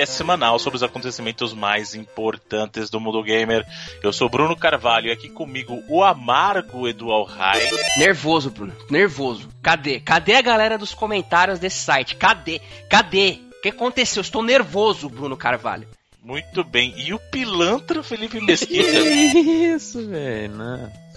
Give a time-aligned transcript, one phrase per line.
[0.00, 3.66] podcast semanal sobre os acontecimentos mais importantes do mundo gamer.
[4.02, 7.68] Eu sou Bruno Carvalho e aqui comigo o amargo Edu Alhai.
[7.98, 9.48] Nervoso, Bruno, nervoso.
[9.62, 10.00] Cadê?
[10.00, 12.16] Cadê a galera dos comentários desse site?
[12.16, 12.60] Cadê?
[12.88, 13.40] Cadê?
[13.58, 14.22] O que aconteceu?
[14.22, 15.86] Estou nervoso, Bruno Carvalho.
[16.22, 16.94] Muito bem.
[16.96, 18.88] E o pilantra Felipe Mesquita?
[18.98, 20.54] Isso, velho.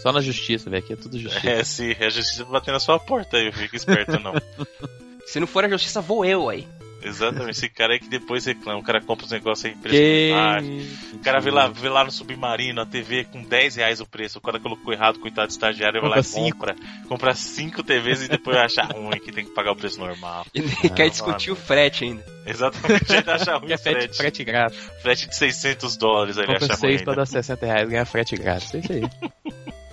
[0.02, 0.84] Só na justiça, velho.
[0.84, 1.50] Aqui é tudo justiça.
[1.50, 1.96] É, sim.
[2.00, 3.52] A justiça batendo na sua porta aí.
[3.52, 4.34] Fica esperto, não.
[5.26, 6.68] Se não for a justiça, vou eu aí.
[7.04, 11.20] Exatamente, esse cara aí que depois reclama, o cara compra os negócios aí preço O
[11.20, 14.38] cara vê lá, vê lá no submarino a TV com 10 reais o preço.
[14.38, 16.76] O cara colocou errado, coitado do estagiário, vai lá e compra.
[17.08, 20.46] Compra 5 TVs e depois acha ruim que tem que pagar o preço normal.
[20.54, 21.62] E ah, quer discutir mano.
[21.62, 22.26] o frete ainda.
[22.46, 24.18] Exatamente, ele acha ruim o frete.
[24.18, 24.80] Frete grátis.
[25.02, 28.74] Frete de 600 dólares, ele compra acha 6 pra dar 60 reais, ganha frete grátis.
[28.74, 29.04] É isso aí.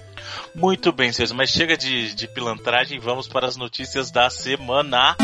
[0.55, 5.17] Muito bem, senhores, mas chega de, de pilantragem, vamos para as notícias da semana.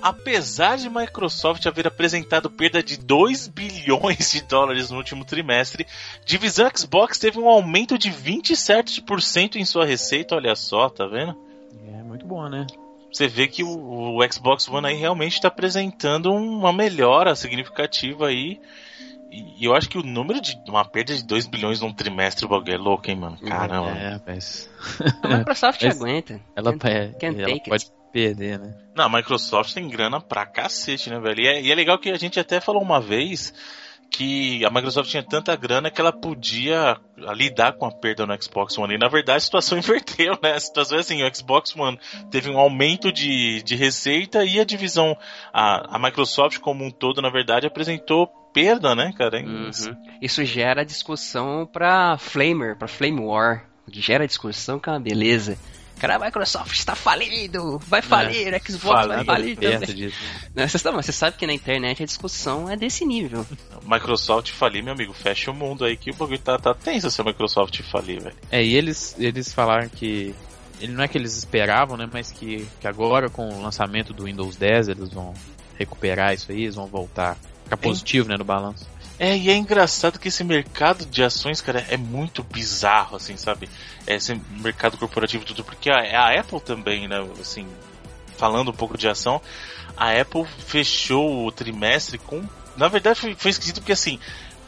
[0.00, 5.86] Apesar de Microsoft haver apresentado perda de 2 bilhões de dólares no último trimestre,
[6.24, 11.36] divisão Xbox teve um aumento de 27% em sua receita, olha só, tá vendo?
[11.88, 12.66] É muito bom, né?
[13.12, 18.60] Você vê que o, o Xbox One aí realmente está apresentando uma melhora significativa aí
[19.30, 22.48] e eu acho que o número de uma perda de 2 bilhões num trimestre o
[22.48, 23.38] bagulho é louco, hein, mano?
[23.38, 23.90] Caramba.
[23.90, 24.70] É, mas.
[25.22, 26.40] A Microsoft mas aguenta.
[26.56, 27.97] Ela, can, é, can ela pode it.
[28.12, 28.74] Perder, né?
[28.94, 31.40] Não, a Microsoft tem grana pra cacete, né, velho?
[31.40, 33.52] E é, e é legal que a gente até falou uma vez
[34.10, 36.96] que a Microsoft tinha tanta grana que ela podia
[37.34, 38.94] lidar com a perda no Xbox One.
[38.94, 40.52] E na verdade a situação inverteu, né?
[40.52, 41.98] A situação é assim, o Xbox One
[42.30, 45.16] teve um aumento de, de receita e a divisão,
[45.52, 49.40] a, a Microsoft como um todo, na verdade, apresentou perda, né, cara?
[49.40, 49.70] Uhum.
[50.20, 53.68] Isso gera discussão pra Flamer, pra Flame War.
[53.90, 55.58] Gera discussão que é uma beleza.
[55.98, 59.78] Cara, a Microsoft está falindo, vai falir, é, Xbox vai falir também.
[59.94, 60.16] Disso.
[60.54, 63.46] Não, você, você sabe que na internet a discussão é desse nível.
[63.84, 67.20] Microsoft falir, meu amigo, fecha o mundo aí que o bagulho tá, tá tenso se
[67.20, 68.36] a Microsoft falir, velho.
[68.50, 70.34] É, e eles, eles falaram que
[70.80, 74.24] ele não é que eles esperavam, né, mas que, que agora com o lançamento do
[74.24, 75.34] Windows 10 eles vão
[75.76, 77.36] recuperar isso aí, eles vão voltar
[77.68, 78.86] Ficar positivo, é, né, no balanço.
[79.18, 83.68] É, e é engraçado que esse mercado de ações, cara, é muito bizarro, assim, sabe?
[84.06, 87.66] É, esse mercado corporativo tudo, porque a, a Apple também, né, assim,
[88.36, 89.42] falando um pouco de ação,
[89.96, 92.44] a Apple fechou o trimestre com.
[92.76, 94.20] Na verdade, foi, foi esquisito porque, assim,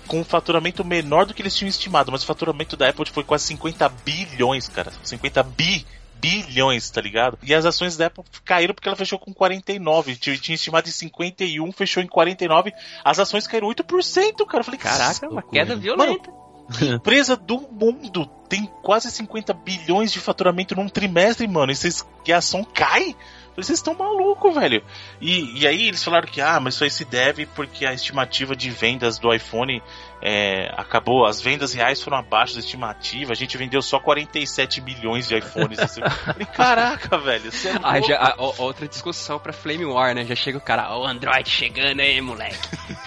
[0.08, 3.22] com um faturamento menor do que eles tinham estimado, mas o faturamento da Apple foi
[3.22, 4.92] quase 50 bilhões, cara.
[5.04, 5.86] 50 bi
[6.20, 7.38] bilhões, tá ligado?
[7.42, 10.16] E as ações da Apple caíram porque ela fechou com 49.
[10.16, 12.72] Tinha, estimado em 51, fechou em 49.
[13.04, 14.60] As ações caíram 8%, cara.
[14.60, 16.30] Eu falei, caraca, uma queda violenta.
[16.30, 21.72] Mano, empresa do mundo tem quase 50 bilhões de faturamento num trimestre, mano.
[21.72, 23.16] E, vocês, e a ação cai?
[23.56, 24.82] Vocês estão malucos, velho.
[25.20, 28.54] E, e aí eles falaram que, ah, mas isso aí se deve porque a estimativa
[28.54, 29.82] de vendas do iPhone
[30.22, 35.26] é, acabou, as vendas reais foram abaixo da estimativa, a gente vendeu só 47 milhões
[35.26, 35.78] de iPhones.
[35.78, 36.02] Assim.
[36.02, 37.48] Falei, caraca, velho.
[37.48, 40.24] É ah, já, a, outra discussão pra Flame War, né?
[40.26, 42.58] Já chega o cara, o Android chegando aí, moleque.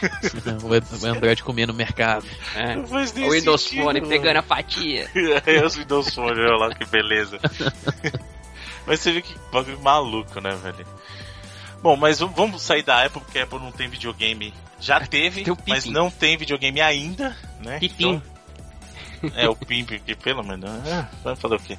[1.04, 2.26] o Android comendo no mercado.
[2.56, 2.78] É.
[2.78, 4.10] O Windows sentido, Phone mano.
[4.10, 5.08] pegando a fatia.
[5.46, 7.40] é, os Windows Phone, olha lá que beleza.
[8.88, 10.86] Mas você vê que bagulho maluco, né, velho?
[11.84, 14.54] Bom, mas vamos sair da Apple, porque a Apple não tem videogame.
[14.80, 17.78] Já teve, mas não tem videogame ainda, né?
[17.78, 18.16] Pipim.
[18.16, 18.34] Então,
[19.36, 20.70] é, o Pimp, que pelo menos.
[20.70, 21.78] Ah, vai falar o quê?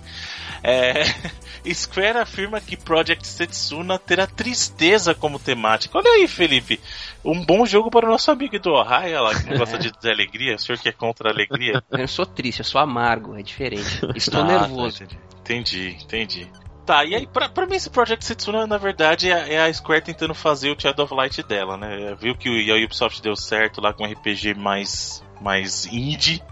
[0.62, 1.04] É,
[1.72, 5.98] Square afirma que Project Setsuna terá tristeza como temática.
[5.98, 6.80] Olha aí, Felipe.
[7.24, 10.10] Um bom jogo para o nosso amigo do Ohio, lá, que não gosta de, de
[10.10, 10.56] alegria.
[10.56, 11.82] O senhor que é contra a alegria?
[11.90, 14.00] Eu sou triste, eu sou amargo, é diferente.
[14.16, 15.06] Estou ah, nervoso.
[15.06, 16.50] Tá, entendi, entendi.
[16.84, 20.02] Tá, e aí, pra, pra mim, esse Project Setsuna, na verdade, é, é, a Square
[20.02, 22.14] tentando fazer o Shadow of Light dela, né?
[22.20, 26.42] Viu que o, a Ubisoft deu certo lá com um RPG mais, mais indie.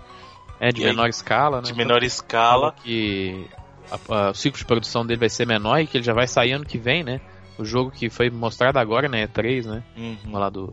[0.58, 1.64] É, de menor aí, escala, né?
[1.64, 2.75] De menor escala.
[2.82, 3.46] Que
[3.90, 6.26] a, a, o ciclo de produção dele vai ser menor e que ele já vai
[6.26, 7.20] sair ano que vem, né?
[7.58, 9.23] O jogo que foi mostrado agora, né?
[9.23, 9.82] É 3, né?
[9.94, 10.32] Uhum.
[10.32, 10.73] Lá do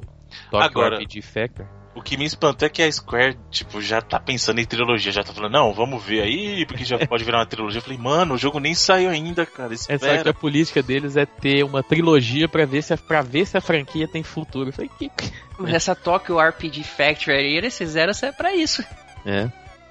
[0.49, 1.65] Tokyo agora, RPG Factor.
[1.99, 5.21] O que me espantou é que a Square, tipo, já tá pensando em trilogia, já
[5.21, 7.79] tá falando, não, vamos ver aí, porque já pode virar uma trilogia.
[7.79, 9.73] Eu falei, mano, o jogo nem saiu ainda, cara.
[9.73, 10.13] Espera.
[10.13, 13.21] É só que a política deles é ter uma trilogia para ver se a, pra
[13.21, 14.69] ver se a franquia tem futuro.
[14.69, 15.11] Eu falei, que.
[15.59, 18.81] Mas essa Tokyo RPG Factory aí, eles fizeram é pra isso.
[19.25, 19.49] É.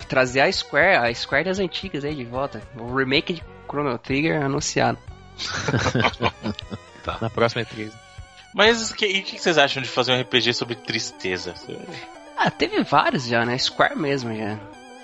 [0.09, 2.63] Trazer a Square, a Square das antigas aí de volta.
[2.75, 4.97] O remake de Chrono Trigger anunciado.
[7.05, 7.19] tá.
[7.21, 7.93] Na próxima E3.
[8.55, 11.55] Mas o que, que, vocês acham de fazer um RPG sobre tristeza?
[12.37, 13.56] Ah, teve vários já, né?
[13.59, 14.59] Square mesmo já.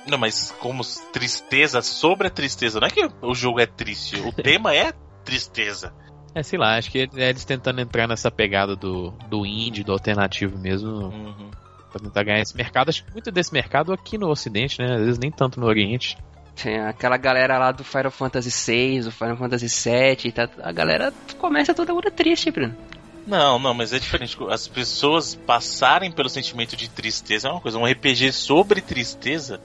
[0.08, 0.82] Não, mas como
[1.12, 2.80] tristeza sobre a tristeza.
[2.80, 4.92] Não é que o jogo é triste, o tema é
[5.24, 5.92] tristeza.
[6.34, 10.58] É, sei lá, acho que eles tentando entrar nessa pegada do, do indie, do alternativo
[10.58, 10.90] mesmo.
[10.90, 11.50] Uhum.
[11.92, 12.88] Pra tentar ganhar esse mercado.
[12.88, 14.94] Acho que muito desse mercado aqui no Ocidente, né?
[14.94, 16.18] Às vezes nem tanto no Oriente.
[16.60, 21.12] Tem aquela galera lá do Final Fantasy VI, do Final Fantasy VII, tá, a galera
[21.38, 22.76] começa toda hora triste, Bruno.
[23.26, 24.36] Não, não, mas é diferente.
[24.50, 27.78] As pessoas passarem pelo sentimento de tristeza é uma coisa.
[27.78, 29.60] Um RPG sobre tristeza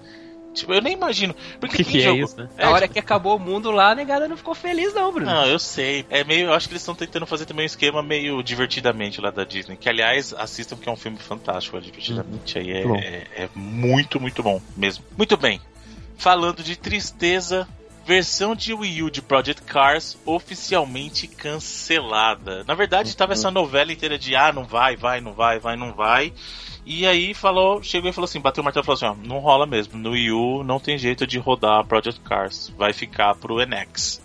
[0.53, 1.35] Tipo, eu nem imagino.
[1.59, 2.49] Porque que, que é isso, né?
[2.57, 2.93] É, a hora tipo...
[2.93, 5.29] que acabou o mundo lá, a negada não ficou feliz, não, Bruno.
[5.29, 6.05] Não, eu sei.
[6.09, 6.47] É meio.
[6.47, 9.77] Eu acho que eles estão tentando fazer também um esquema meio divertidamente lá da Disney.
[9.77, 12.57] Que, aliás, assistam que é um filme fantástico, divertidamente.
[12.57, 12.63] Uhum.
[12.63, 15.03] Aí é, é, é muito, muito bom mesmo.
[15.15, 15.61] Muito bem.
[16.17, 17.67] Falando de tristeza,
[18.09, 22.63] versão de Wii U de Project Cars oficialmente cancelada.
[22.63, 25.93] Na verdade, estava essa novela inteira de ah, não vai, vai, não vai, vai, não
[25.93, 26.33] vai.
[26.83, 29.37] E aí falou, chegou e falou assim, bateu o martelo e falou assim, ó, não
[29.37, 29.95] rola mesmo.
[29.99, 32.73] No Wii U não tem jeito de rodar Project Cars.
[32.75, 34.19] Vai ficar pro NX.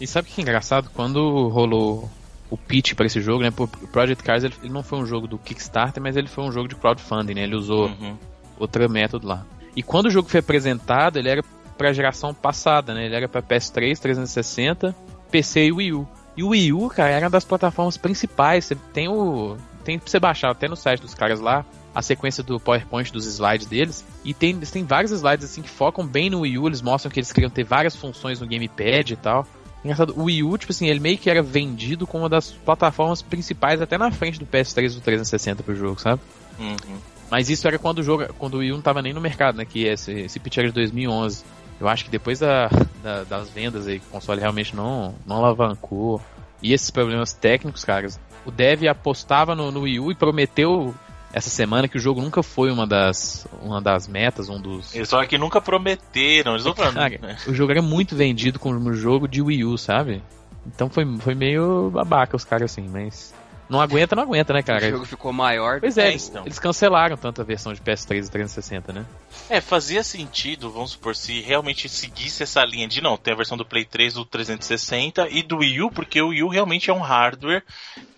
[0.00, 0.88] E sabe o que é engraçado?
[0.94, 2.08] Quando rolou
[2.48, 3.52] o pitch para esse jogo, né?
[3.58, 6.68] O Project Cars ele, não foi um jogo do Kickstarter, mas ele foi um jogo
[6.68, 7.42] de crowdfunding, né?
[7.42, 8.16] Ele usou uhum.
[8.60, 9.44] outro método lá.
[9.74, 11.42] E quando o jogo foi apresentado, ele era
[11.76, 13.06] para a geração passada, né?
[13.06, 14.94] Ele era para PS3, 360,
[15.30, 16.08] PC e Wii U.
[16.36, 18.64] E o Wii U, cara, era uma das plataformas principais.
[18.64, 22.42] Você tem o tem pra você baixar até no site dos caras lá a sequência
[22.42, 24.04] do PowerPoint dos slides deles.
[24.24, 27.20] E tem, têm vários slides assim que focam bem no Wii U, eles mostram que
[27.20, 29.46] eles queriam ter várias funções no gamepad e tal.
[29.84, 33.20] Engraçado, o Wii U, tipo assim, ele meio que era vendido como uma das plataformas
[33.20, 36.20] principais até na frente do PS3 e do 360 pro jogo, sabe?
[36.58, 36.98] Uhum.
[37.30, 39.56] Mas isso era quando o jogo, quando o Wii U não tava nem no mercado,
[39.56, 39.64] né?
[39.64, 41.44] Que esse, esse pitch era de 2011.
[41.80, 42.68] Eu acho que depois da,
[43.02, 46.20] da, das vendas aí, o console realmente não, não alavancou.
[46.62, 50.94] E esses problemas técnicos, caras, o dev apostava no, no Wii U e prometeu
[51.32, 54.94] essa semana que o jogo nunca foi uma das, uma das metas, um dos.
[54.94, 56.74] Eles só que nunca prometeram, eles não.
[57.20, 57.36] Né?
[57.48, 60.22] O jogo era muito vendido como jogo de Wii U, sabe?
[60.66, 63.34] Então foi, foi meio babaca os caras assim, mas.
[63.74, 64.86] Não aguenta, não aguenta, né, cara?
[64.86, 65.80] O jogo ficou maior.
[65.80, 66.44] Pois é, então.
[66.46, 69.04] eles cancelaram tanto a versão de PS3 e 360, né?
[69.50, 73.56] É, fazia sentido, vamos supor, se realmente seguisse essa linha de não, tem a versão
[73.58, 76.94] do Play 3 do 360 e do Wii U, porque o Wii U realmente é
[76.94, 77.64] um hardware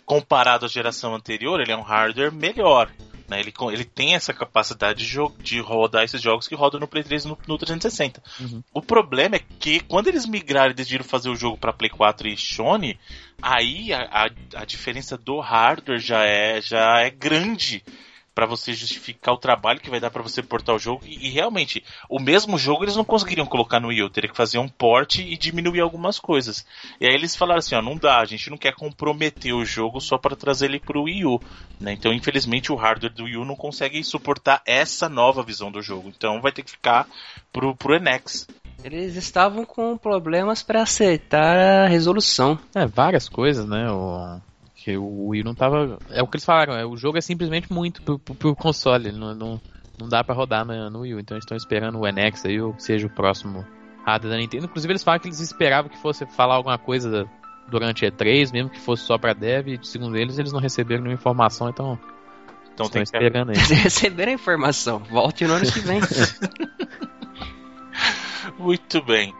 [0.05, 2.91] comparado à geração anterior, ele é um hardware melhor.
[3.28, 3.40] Né?
[3.40, 7.25] Ele, ele tem essa capacidade de, de rodar esses jogos que rodam no Play 3
[7.25, 8.23] e no, no 360.
[8.40, 8.62] Uhum.
[8.73, 12.28] O problema é que quando eles migraram e decidiram fazer o jogo para Play 4
[12.28, 12.99] e Sony,
[13.40, 17.82] aí a, a, a diferença do hardware já é, já é grande
[18.37, 21.00] para você justificar o trabalho que vai dar para você portar o jogo.
[21.06, 24.37] E, e, realmente, o mesmo jogo eles não conseguiriam colocar no Wii U, teria que
[24.37, 26.67] fazer um port e diminuir algumas coisas.
[27.00, 30.03] E aí eles falaram assim: ó, não dá, a gente não quer comprometer o jogo
[30.03, 31.41] só para trazer ele pro Wii U.
[31.81, 31.94] Né?
[31.94, 36.12] Então, infelizmente, o hardware do Wii U não consegue suportar essa nova visão do jogo.
[36.15, 37.09] Então, vai ter que ficar
[37.50, 38.47] pro, pro NX.
[38.85, 42.59] Eles estavam com problemas para acertar a resolução.
[42.75, 43.91] É, várias coisas, né?
[43.91, 44.38] O
[44.87, 45.99] porque o Wii não tava.
[46.11, 49.11] É o que eles falaram, é, o jogo é simplesmente muito pro, pro, pro console,
[49.11, 49.61] não, não,
[49.99, 51.21] não dá para rodar no, no Wii U.
[51.21, 53.66] Então eles estão esperando o NX aí, ou seja o próximo
[54.05, 54.66] hardware da Nintendo.
[54.66, 57.28] Inclusive eles falam que eles esperavam que fosse falar alguma coisa
[57.69, 61.19] durante E3, mesmo que fosse só pra dev, e segundo eles, eles não receberam nenhuma
[61.19, 61.99] informação, então.
[62.73, 63.57] Então estão esperando aí.
[63.83, 65.99] receberam a informação, volte no ano que vem.
[68.57, 69.35] Muito bem.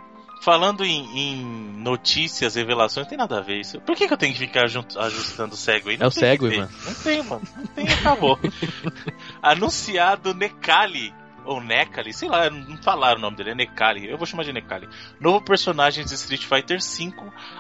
[0.47, 1.43] Falando em, em,
[1.83, 3.81] notícias, revelações, não tem nada a ver isso.
[3.81, 5.97] Por que, que eu tenho que ficar ajustando o cego aí?
[5.97, 6.71] Não é o cego, mano.
[6.85, 7.43] Não tem, mano.
[7.57, 8.38] Não tem, acabou.
[9.43, 11.12] Anunciado Necali.
[11.45, 14.09] Ou Necali, sei lá, não falaram o nome dele, é Necali.
[14.09, 14.88] Eu vou chamar de Necali.
[15.19, 17.12] Novo personagem de Street Fighter V,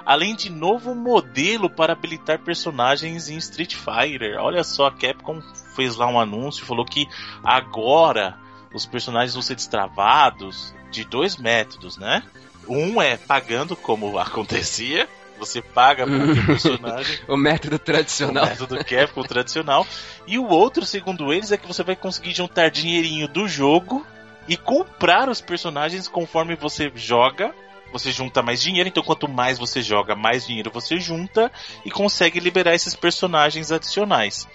[0.04, 4.38] além de novo modelo para habilitar personagens em Street Fighter.
[4.38, 5.42] Olha só, a Capcom
[5.74, 7.04] fez lá um anúncio, falou que
[7.42, 8.38] agora
[8.72, 12.22] os personagens vão ser destravados de dois métodos, né?
[12.68, 15.08] Um é pagando, como acontecia.
[15.38, 17.18] Você paga por um personagem.
[17.28, 18.44] o método tradicional.
[18.44, 19.86] O método Capcom tradicional.
[20.26, 24.04] E o outro, segundo eles, é que você vai conseguir juntar dinheirinho do jogo
[24.48, 27.54] e comprar os personagens conforme você joga.
[27.92, 31.52] Você junta mais dinheiro, então quanto mais você joga, mais dinheiro você junta
[31.84, 34.46] e consegue liberar esses personagens adicionais.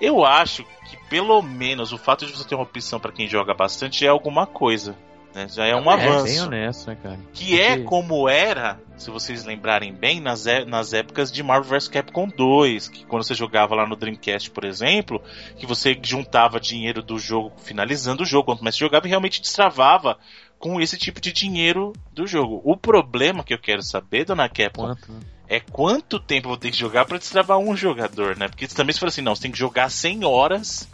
[0.00, 3.52] Eu acho que pelo menos o fato de você ter uma opção para quem joga
[3.52, 4.96] bastante é alguma coisa.
[5.34, 5.46] Né?
[5.48, 6.26] Já é um é, avanço.
[6.26, 7.18] É bem honesto, né, cara?
[7.32, 7.60] Que Porque...
[7.60, 12.28] é como era, se vocês lembrarem bem, nas, é, nas épocas de Marvel vs Capcom
[12.28, 15.22] 2, que quando você jogava lá no Dreamcast, por exemplo,
[15.56, 19.40] que você juntava dinheiro do jogo finalizando o jogo, quanto mais você jogava e realmente
[19.40, 20.18] destravava
[20.58, 22.60] com esse tipo de dinheiro do jogo.
[22.64, 25.20] O problema que eu quero saber, dona Capcom, Quanto, né?
[25.48, 28.48] é quanto tempo eu vou ter que jogar para destravar um jogador, né?
[28.48, 30.88] Porque também se for assim, não, você tem que jogar 100 horas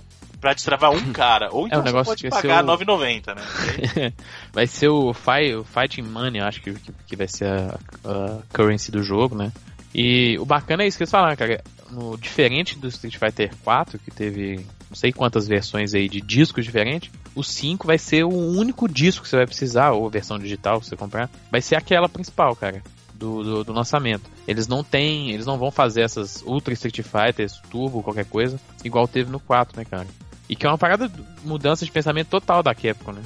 [0.44, 1.48] pra destravar um cara.
[1.50, 2.76] Ou então é um você pode pagar o...
[2.76, 4.12] 9,90, né?
[4.52, 8.38] vai ser o, Fight, o Fighting Money, acho que, que, que vai ser a, a,
[8.52, 9.50] currency do jogo, né?
[9.94, 11.64] E o bacana é isso que eles falaram, cara.
[11.90, 16.62] No, diferente do Street Fighter 4, que teve não sei quantas versões aí de discos
[16.62, 20.78] diferentes, o 5 vai ser o único disco que você vai precisar, ou versão digital
[20.78, 22.82] que você comprar, vai ser aquela principal, cara.
[23.14, 24.28] Do, do, do, lançamento.
[24.46, 29.06] Eles não têm, eles não vão fazer essas Ultra Street Fighters, Turbo, qualquer coisa, igual
[29.06, 30.06] teve no 4, né, cara?
[30.48, 31.10] E que é uma parada
[31.42, 33.22] mudança de pensamento total da Capcom, né?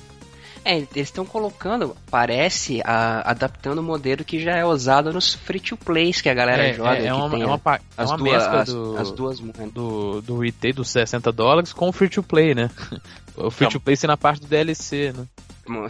[0.64, 6.20] É, eles estão colocando, parece, a, adaptando o modelo que já é usado nos free-to-plays
[6.20, 6.98] que a galera é, joga.
[6.98, 7.60] É, é uma, é uma,
[7.96, 11.88] é uma duas, mescla do, as, as duas do, do retail dos 60 dólares com
[11.88, 12.70] o free-to-play, né?
[13.40, 15.24] O free-to-play sendo a parte do DLC, né?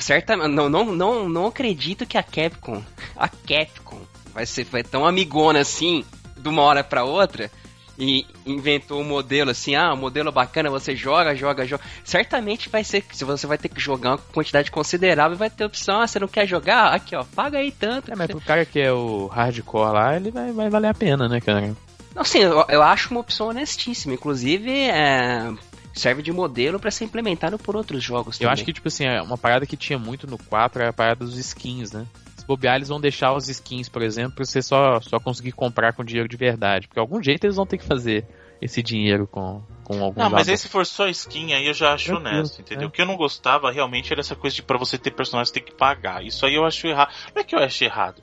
[0.01, 2.83] Certa, não, não, não, não acredito que a Capcom,
[3.17, 4.03] a Capcom,
[4.35, 6.05] vai ser vai tão amigona assim,
[6.37, 7.51] de uma hora para outra,
[7.99, 11.83] e inventou um modelo assim, ah, um modelo bacana, você joga, joga, joga.
[12.05, 16.01] Certamente vai ser se você vai ter que jogar uma quantidade considerável, vai ter opção,
[16.01, 16.95] ah, você não quer jogar?
[16.95, 18.13] Aqui, ó, paga aí tanto.
[18.13, 21.29] É, mas pro cara que é o hardcore lá, ele vai, vai valer a pena,
[21.29, 21.75] né, cara?
[22.15, 24.15] Não, sim, eu, eu acho uma opção honestíssima.
[24.15, 25.53] Inclusive, é,
[25.95, 28.37] serve de modelo para ser implementado por outros jogos.
[28.37, 28.53] Eu também.
[28.53, 31.25] acho que, tipo assim, é uma parada que tinha muito no 4 era a parada
[31.25, 32.07] dos skins, né?
[32.49, 36.03] Bobear, eles vão deixar os skins, por exemplo, pra você só, só conseguir comprar com
[36.03, 36.89] dinheiro de verdade.
[36.89, 38.27] Porque algum jeito eles vão ter que fazer
[38.61, 41.93] esse dinheiro com, com algum Não, mas aí se for só skin, aí eu já
[41.93, 42.85] acho Tranquilo, honesto, entendeu?
[42.85, 42.89] É.
[42.89, 45.61] O que eu não gostava realmente era essa coisa de para você ter personagem ter
[45.61, 46.25] que pagar.
[46.25, 47.13] Isso aí eu acho errado.
[47.35, 48.23] Não é que eu acho errado.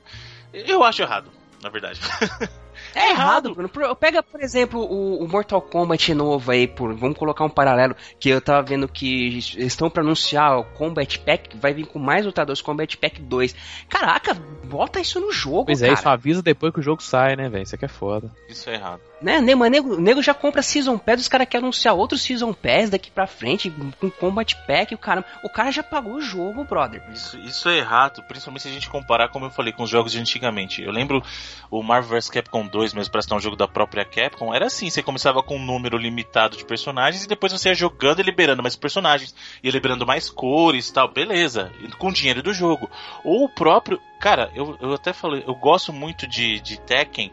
[0.52, 1.30] Eu acho errado,
[1.62, 2.00] na verdade.
[2.96, 3.68] É errado, Bruno.
[3.94, 8.30] Pega, por exemplo, o, o, Mortal Kombat novo aí, por, vamos colocar um paralelo, que
[8.30, 12.62] eu tava vendo que estão pra anunciar o Combat Pack, vai vir com mais lutadores,
[12.62, 13.54] Combat Pack 2.
[13.86, 14.32] Caraca,
[14.64, 15.90] bota isso no jogo, pois cara.
[15.90, 17.64] Pois é, isso avisa depois que o jogo sai, né, velho?
[17.64, 18.32] Isso aqui é foda.
[18.48, 19.02] Isso é errado.
[19.20, 22.90] Né, nego, nego, nego já compra Season Pass, os caras querem anunciar outros Season Pass
[22.90, 27.02] daqui pra frente, com Combat Pack, o cara, o cara já pagou o jogo, brother.
[27.10, 30.12] Isso, isso é errado, principalmente se a gente comparar, como eu falei, com os jogos
[30.12, 30.82] de antigamente.
[30.82, 31.22] Eu lembro
[31.70, 34.90] o Marvel vs Capcom 2, mesmo pra estar um jogo da própria Capcom, era assim,
[34.90, 38.62] você começava com um número limitado de personagens e depois você ia jogando e liberando
[38.62, 42.90] mais personagens, ia liberando mais cores e tal, beleza, com o dinheiro do jogo.
[43.24, 47.30] Ou o próprio, cara, eu, eu até falei, eu gosto muito de, de Tekken,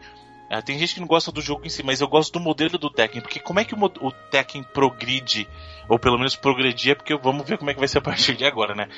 [0.50, 2.78] é, tem gente que não gosta do jogo em si, mas eu gosto do modelo
[2.78, 5.48] do Tekken, porque como é que o, o Tekken progride,
[5.88, 8.44] ou pelo menos progredia, porque vamos ver como é que vai ser a partir de
[8.44, 8.88] agora, né?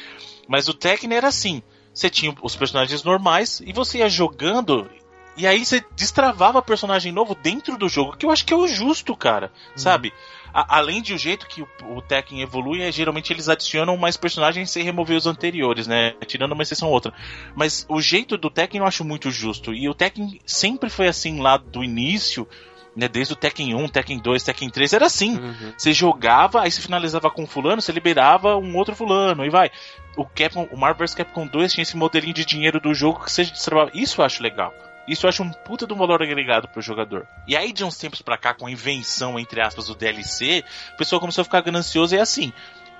[0.48, 1.62] Mas o Tekken era assim,
[1.94, 4.90] você tinha os personagens normais e você ia jogando
[5.36, 8.66] e aí você destravava personagem novo dentro do jogo, que eu acho que é o
[8.66, 9.52] justo, cara.
[9.70, 9.78] Uhum.
[9.78, 10.12] Sabe?
[10.52, 14.16] A, além de o jeito que o, o Tekken evolui, é, geralmente eles adicionam mais
[14.16, 16.14] personagens sem remover os anteriores, né?
[16.26, 17.12] Tirando uma exceção ou outra.
[17.54, 19.74] Mas o jeito do Tekken eu acho muito justo.
[19.74, 22.48] E o Tekken sempre foi assim lá do início.
[22.96, 25.36] Né, desde o Tekken 1, Tekken 2, Tekken 3, era assim.
[25.36, 25.74] Uhum.
[25.76, 29.70] Você jogava, aí você finalizava com um fulano, você liberava um outro fulano, e vai.
[30.16, 33.30] O Capcom, o Marvel vs Capcom 2 tinha esse modelinho de dinheiro do jogo que
[33.30, 33.90] você destravava.
[33.92, 34.72] Isso eu acho legal.
[35.06, 37.26] Isso eu acho um puta do valor agregado pro jogador.
[37.46, 40.96] E aí, de uns tempos pra cá, com a invenção, entre aspas, do DLC, o
[40.96, 42.52] pessoal começou a ficar ganancioso e é assim.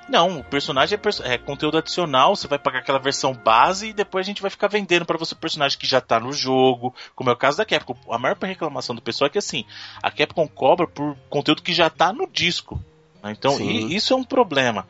[0.09, 3.93] Não, o personagem é, perso é, conteúdo adicional, você vai pagar aquela versão base e
[3.93, 6.95] depois a gente vai ficar vendendo para você o personagem que já tá no jogo,
[7.15, 7.97] como é o caso da Capcom.
[8.09, 9.65] A maior reclamação do pessoal é que assim,
[10.01, 12.81] a Capcom cobra por conteúdo que já tá no disco.
[13.21, 13.33] Né?
[13.37, 14.87] Então, isso é um problema.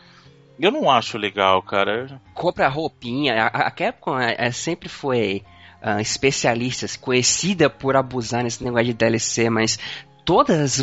[0.58, 2.20] Eu não acho legal, cara.
[2.34, 5.42] Compra roupinha, a, a Capcom é, é, sempre foi
[5.82, 9.78] uh, especialistas, conhecida por abusar nesse negócio de DLC, mas
[10.26, 10.80] todas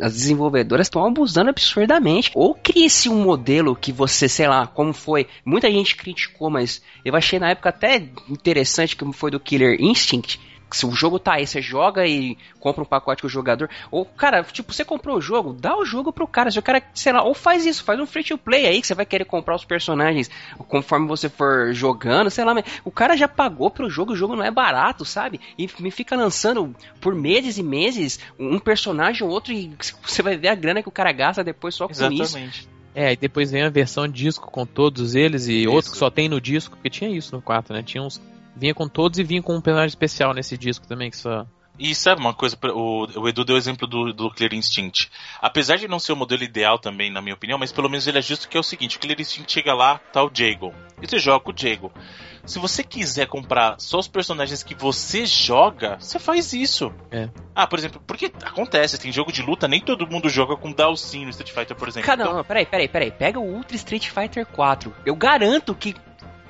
[0.00, 2.32] as desenvolvedoras estão abusando absurdamente.
[2.34, 7.14] Ou cria-se um modelo que você, sei lá, como foi, muita gente criticou, mas eu
[7.14, 11.46] achei na época até interessante como foi do Killer Instinct, se o jogo tá aí,
[11.46, 13.70] você joga e compra um pacote com o jogador.
[13.90, 16.50] Ou, cara, tipo, você comprou o jogo, dá o jogo pro cara.
[16.50, 18.86] Se o cara, sei lá, ou faz isso, faz um free to play aí que
[18.86, 20.30] você vai querer comprar os personagens
[20.68, 22.52] conforme você for jogando, sei lá.
[22.54, 25.40] Mas o cara já pagou pro jogo, o jogo não é barato, sabe?
[25.56, 30.36] E me fica lançando por meses e meses um personagem ou outro e você vai
[30.36, 32.60] ver a grana que o cara gasta depois só com Exatamente.
[32.60, 32.76] isso.
[32.94, 35.70] É, e depois vem a versão disco com todos eles e isso.
[35.70, 37.82] outro que só tem no disco, porque tinha isso no 4, né?
[37.82, 38.18] Tinha uns
[38.56, 41.46] Vinha com todos e vinha com um personagem especial nesse disco também, que só.
[41.78, 45.10] E sabe uma coisa, o, o Edu deu o exemplo do, do Clear Instinct.
[45.42, 48.18] Apesar de não ser o modelo ideal também, na minha opinião, mas pelo menos ele
[48.18, 50.72] é justo que é o seguinte, o Clear Instinct chega lá, tá o Jago.
[51.02, 51.92] E você joga com o Jago.
[52.46, 56.94] Se você quiser comprar só os personagens que você joga, você faz isso.
[57.10, 57.28] É.
[57.54, 61.24] Ah, por exemplo, porque acontece, tem jogo de luta, nem todo mundo joga com Dalsin
[61.24, 62.06] no Street Fighter, por exemplo.
[62.06, 62.36] Cara, então...
[62.36, 63.10] não, peraí, peraí, peraí.
[63.10, 64.94] Pega o Ultra Street Fighter 4.
[65.04, 65.94] Eu garanto que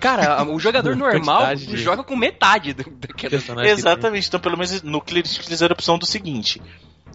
[0.01, 1.77] Cara, o jogador normal de...
[1.77, 3.27] joga com metade do, que
[3.67, 4.29] Exatamente.
[4.29, 6.61] Então, pelo menos no Clear eles fizeram a opção do seguinte: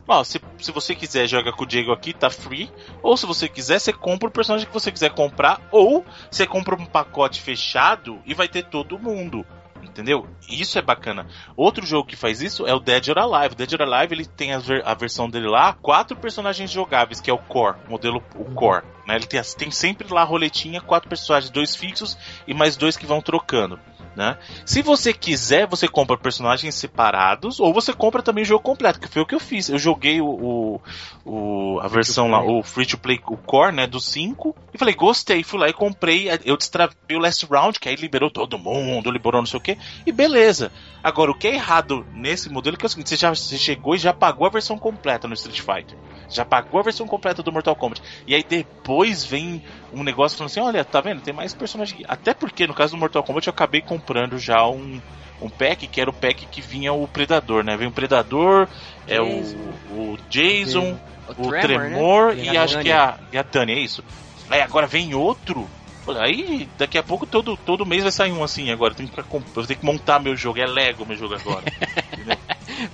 [0.08, 2.72] Ó, se, se você quiser jogar com o Diego aqui, tá free.
[3.02, 5.62] Ou se você quiser, você compra o personagem que você quiser comprar.
[5.72, 9.46] Ou você compra um pacote fechado e vai ter todo mundo.
[9.84, 10.28] Entendeu?
[10.50, 11.28] Isso é bacana.
[11.56, 13.54] Outro jogo que faz isso é o Dead or Alive.
[13.54, 17.22] O Dead or Alive ele tem a, ver, a versão dele lá, quatro personagens jogáveis,
[17.22, 18.86] que é o core, modelo o core.
[19.08, 19.16] Né?
[19.16, 23.06] Ele tem, tem sempre lá a roletinha, quatro personagens, dois fixos e mais dois que
[23.06, 23.80] vão trocando.
[24.16, 24.38] Né?
[24.66, 29.08] Se você quiser, você compra personagens separados ou você compra também o jogo completo, que
[29.08, 29.70] foi o que eu fiz.
[29.70, 30.82] Eu joguei o, o,
[31.24, 34.94] o a versão lá, o free to play, o core, né, do 5, e falei,
[34.96, 39.10] gostei, fui lá e comprei, eu destravei o last round, que aí liberou todo mundo,
[39.10, 40.72] liberou não sei o que, e beleza.
[41.04, 43.58] Agora, o que é errado nesse modelo é que é o seguinte, você já você
[43.58, 45.98] chegou e já pagou a versão completa no Street Fighter.
[46.30, 48.02] Já pagou a versão completa do Mortal Kombat.
[48.28, 49.64] E aí depois vem
[49.94, 51.22] um negócio falando assim, olha, tá vendo?
[51.22, 52.02] Tem mais personagens.
[52.08, 55.02] Até porque no caso do Mortal Kombat eu acabei comprando já um,
[55.42, 57.76] um pack, que era o pack que vinha o Predador, né?
[57.76, 58.68] Vem o Predador,
[59.08, 59.42] é o,
[59.92, 60.98] o Jason,
[61.38, 62.44] o, o Tremor, né?
[62.44, 64.04] e, e acho que é a, e a Tânia, é isso.
[64.50, 65.68] Aí agora vem outro.
[66.20, 68.94] Aí daqui a pouco todo, todo mês vai sair um assim agora.
[68.94, 70.60] Tem que, eu tenho que montar meu jogo.
[70.60, 71.64] É Lego meu jogo agora.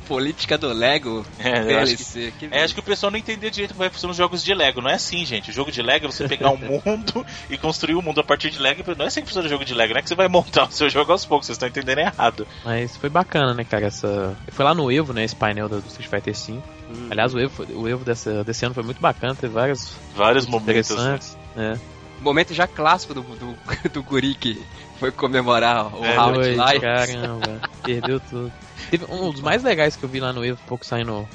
[0.07, 1.25] Política do Lego.
[1.39, 2.27] É, DLC.
[2.27, 4.43] Acho que, é, acho que o pessoal não entendeu direito como é funcionam os jogos
[4.43, 4.81] de Lego.
[4.81, 5.49] Não é assim, gente.
[5.49, 8.23] O jogo de Lego é você pegar um mundo e construir o um mundo a
[8.23, 8.83] partir de Lego.
[8.97, 9.93] Não é assim que funciona o jogo de Lego.
[9.93, 11.47] Não é que você vai montar o seu jogo aos poucos.
[11.47, 12.47] Vocês estão entendendo errado.
[12.65, 13.85] Mas foi bacana, né, cara?
[13.85, 14.35] Essa...
[14.49, 15.23] Foi lá no Evo, né?
[15.23, 16.53] Esse painel do Street Fighter V.
[16.89, 17.07] Hum.
[17.09, 19.35] Aliás, o Evo, o Evo dessa, desse ano foi muito bacana.
[19.35, 21.37] Teve vários, vários momentos interessantes.
[21.55, 21.73] Né?
[21.93, 21.96] É
[22.27, 23.57] momento já clássico do, do,
[23.91, 24.63] do Guri que
[24.99, 26.79] foi comemorar o é, round lá.
[26.79, 28.51] Caramba, perdeu tudo.
[28.89, 31.27] Teve um dos mais legais que eu vi lá no Evo, pouco saindo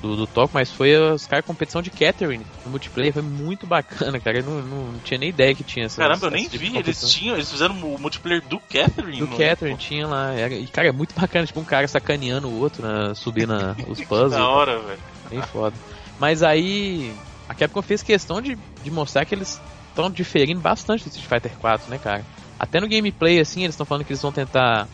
[0.00, 4.18] do, do top, mas foi os caras competição de Catherine no multiplayer, foi muito bacana,
[4.18, 4.38] cara.
[4.38, 6.00] Eu não, não, não tinha nem ideia que tinha essa.
[6.00, 9.20] Caramba, eu nem tipo vi, eles tinham, eles fizeram o multiplayer do Catherine.
[9.20, 10.32] Do Catherine, tinha lá.
[10.32, 13.54] Era, e, cara, é muito bacana, tipo um cara sacaneando o outro, né, subindo
[13.86, 14.32] os puzzles.
[14.32, 15.00] da hora, velho.
[15.28, 15.76] Bem foda.
[16.18, 17.14] Mas aí,
[17.48, 19.60] a Capcom fez questão de, de mostrar que eles
[20.00, 22.24] estão diferindo bastante do Street Fighter 4, né, cara?
[22.58, 24.86] Até no gameplay, assim, eles estão falando que eles vão tentar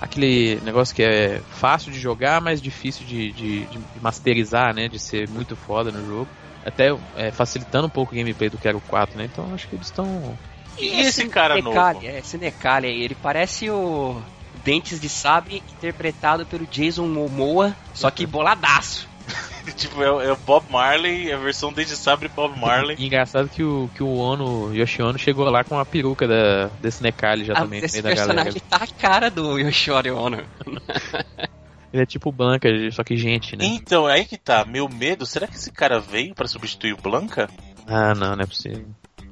[0.00, 4.88] aquele negócio que é fácil de jogar, mas difícil de, de, de masterizar, né?
[4.88, 6.28] De ser muito foda no jogo.
[6.64, 9.28] Até é, facilitando um pouco o gameplay do que era o 4, né?
[9.30, 10.36] Então acho que eles estão.
[10.78, 12.06] E esse, esse cara Necali, novo?
[12.06, 14.20] É, esse Necali aí, ele parece o
[14.64, 19.09] Dentes de Sabre interpretado pelo Jason Momoa, só que boladaço.
[19.76, 22.96] tipo, é, é, o Bob Marley, a versão desde sabre Bob Marley.
[22.98, 26.66] E engraçado que o, que o Ono, Yoshi Ono, chegou lá com a peruca da,
[26.80, 27.82] desse Nekali já ah, também.
[27.82, 30.42] Esse personagem tá a cara do Yoshi Ono.
[31.92, 33.64] Ele é tipo Blanca, só que gente, né?
[33.64, 34.64] Então, é aí que tá.
[34.64, 37.50] Meu medo, será que esse cara veio para substituir o Blanca?
[37.84, 38.86] Ah, não, não é possível.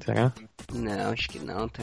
[0.09, 0.33] Será?
[0.73, 1.68] Não, acho que não.
[1.68, 1.83] Tá...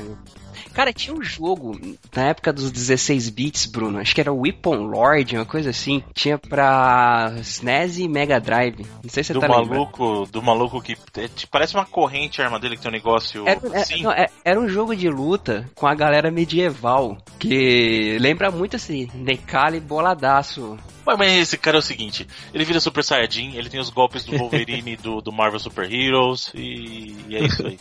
[0.73, 1.79] Cara, tinha um jogo
[2.15, 3.99] na época dos 16 bits, Bruno.
[3.99, 6.03] Acho que era Weapon Lord, uma coisa assim.
[6.11, 8.79] Tinha pra SNES e Mega Drive.
[9.03, 10.31] Não sei se você do tá maluco, lembrando.
[10.31, 13.47] Do maluco que é, parece uma corrente a arma dele que tem um negócio.
[13.47, 17.15] Era, é, não, é, era um jogo de luta com a galera medieval.
[17.37, 20.79] Que lembra muito assim, Necali boladaço.
[21.07, 24.23] Ué, mas esse cara é o seguinte: ele vira Super Saiyajin, ele tem os golpes
[24.25, 27.79] do Wolverine do, do Marvel Super Heroes e, e é isso aí.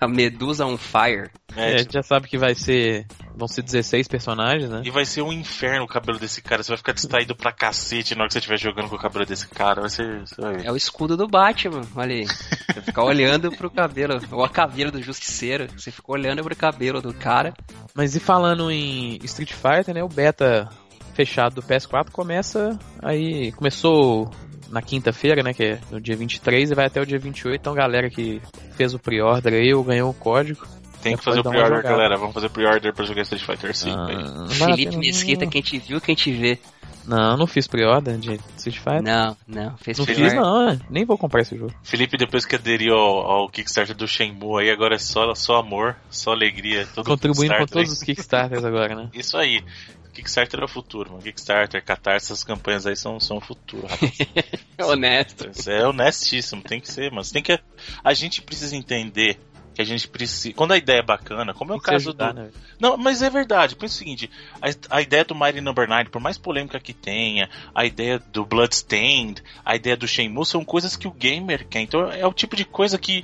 [0.00, 1.30] a Medusa on Fire.
[1.54, 3.06] É, a gente já sabe que vai ser.
[3.34, 4.82] Vão ser 16 personagens, né?
[4.84, 6.62] E vai ser um inferno o cabelo desse cara.
[6.62, 9.26] Você vai ficar distraído pra cacete na hora que você estiver jogando com o cabelo
[9.26, 9.80] desse cara.
[9.80, 10.24] Vai ser.
[10.38, 12.26] Vai é o escudo do Batman, olha aí.
[12.26, 14.20] Você ficar olhando pro cabelo.
[14.30, 15.66] Ou a caveira do Justiceiro.
[15.76, 17.54] Você ficou olhando pro cabelo do cara.
[17.94, 20.02] Mas e falando em Street Fighter, né?
[20.02, 20.68] O beta
[21.16, 23.50] fechado do PS4 começa aí.
[23.52, 24.30] Começou
[24.70, 25.54] na quinta-feira, né?
[25.54, 27.58] Que é no dia 23 e vai até o dia 28.
[27.58, 28.40] Então, galera que
[28.76, 30.66] fez o pre-order aí ou ganhou o código.
[31.02, 32.16] Tem que fazer o pre-order, galera.
[32.18, 33.96] Vamos fazer pre-order pra jogar Street Fighter 5.
[33.96, 36.58] Ah, Felipe Mesquita, quem te viu, quem te vê.
[37.06, 39.02] Não, não fiz pre-order de Street Fighter.
[39.02, 41.72] Não, não, fez Não fiz, não, nem vou comprar esse jogo.
[41.84, 45.96] Felipe, depois que aderiu ao, ao Kickstarter do Shenmue aí, agora é só, só amor,
[46.10, 46.84] só alegria.
[47.04, 49.08] Contribuindo com todos os Kickstarters agora, né?
[49.14, 49.62] Isso aí.
[50.16, 51.22] Kickstarter é o futuro, mano.
[51.22, 53.86] Kickstarter, Catarse, essas campanhas aí são, são o futuro.
[54.78, 55.50] é honesto.
[55.68, 57.58] É honestíssimo, tem que ser, mas tem que.
[58.02, 59.38] A gente precisa entender
[59.76, 60.54] que a gente precisa.
[60.54, 62.40] Quando a ideia é bacana, como é o caso ajudar, do.
[62.40, 62.50] Né?
[62.80, 63.76] Não, mas é verdade.
[63.76, 67.50] Pensa o seguinte: a, a, ideia do Mighty Number 9, por mais polêmica que tenha,
[67.74, 71.80] a ideia do Bloodstained, a ideia do Shenmue são coisas que o gamer quer.
[71.80, 73.22] Então é o tipo de coisa que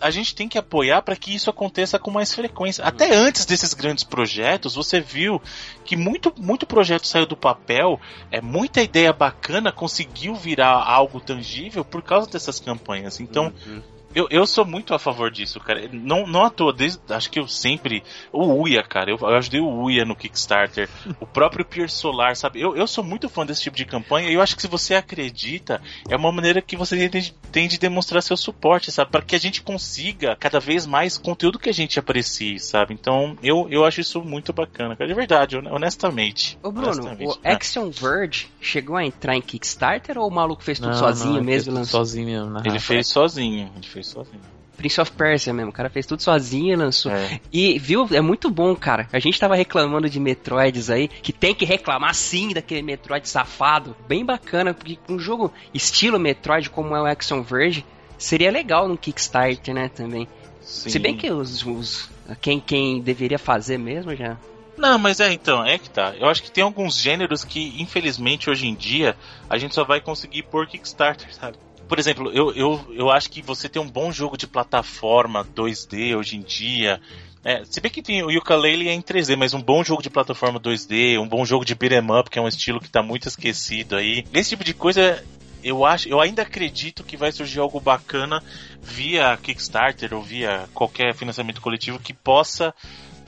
[0.00, 2.82] a gente tem que apoiar para que isso aconteça com mais frequência.
[2.82, 2.88] Uhum.
[2.88, 5.42] Até antes desses grandes projetos, você viu
[5.84, 11.84] que muito, muito projeto saiu do papel, é muita ideia bacana conseguiu virar algo tangível
[11.84, 13.18] por causa dessas campanhas.
[13.18, 13.52] Então.
[13.66, 15.88] Uhum Eu, eu sou muito a favor disso, cara.
[15.92, 18.02] Não, não à toa, desde, acho que eu sempre.
[18.32, 19.10] O Uia, cara.
[19.10, 20.88] Eu, eu ajudei o Uia no Kickstarter.
[21.20, 22.60] o próprio Pier Solar, sabe?
[22.60, 24.94] Eu, eu sou muito fã desse tipo de campanha e eu acho que se você
[24.94, 29.10] acredita, é uma maneira que você tem, tem de demonstrar seu suporte, sabe?
[29.10, 32.94] Para que a gente consiga cada vez mais conteúdo que a gente aprecie, sabe?
[32.94, 35.08] Então eu, eu acho isso muito bacana, cara.
[35.08, 36.58] De verdade, honestamente.
[36.62, 37.52] Ô, Bruno, honestamente, o né?
[37.52, 41.44] Action Verge chegou a entrar em Kickstarter ou o maluco fez tudo não, sozinho não,
[41.44, 41.74] mesmo?
[41.74, 42.00] Lançou?
[42.00, 43.70] Sozinho mesmo, Ele fez sozinho.
[43.76, 44.40] Ele fez sozinho.
[44.78, 47.10] Prince of Persia mesmo, o cara fez tudo sozinho e lançou.
[47.10, 47.40] É.
[47.52, 49.08] E viu, é muito bom, cara.
[49.12, 53.96] A gente tava reclamando de Metroids aí, que tem que reclamar sim daquele Metroid safado.
[54.06, 57.84] Bem bacana, porque um jogo estilo Metroid como é o Action Verge,
[58.16, 60.28] seria legal no Kickstarter, né, também.
[60.60, 60.90] Sim.
[60.90, 62.08] Se bem que os, os
[62.40, 64.36] quem, quem deveria fazer mesmo já
[64.78, 66.14] não, mas é então, é que tá.
[66.16, 69.16] Eu acho que tem alguns gêneros que, infelizmente, hoje em dia,
[69.50, 71.58] a gente só vai conseguir por Kickstarter, sabe?
[71.88, 76.16] Por exemplo, eu, eu, eu acho que você tem um bom jogo de plataforma 2D
[76.16, 77.00] hoje em dia.
[77.44, 80.10] É, se bem que tem, o Yooka-Laylee é em 3D, mas um bom jogo de
[80.10, 83.26] plataforma 2D, um bom jogo de beat'em up, que é um estilo que está muito
[83.26, 84.24] esquecido aí.
[84.34, 85.24] Esse tipo de coisa,
[85.64, 88.42] eu acho, eu ainda acredito que vai surgir algo bacana
[88.82, 92.74] via Kickstarter ou via qualquer financiamento coletivo que possa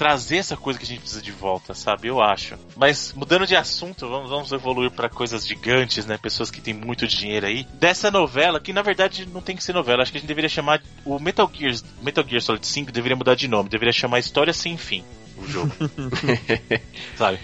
[0.00, 2.08] trazer essa coisa que a gente precisa de volta, sabe?
[2.08, 2.56] Eu acho.
[2.74, 6.16] Mas mudando de assunto, vamos, vamos evoluir para coisas gigantes, né?
[6.16, 7.66] Pessoas que têm muito dinheiro aí.
[7.74, 10.48] Dessa novela, que na verdade não tem que ser novela, acho que a gente deveria
[10.48, 14.54] chamar o Metal Gear, Metal Gear Solid 5 deveria mudar de nome, deveria chamar História
[14.54, 15.04] Sem Fim,
[15.36, 15.70] o jogo.
[17.18, 17.38] sabe?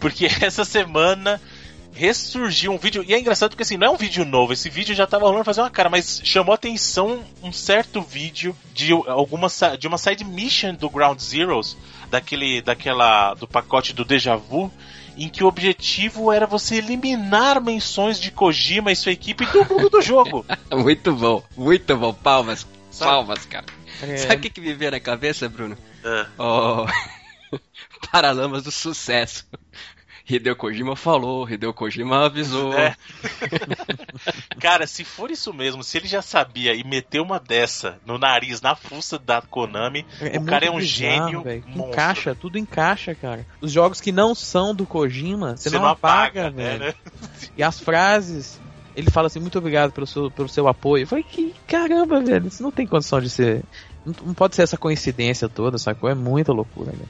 [0.00, 1.38] Porque essa semana
[1.98, 3.04] ressurgiu um vídeo.
[3.06, 5.44] E é engraçado porque assim, não é um vídeo novo, esse vídeo já tava rolando
[5.44, 10.74] fazer uma cara, mas chamou atenção um certo vídeo de alguma de uma side mission
[10.74, 11.76] do Ground Zeroes
[12.08, 14.72] daquele daquela do pacote do Deja Vu
[15.16, 19.90] em que o objetivo era você eliminar menções de Kojima e sua equipe do mundo
[19.90, 20.46] do jogo.
[20.70, 22.14] muito bom, muito bom.
[22.14, 23.10] Palmas, Sabe?
[23.10, 23.66] palmas, cara.
[24.00, 24.16] É.
[24.18, 25.76] Sabe o que, que me veio na cabeça, Bruno?
[26.04, 26.26] É.
[26.38, 26.86] Oh,
[28.12, 29.44] Paralamas do sucesso.
[30.28, 32.74] Hideo Kojima falou, Hideo Kojima avisou.
[32.74, 32.94] É.
[34.60, 38.60] Cara, se for isso mesmo, se ele já sabia e meteu uma dessa no nariz,
[38.60, 41.64] na fuça da Konami, é, o cara é um bizarro, gênio.
[41.74, 43.46] Encaixa, tudo encaixa, cara.
[43.60, 46.84] Os jogos que não são do Kojima, você, não, não, apaga, apaga né, velho.
[46.84, 46.94] Né?
[47.56, 48.60] E as frases,
[48.94, 51.04] ele fala assim, muito obrigado pelo seu, pelo seu apoio.
[51.04, 53.62] Eu falei, que caramba, velho, isso não tem condição de ser.
[54.04, 56.10] Não, não pode ser essa coincidência toda, sacou?
[56.10, 57.08] É muita loucura, velho.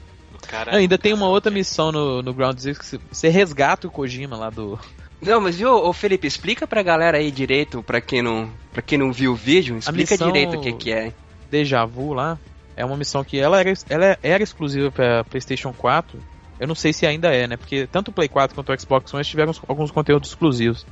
[0.49, 4.35] Cara, ainda tem uma outra missão no, no Ground Zero que você resgata o Kojima
[4.35, 4.79] lá do.
[5.21, 8.97] Não, mas viu, ô Felipe, explica pra galera aí direito, pra quem não, pra quem
[8.97, 11.13] não viu o vídeo, explica direito o que, que é.
[11.51, 12.39] Deja Vu lá
[12.79, 16.17] é uma missão que ela era, ela era exclusiva pra PlayStation 4.
[16.57, 17.57] Eu não sei se ainda é, né?
[17.57, 20.85] Porque tanto o Play 4 quanto o Xbox One tiveram alguns conteúdos exclusivos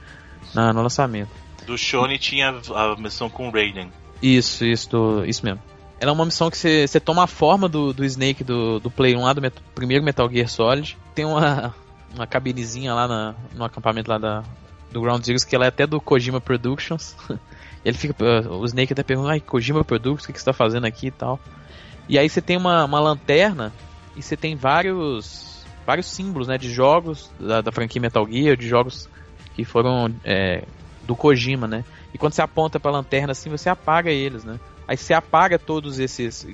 [0.54, 1.30] na, no lançamento.
[1.66, 3.90] Do Shone tinha a missão com o Raiden.
[4.22, 5.62] Isso, isso, isso mesmo.
[6.00, 9.16] Ela é uma missão que você toma a forma do, do Snake do, do Play
[9.16, 10.98] 1 lá, do met primeiro Metal Gear Solid.
[11.16, 11.74] Tem uma,
[12.14, 14.44] uma cabinezinha lá na, no acampamento lá da,
[14.92, 17.16] do Ground Zero, que ela é até do Kojima Productions.
[17.84, 18.14] Ele fica.
[18.50, 21.12] O Snake até pergunta, ai, Kojima Productions, o que, que você tá fazendo aqui e
[21.12, 21.40] tal.
[22.08, 23.74] E aí você tem uma, uma lanterna
[24.16, 25.66] e você tem vários.
[25.86, 26.58] vários símbolos, né?
[26.58, 29.10] De jogos da, da franquia Metal Gear, de jogos
[29.56, 30.64] que foram é,
[31.04, 31.84] do Kojima, né?
[32.14, 34.60] E quando você aponta pra lanterna assim, você apaga eles, né?
[34.88, 36.48] Aí você apaga todos esses.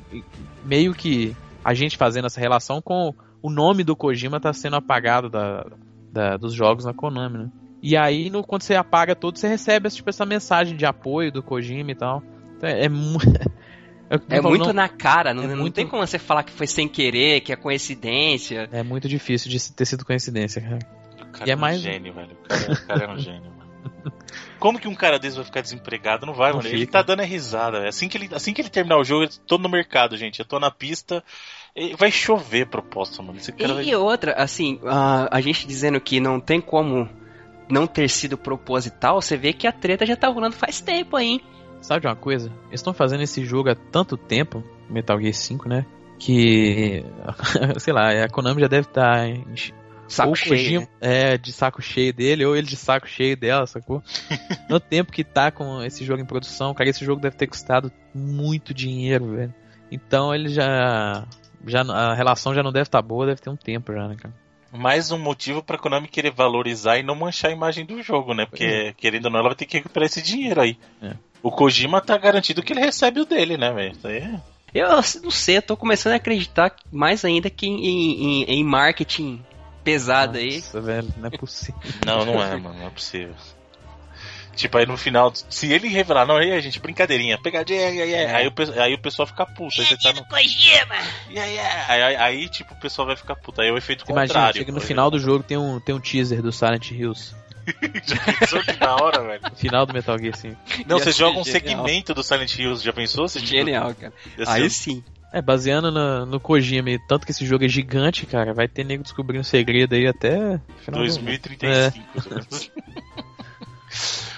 [0.65, 5.29] Meio que a gente fazendo essa relação com o nome do Kojima tá sendo apagado
[5.29, 5.65] da,
[6.11, 7.49] da dos jogos na Konami, né?
[7.81, 11.43] E aí, no, quando você apaga tudo, você recebe tipo, essa mensagem de apoio do
[11.43, 12.23] Kojima e tal.
[12.55, 12.85] Então, é, é,
[14.37, 15.73] é muito não, na cara, não, é não muito...
[15.73, 18.69] tem como você falar que foi sem querer, que é coincidência.
[18.71, 20.79] É muito difícil de ter sido coincidência, cara.
[21.21, 21.81] O cara e é, é um mais...
[21.81, 22.31] gênio, velho.
[22.31, 23.51] O cara, o cara é um gênio.
[24.63, 26.25] Como que um cara desse vai ficar desempregado?
[26.25, 26.69] Não vai, não mano.
[26.69, 26.77] Fica.
[26.77, 27.79] Ele tá dando a risada.
[27.79, 30.39] É assim que ele, assim que ele terminar o jogo, eu tô no mercado, gente.
[30.39, 31.21] Eu tô na pista.
[31.97, 33.37] Vai chover proposta, mano.
[33.39, 33.95] Esse cara e vai...
[33.95, 37.09] outra, assim, a, a gente dizendo que não tem como
[37.69, 41.27] não ter sido proposital, você vê que a treta já tá rolando faz tempo aí,
[41.27, 41.41] hein?
[41.81, 42.47] Sabe de uma coisa?
[42.69, 45.85] Eles estão fazendo esse jogo há tanto tempo, Metal Gear 5, né?
[46.17, 47.03] Que,
[47.79, 49.27] sei lá, a Konami já deve estar tá
[50.07, 50.57] Saco ou cheio.
[50.57, 50.87] Kojima, né?
[51.01, 54.03] É, de saco cheio dele, ou ele de saco cheio dela, sacou?
[54.69, 57.91] no tempo que tá com esse jogo em produção, cara, esse jogo deve ter custado
[58.13, 59.53] muito dinheiro, velho.
[59.91, 61.25] Então ele já.
[61.65, 64.15] já a relação já não deve estar tá boa, deve ter um tempo já, né,
[64.15, 64.33] cara?
[64.71, 68.47] Mais um motivo pra Konami querer valorizar e não manchar a imagem do jogo, né?
[68.47, 68.93] Porque, é.
[68.93, 70.79] querendo ou não, ela vai ter que recuperar esse dinheiro aí.
[70.99, 71.13] É.
[71.43, 73.91] O Kojima tá garantido que ele recebe o dele, né, velho?
[73.91, 74.41] Isso aí é.
[74.73, 79.45] Eu não sei, eu tô começando a acreditar mais ainda que em, em, em marketing
[79.83, 80.63] pesada aí.
[80.73, 81.79] velho, não é possível.
[82.05, 83.35] Não, não é, mano, não é possível.
[84.55, 88.37] Tipo, aí no final, se ele revelar, não, aí a gente, brincadeirinha, pegadinha, yeah, yeah,
[88.37, 89.81] aí, o, aí o pessoal fica puto.
[89.81, 90.25] Aí você tá no.
[91.29, 91.85] Yeah, yeah.
[91.91, 93.61] Aí, aí, aí, tipo, o pessoal vai ficar puto.
[93.61, 94.57] Aí é o efeito Imagina, contrário.
[94.59, 97.33] Chega no final do jogo tem um, tem um teaser do Silent Hills.
[98.05, 99.41] já pensou que da hora, velho?
[99.55, 100.55] Final do Metal Gear 5.
[100.85, 101.61] Não, você joga um genial.
[101.61, 103.27] segmento do Silent Hills, já pensou?
[103.27, 104.13] Você, tipo, genial, cara.
[104.47, 105.03] Aí sim.
[105.33, 109.01] É, baseando no, no Kojima, tanto que esse jogo é gigante, cara, vai ter nego
[109.01, 110.61] descobrindo um segredo aí até...
[110.87, 111.65] 2035.
[111.65, 111.91] É.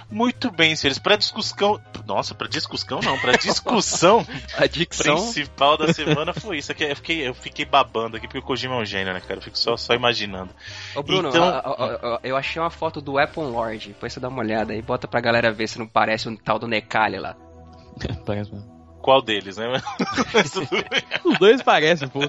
[0.10, 0.98] Muito bem, senhores.
[0.98, 1.82] Para discussão.
[2.06, 4.26] Nossa, para discussão não, para discussão
[4.58, 5.16] a dicção...
[5.16, 6.72] principal da semana foi isso.
[6.72, 9.40] Aqui, eu, fiquei, eu fiquei babando aqui porque o Kojima é um gênio, né, cara?
[9.40, 10.52] Eu fico só, só imaginando.
[10.96, 11.44] Ô, Bruno, então...
[11.44, 13.90] a, a, a, eu achei uma foto do Weapon Lord.
[13.90, 16.58] Depois você dá uma olhada aí, bota pra galera ver se não parece um tal
[16.58, 17.36] do Necalha lá.
[18.26, 18.75] parece mesmo
[19.06, 19.68] qual deles, né?
[21.24, 22.22] Os dois parecem, pô.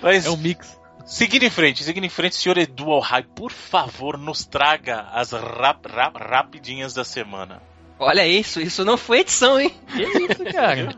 [0.00, 0.80] Mas, é um mix.
[1.04, 5.86] Seguindo em frente, seguindo em frente, senhor Edu Alhai, por favor, nos traga as rap,
[5.86, 7.60] rap, rapidinhas da semana.
[7.98, 9.74] Olha isso, isso não foi edição, hein?
[9.94, 10.96] Que isso, cara?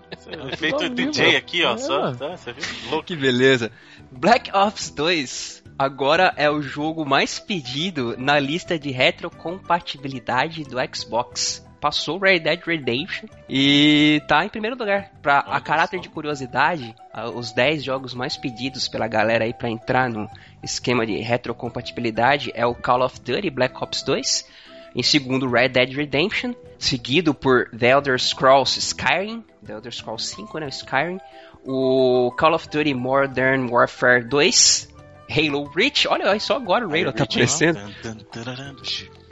[0.57, 3.03] Feito DJ aqui, ó, é, só, tá, você viu?
[3.03, 3.73] Que beleza.
[4.13, 11.65] Black Ops 2 agora é o jogo mais pedido na lista de retrocompatibilidade do Xbox
[11.81, 15.11] passou Red Dead Redemption e tá em primeiro lugar.
[15.23, 16.95] Pra, a caráter de curiosidade,
[17.35, 20.29] os 10 jogos mais pedidos pela galera aí para entrar no
[20.63, 24.47] esquema de retrocompatibilidade é o Call of Duty Black Ops 2,
[24.95, 30.59] em segundo Red Dead Redemption, seguido por The Elder Scrolls Skyrim, The Elder Scrolls 5,
[30.59, 31.19] né, Skyrim,
[31.65, 34.89] o Call of Duty Modern Warfare 2,
[35.31, 37.79] Halo Reach, olha só agora o Halo tá aparecendo.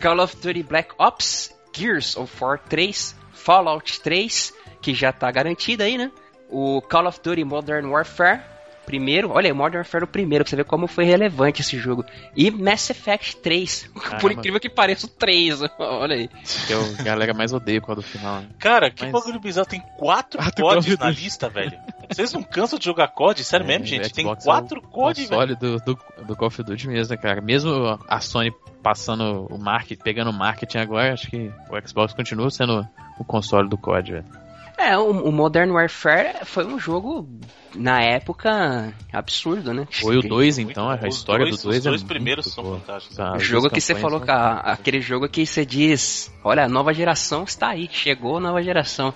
[0.01, 5.85] Call of Duty Black Ops Gears of War 3, Fallout 3, que já tá garantido
[5.85, 6.11] aí, né?
[6.51, 8.43] O Call of Duty Modern Warfare,
[8.89, 12.05] primeiro, olha aí, Modern Warfare o primeiro, pra você ver como foi relevante esse jogo.
[12.35, 14.19] E Mass Effect 3, Caramba.
[14.19, 16.29] por incrível que pareça, o 3, olha aí.
[16.67, 18.41] Que é o galera mais odeia quando do final.
[18.41, 18.49] Né?
[18.59, 19.13] Cara, que Mas...
[19.13, 21.79] bagulho bizarro, tem quatro, CODs na lista, velho.
[22.11, 23.45] Vocês não cansam de jogar COD?
[23.45, 24.13] Sério é, mesmo, gente?
[24.13, 25.57] Tem quatro é COD, velho.
[25.57, 27.43] do, do, do Call of Duty mesmo, né, cara?
[27.43, 28.51] Mesmo a Sony
[28.83, 33.69] passando o marketing, pegando o marketing agora, acho que o Xbox continua sendo o console
[33.69, 34.48] do COD, velho.
[34.79, 37.29] É, o, Modern Warfare foi um jogo,
[37.75, 39.89] na época, absurdo, né?
[39.91, 41.79] Foi o 2, então, a história dois, do 2 é.
[41.79, 42.79] Os dois primeiros são boa.
[42.79, 43.17] fantásticos.
[43.17, 46.95] Tá, o jogo que você falou, que aquele jogo que você diz: olha, a nova
[46.95, 49.13] geração está aí, chegou a nova geração.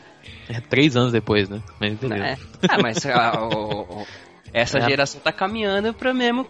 [0.49, 1.63] É três anos depois, né?
[1.79, 2.37] Mas É.
[2.69, 4.05] Ah, mas a, o,
[4.53, 4.89] essa é.
[4.89, 6.45] geração tá caminhando pra mesmo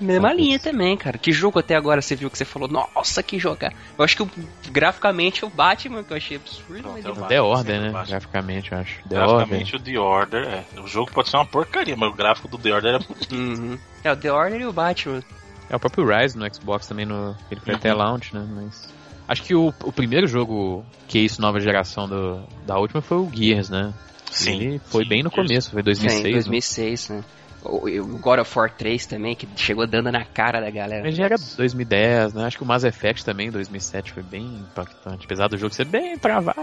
[0.00, 1.18] Mesma linha também, cara.
[1.18, 3.72] Que jogo até agora você viu que você falou, nossa, que jogar.
[3.98, 7.04] Eu acho que graficamente o Batman, que eu achei absurdo, não, mas.
[7.04, 8.04] É o The Order, né?
[8.06, 8.96] Graficamente, eu acho.
[9.08, 9.80] The graficamente Order.
[9.80, 10.80] o The Order, é.
[10.80, 13.00] O jogo pode ser uma porcaria, mas o gráfico do The Order é.
[13.34, 13.78] Uhum.
[14.02, 15.22] É, o The Order e o Batman.
[15.68, 17.78] É o próprio Rise no Xbox também, no, ele foi uhum.
[17.78, 18.46] até launch, né?
[18.50, 18.92] Mas.
[19.28, 23.18] Acho que o, o primeiro jogo que é isso, nova geração do, da última foi
[23.18, 23.94] o Gears, né?
[24.30, 24.52] Sim.
[24.52, 26.22] Ele foi sim, bem no começo, foi 2006.
[26.22, 27.16] Sim, 2006, né?
[27.16, 27.24] né?
[27.62, 31.02] O God of War 3 também, que chegou dando na cara da galera.
[31.04, 32.44] Mas já era 2010, né?
[32.46, 35.26] Acho que o Mass Effect também, 2007, foi bem impactante.
[35.26, 36.58] Apesar do jogo ser bem travado.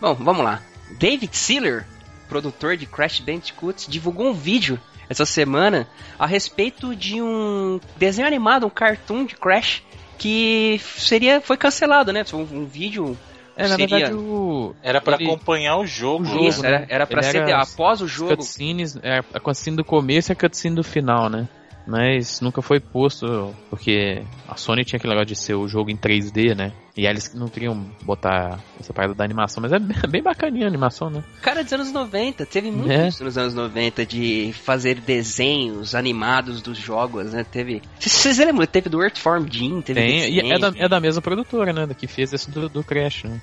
[0.00, 0.60] Bom, vamos lá.
[0.98, 1.86] David Sealer,
[2.28, 8.66] produtor de Crash Bandicoot, divulgou um vídeo essa semana a respeito de um desenho animado,
[8.66, 9.82] um cartoon de Crash
[10.18, 12.24] que seria foi cancelado, né?
[12.32, 13.16] Um, um vídeo
[13.60, 13.98] é, na seria...
[13.98, 14.74] verdade, o...
[14.82, 15.26] Era para ele...
[15.26, 16.22] acompanhar o jogo.
[16.22, 16.68] O jogo Isso, né?
[16.68, 18.36] era, era pra ser era após o jogo.
[18.36, 21.48] Cutscenes, é, a cutscene do começo e a cutscene do final, né?
[21.86, 25.96] Mas nunca foi posto, porque a Sony tinha aquele negócio de ser o jogo em
[25.96, 26.72] 3D, né?
[26.96, 31.08] E eles não queriam botar essa parada da animação, mas é bem bacaninha a animação,
[31.08, 31.24] né?
[31.40, 33.08] Cara, dos anos 90, teve muito é.
[33.08, 37.44] isso nos anos 90 de fazer desenhos animados dos jogos, né?
[37.44, 37.82] Teve.
[37.98, 38.66] Vocês lembram?
[38.66, 40.00] Teve do Earthform Jim, teve.
[40.00, 41.88] Tem, e é da, é da mesma produtora, né?
[41.98, 43.40] Que fez esse do, do Crash, né?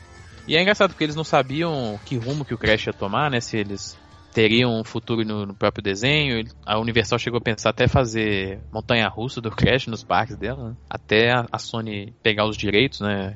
[0.47, 3.41] E é engraçado porque eles não sabiam que rumo que o Crash ia tomar, né?
[3.41, 3.97] Se eles
[4.37, 6.45] teriam um futuro no, no, próprio desenho.
[6.63, 10.75] A Universal chegou a pensar até fazer montanha-russa do Crash nos parques dela, né?
[10.87, 13.35] até a, a, Sony pegar os direitos, né?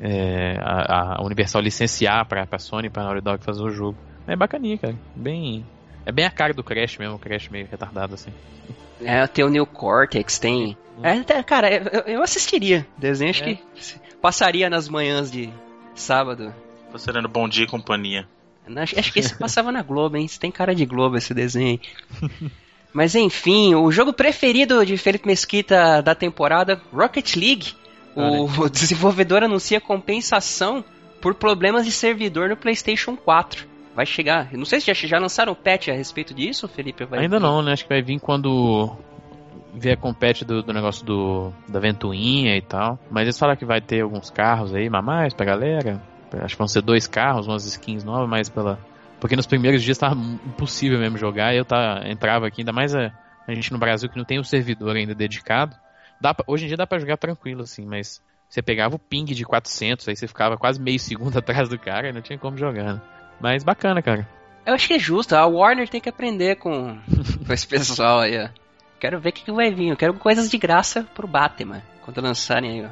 [0.00, 3.96] É, a, a, Universal licenciar para a Sony, para a Naughty Dog fazer o jogo.
[4.26, 4.96] É bacaninha, cara.
[5.14, 5.64] Bem,
[6.04, 8.32] é bem a cara do Crash mesmo, o Crash meio retardado assim.
[9.00, 10.76] É, tem o New Cortex, tem.
[11.00, 12.84] É, cara, eu, eu assistiria.
[12.98, 13.54] Desenho acho é.
[13.54, 13.62] que
[14.20, 15.48] passaria nas manhãs de
[15.94, 16.52] sábado.
[16.90, 18.26] Passaria no Bom Dia e Companhia.
[18.76, 20.26] Acho, acho que esse passava na Globo, hein?
[20.38, 21.80] Tem cara de Globo esse desenho.
[22.92, 27.74] Mas enfim, o jogo preferido de Felipe Mesquita da temporada, Rocket League.
[28.14, 30.84] O, o desenvolvedor anuncia compensação
[31.20, 33.68] por problemas de servidor no PlayStation 4.
[33.94, 34.52] Vai chegar.
[34.52, 37.04] Não sei se já, já lançaram o patch a respeito disso, Felipe?
[37.04, 37.72] Vai Ainda não, né?
[37.72, 38.96] Acho que vai vir quando
[39.74, 42.98] ver a compete do, do, negócio do, da ventoinha e tal.
[43.10, 46.00] Mas eles falaram que vai ter alguns carros aí, mais pra galera.
[46.38, 48.78] Acho que vão ser dois carros, umas skins novas, mas pela.
[49.20, 53.12] Porque nos primeiros dias tava impossível mesmo jogar eu tá, entrava aqui, ainda mais a,
[53.46, 55.76] a gente no Brasil que não tem um servidor ainda dedicado.
[56.20, 59.24] Dá pra, hoje em dia dá pra jogar tranquilo, assim, mas você pegava o ping
[59.24, 62.56] de 400, aí você ficava quase meio segundo atrás do cara e não tinha como
[62.56, 62.94] jogar.
[62.94, 63.00] Né?
[63.40, 64.28] Mas bacana, cara.
[64.66, 66.98] Eu acho que é justo, a Warner tem que aprender com,
[67.46, 68.48] com esse pessoal aí, ó.
[69.00, 69.88] Quero ver o que, que vai vir.
[69.88, 71.82] Eu quero coisas de graça pro Batman.
[72.02, 72.90] Quando lançarem aí,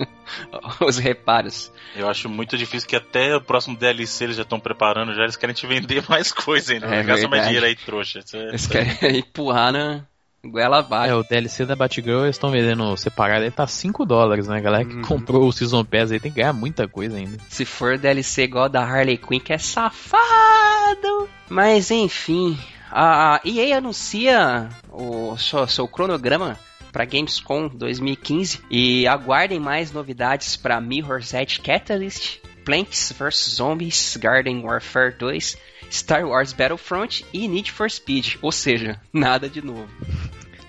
[0.80, 1.72] os reparos.
[1.96, 5.36] Eu acho muito difícil que até o próximo DLC eles já estão preparando, já eles
[5.36, 6.86] querem te vender mais coisa ainda.
[6.86, 8.20] É Gasta mais dinheiro aí, trouxa.
[8.32, 10.04] Eles querem empurrar na,
[10.48, 11.12] Goela abaixo.
[11.12, 14.58] É, o DLC da Batgirl eles estão vendendo separado, ele tá 5 dólares, né?
[14.58, 15.02] A galera que uhum.
[15.02, 17.38] comprou o Season Pass aí tem que ganhar muita coisa ainda.
[17.48, 21.28] Se for DLC igual da Harley Quinn, que é safado!
[21.48, 22.58] Mas enfim,
[22.96, 26.56] a EA anuncia o seu, seu cronograma
[26.92, 34.62] para Gamescom 2015 e aguardem mais novidades para Mirror's Edge Catalyst, Plants vs Zombies Garden
[34.62, 35.58] Warfare 2
[35.90, 38.36] Star Wars Battlefront e Need for Speed.
[38.40, 39.88] Ou seja, nada de novo.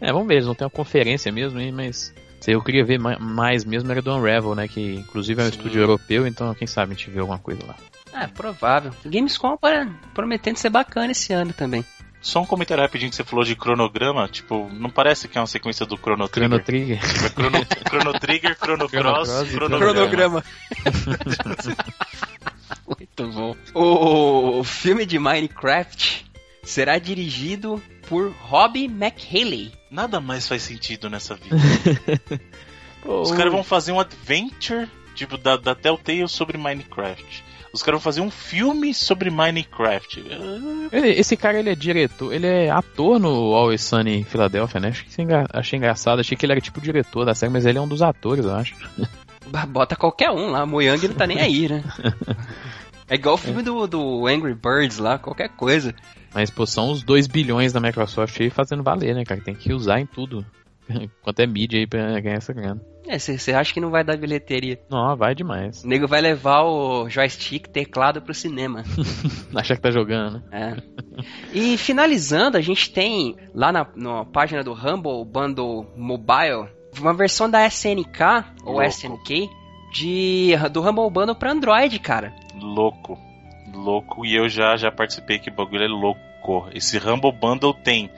[0.01, 2.13] É, vamos ver, eles vão ter uma conferência mesmo, hein, mas
[2.47, 4.67] eu queria ver mais mesmo era do Unravel, né?
[4.67, 5.57] Que inclusive é um Sim.
[5.57, 7.75] estúdio europeu, então quem sabe a gente vê alguma coisa lá.
[8.13, 8.91] É, provável.
[9.03, 9.57] O Gamescom
[10.13, 11.85] prometendo ser bacana esse ano também.
[12.25, 15.45] Só um comentário rapidinho que você falou de cronograma, tipo, não parece que é uma
[15.45, 16.57] sequência do Chrono Trigger?
[16.57, 16.97] Chrono Trigger.
[16.97, 20.43] É chrono, chrono Trigger, Chrono Cross, Cronograma.
[22.88, 23.55] Muito bom.
[23.75, 26.25] O filme de Minecraft
[26.63, 29.71] será dirigido por Robbie McHaley.
[29.91, 31.57] Nada mais faz sentido nessa vida.
[33.05, 37.44] Os caras vão fazer um adventure, tipo, da, da Telltale sobre Minecraft.
[37.75, 40.23] Os caras vão fazer um filme sobre Minecraft.
[40.93, 44.93] Esse cara, ele é diretor, ele é ator no Always Sunny em Filadélfia, né?
[45.51, 48.01] Achei engraçado, achei que ele era tipo diretor da série, mas ele é um dos
[48.01, 48.73] atores, eu acho.
[49.67, 51.83] Bota qualquer um lá, Moyang não tá nem aí, né?
[53.07, 55.93] É igual o filme do, do Angry Birds lá, qualquer coisa.
[56.33, 59.39] Mas, pô, são os 2 bilhões da Microsoft aí fazendo valer, né, cara?
[59.39, 60.43] Tem que usar em tudo.
[61.21, 62.82] Quanto é mídia aí pra ganhar essa grana.
[63.08, 64.80] É, você acha que não vai dar bilheteria?
[64.89, 65.84] Não, vai demais.
[65.84, 68.84] O nego vai levar o joystick, teclado pro cinema.
[69.54, 70.82] Acha que tá jogando, né?
[70.82, 71.24] É.
[71.54, 76.67] E finalizando, a gente tem lá na, na página do Humble Bundle Mobile
[77.00, 78.88] uma versão da SNK ou Louco.
[78.88, 79.50] SNK
[79.91, 82.34] de do Humble Bundle para Android, cara.
[82.60, 83.17] Louco.
[83.74, 84.26] Louco.
[84.26, 86.69] E eu já já participei que o bagulho é louco.
[86.74, 88.10] Esse Humble Bundle tem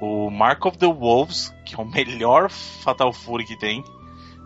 [0.00, 3.84] o Mark of the Wolves, que é o melhor Fatal Fury que tem.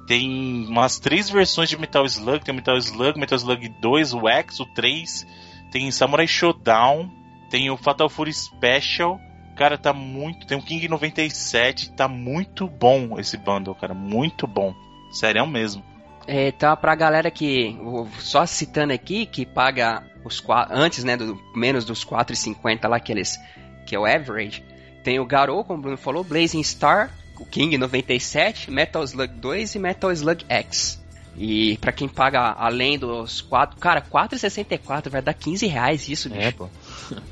[0.06, 2.44] Tem umas três versões de Metal Slug.
[2.44, 5.26] Tem o Metal Slug, Metal Slug 2, o X, o 3.
[5.70, 7.10] Tem Samurai Showdown.
[7.50, 9.18] Tem o Fatal Fury Special.
[9.56, 10.46] Cara, tá muito.
[10.46, 11.92] Tem o King 97.
[11.92, 13.94] Tá muito bom esse bundle, cara.
[13.94, 14.74] Muito bom.
[15.12, 15.82] Sério mesmo.
[16.26, 17.78] É, tá pra galera que.
[18.18, 21.16] Só citando aqui, que paga os antes, né?
[21.16, 23.38] Do, menos dos 4,50 lá que eles.
[23.86, 24.64] Que é o average.
[25.04, 29.74] Tem o Garou, como o Bruno falou, Blazing Star, o King 97, Metal Slug 2
[29.74, 31.04] e Metal Slug X.
[31.36, 36.40] E para quem paga além dos 4, cara, 4,64 vai dar 15 reais isso, bicho.
[36.40, 36.68] É, pô.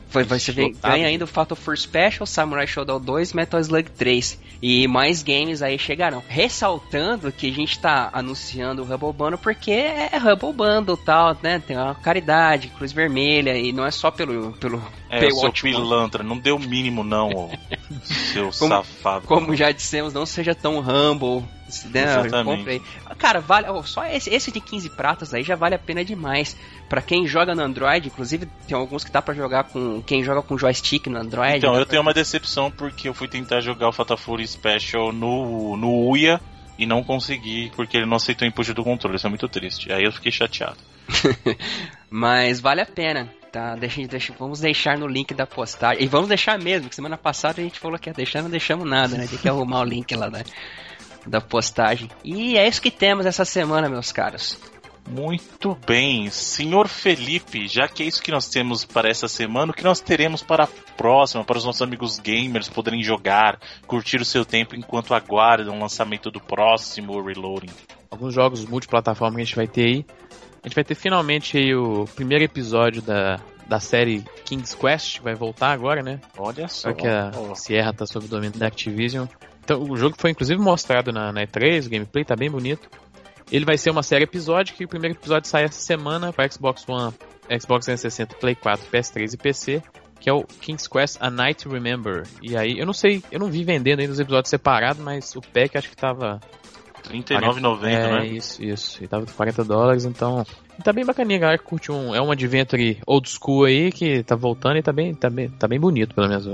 [0.08, 4.38] Foi, você vê, ganha ainda o Fatal Fury Special, Samurai Shodown 2 Metal Slug 3.
[4.60, 6.22] E mais games aí chegarão.
[6.28, 11.36] Ressaltando que a gente tá anunciando o Hubble Bundle porque é Hubble Bundle e tal,
[11.42, 11.62] né?
[11.66, 14.52] Tem uma caridade, cruz vermelha, e não é só pelo.
[14.52, 17.50] pelo é, o seu pilantra, não deu o mínimo, não,
[18.04, 19.26] seu como, safado.
[19.26, 21.42] Como já dissemos, não seja tão humble
[21.84, 22.44] né?
[22.44, 22.82] Comprei.
[23.18, 26.56] Cara, vale, só esse, esse de 15 pratas aí já vale a pena demais.
[26.88, 30.42] Para quem joga no Android, inclusive tem alguns que dá para jogar com quem joga
[30.42, 31.58] com joystick no Android.
[31.58, 35.76] Então, eu tenho uma decepção porque eu fui tentar jogar o Fatal Fury Special no,
[35.76, 36.40] no Uia
[36.78, 39.16] e não consegui porque ele não aceitou o input do controle.
[39.16, 39.92] Isso é muito triste.
[39.92, 40.78] Aí eu fiquei chateado.
[42.10, 43.28] Mas vale a pena.
[43.52, 46.02] Tá, deixa, deixa, vamos deixar no link da postagem.
[46.02, 48.88] E vamos deixar mesmo, que semana passada a gente falou que ia deixar, não deixamos
[48.88, 49.26] nada, né?
[49.26, 50.42] Tem que arrumar o link lá, né?
[51.26, 52.10] Da postagem.
[52.24, 54.58] E é isso que temos essa semana, meus caros.
[55.08, 59.74] Muito bem, senhor Felipe, já que é isso que nós temos para essa semana, o
[59.74, 64.24] que nós teremos para a próxima, para os nossos amigos gamers poderem jogar, curtir o
[64.24, 67.72] seu tempo enquanto aguardam o lançamento do próximo Reloading?
[68.10, 70.06] Alguns jogos multiplataforma que a gente vai ter aí.
[70.62, 75.24] A gente vai ter finalmente aí o primeiro episódio da, da série King's Quest, que
[75.24, 76.20] vai voltar agora, né?
[76.38, 76.90] Olha só.
[76.90, 79.26] Só que a Sierra tá sob o domínio da Activision.
[79.64, 82.88] Então, o jogo foi inclusive mostrado na, na E3, o gameplay tá bem bonito.
[83.50, 86.88] Ele vai ser uma série episódica e o primeiro episódio sai essa semana para Xbox
[86.88, 87.12] One,
[87.60, 89.82] Xbox 360, Play 4, PS3 e PC.
[90.18, 92.22] que é o King's Quest A Night to Remember.
[92.40, 95.40] E aí, eu não sei, eu não vi vendendo ainda os episódios separados, mas o
[95.40, 96.40] pack acho que tava.
[97.10, 98.26] R$39,90, é, né?
[98.26, 99.02] Isso, isso.
[99.02, 100.44] E tava de 40 dólares, então.
[100.84, 102.14] Tá bem bacaninha, galera que curte um.
[102.14, 105.66] É um adventure old school aí que tá voltando e tá bem, tá bem, tá
[105.66, 106.46] bem bonito, pelo menos.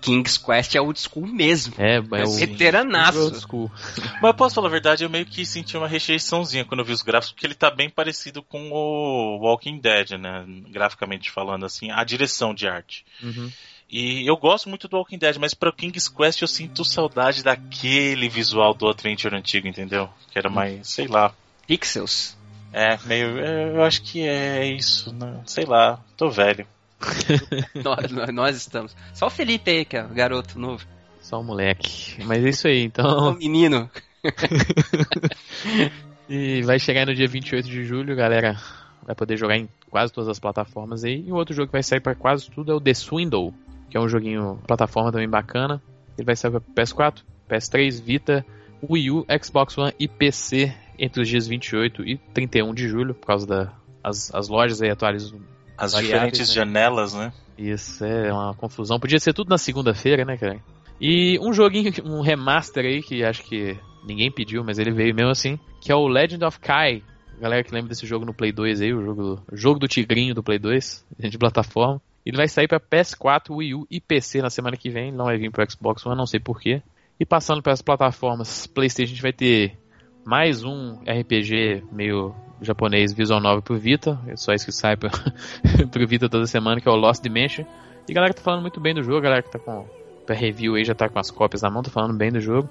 [0.00, 1.74] King's Quest é old school mesmo.
[1.78, 3.18] É, é o veteranaço.
[3.18, 3.70] Old school.
[4.20, 6.92] Mas eu posso falar a verdade, eu meio que senti uma rejeiçãozinha quando eu vi
[6.92, 10.44] os gráficos, porque ele tá bem parecido com o Walking Dead, né?
[10.70, 13.04] Graficamente falando, assim, a direção de arte.
[13.22, 13.50] Uhum.
[13.90, 18.28] E eu gosto muito do Walking Dead, mas para King's Quest eu sinto saudade daquele
[18.28, 20.08] visual do Adventure antigo, entendeu?
[20.30, 21.34] Que era mais, sei lá.
[21.66, 22.38] Pixels.
[22.72, 23.38] É, meio.
[23.38, 25.42] Eu acho que é isso, né?
[25.44, 26.66] sei lá, tô velho.
[27.82, 28.94] nós, nós, estamos.
[29.14, 30.84] Só o Felipe aí, que é o garoto novo.
[31.20, 32.22] Só o moleque.
[32.24, 33.32] Mas é isso aí, então.
[33.32, 33.90] O menino.
[36.28, 38.56] e vai chegar no dia 28 de julho, galera.
[39.04, 41.24] Vai poder jogar em quase todas as plataformas aí.
[41.26, 43.54] E o outro jogo que vai sair para quase tudo é o The Swindle,
[43.88, 45.82] que é um joguinho plataforma também bacana.
[46.16, 48.46] Ele vai sair para PS4, PS3, Vita,
[48.88, 53.26] Wii U, Xbox One e PC entre os dias 28 e 31 de julho, por
[53.26, 55.40] causa das da, as lojas aí atualizam
[55.80, 56.54] as diferentes né?
[56.54, 57.32] janelas, né?
[57.56, 59.00] Isso, é uma confusão.
[59.00, 60.60] Podia ser tudo na segunda-feira, né, cara?
[61.00, 65.30] E um joguinho, um remaster aí, que acho que ninguém pediu, mas ele veio mesmo
[65.30, 67.02] assim, que é o Legend of Kai.
[67.40, 70.34] Galera que lembra desse jogo no Play 2 aí, o jogo, o jogo do Tigrinho
[70.34, 72.00] do Play 2, de plataforma.
[72.24, 75.38] Ele vai sair para PS4, Wii U e PC na semana que vem, não vai
[75.38, 76.82] vir pro Xbox One, não sei porquê.
[77.18, 79.78] E passando para as plataformas PlayStation, a gente vai ter
[80.24, 85.10] mais um RPG meio japonês Visual Novel pro Vita, é só isso que sai pro,
[85.90, 87.64] pro Vita toda semana, que é o Lost Dimension.
[88.08, 89.86] E a galera tá falando muito bem do jogo, a galera que tá com
[90.26, 92.68] pra review aí já tá com as cópias na mão, tá falando bem do jogo.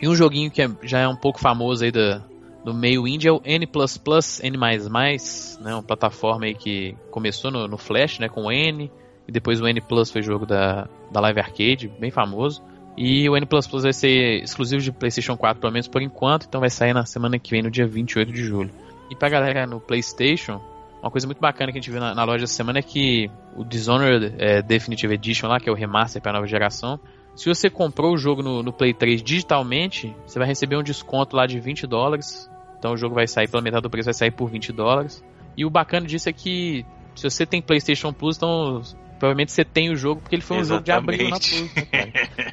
[0.00, 3.32] E um joguinho que é, já é um pouco famoso aí do meio indie é
[3.32, 3.66] o N++,
[4.42, 4.56] N++,
[5.60, 8.90] né, uma plataforma aí que começou no, no Flash, né, com o N,
[9.26, 9.80] e depois o N++
[10.12, 12.62] foi jogo da, da Live Arcade, bem famoso.
[13.00, 13.46] E o N++
[13.80, 17.38] vai ser exclusivo de PlayStation 4, pelo menos por enquanto, então vai sair na semana
[17.38, 18.72] que vem, no dia 28 de julho.
[19.08, 20.60] E pra galera no PlayStation,
[21.00, 23.30] uma coisa muito bacana que a gente viu na, na loja essa semana é que
[23.56, 26.98] o Dishonored é, Definitive Edition lá, que é o remaster para nova geração,
[27.36, 31.36] se você comprou o jogo no, no, Play 3 digitalmente, você vai receber um desconto
[31.36, 32.50] lá de 20 dólares.
[32.76, 35.24] Então o jogo vai sair pela metade do preço, vai sair por 20 dólares.
[35.56, 36.84] E o bacana disso é que
[37.14, 38.82] se você tem PlayStation Plus, então
[39.18, 40.86] provavelmente você tem o jogo porque ele foi um Exatamente.
[40.86, 41.74] jogo de abril na Plus.
[41.92, 42.12] Né,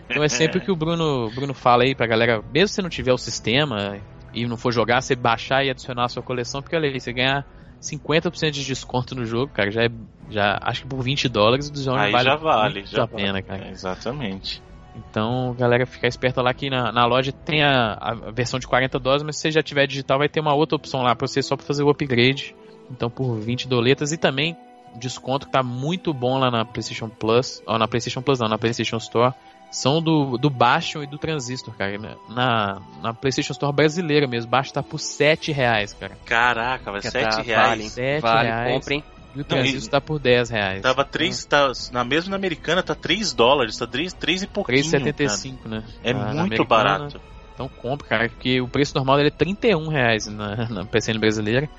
[0.10, 2.82] então é sempre o que o Bruno, Bruno fala aí pra galera, mesmo se você
[2.82, 4.00] não tiver o sistema
[4.34, 7.14] e não for jogar, você baixar e adicionar a sua coleção, porque olha aí, você
[7.14, 7.46] ganha
[7.82, 9.90] 50% de desconto no jogo, cara, já é.
[10.30, 13.44] Já, acho que por 20 dólares o Dishonored vale, já vale já a pena, vale.
[13.44, 13.66] cara.
[13.66, 14.62] É, exatamente.
[14.96, 18.98] Então, galera, ficar esperto lá que na, na loja tem a, a, versão de 40
[18.98, 21.44] dólares, mas se você já tiver digital, vai ter uma outra opção lá pra você
[21.44, 22.56] só pra fazer o upgrade.
[22.90, 24.56] Então, por 20 doletas e também
[24.98, 28.58] desconto que tá muito bom lá na PlayStation Plus, ou na PlayStation Plus não, na
[28.58, 29.34] PlayStation Store,
[29.72, 31.98] são do, do Bastion e do Transistor, cara.
[32.30, 36.18] Na, na PlayStation Store brasileira mesmo, Bastion tá por 7 reais, cara.
[36.26, 37.70] Caraca, vai 7 tá, reais.
[37.70, 38.74] Vale, 7 vale, reais.
[38.74, 39.04] comprem.
[39.36, 40.82] E o Transistor tá por 10 reais.
[40.82, 44.82] Tava 3, tá, na mesma na americana tá 3 dólares, tá 3, 3 e pouquinho.
[44.82, 45.84] 3,75, né?
[46.02, 47.20] É ah, muito barato.
[47.54, 51.70] Então compra, cara, porque o preço normal dele é 31 reais na, na PCN brasileira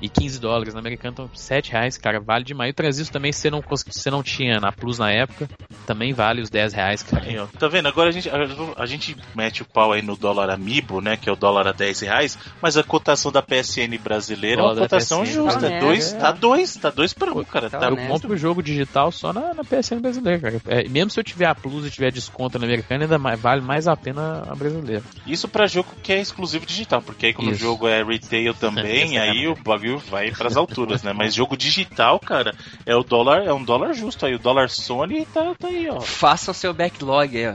[0.00, 0.74] e 15 dólares.
[0.74, 2.70] Na americana estão 7 reais, cara, vale demais.
[2.70, 5.48] E o transistor também, se não, você não tinha na Plus na época,
[5.86, 7.24] também vale os 10 reais, cara.
[7.24, 7.88] Aí, ó, tá vendo?
[7.88, 8.36] Agora a gente, a,
[8.76, 11.72] a, gente mete o pau aí no dólar amibo, né, que é o dólar a
[11.72, 15.70] 10 reais, mas a cotação da PSN brasileira é uma cotação justa.
[15.70, 16.18] Tá, dois, é.
[16.18, 17.68] tá dois, tá dois pra um, cara.
[17.68, 20.62] Tá, tá eu compro o jogo digital só na, na PSN brasileira, cara.
[20.66, 23.60] É, mesmo se eu tiver a Plus e tiver desconto na americana, ainda mais, vale
[23.60, 25.02] mais a pena a brasileira.
[25.26, 27.60] Isso pra jogo que é exclusivo digital, porque aí como Isso.
[27.60, 31.12] o jogo é retail também, aí o bagulho vai pras alturas alturas, né?
[31.12, 32.54] Mas jogo digital, cara,
[32.86, 34.34] é o dólar, é um dólar justo aí.
[34.34, 36.00] O dólar Sony tá, tá aí, ó.
[36.00, 37.54] Faça o seu backlog aí, ó.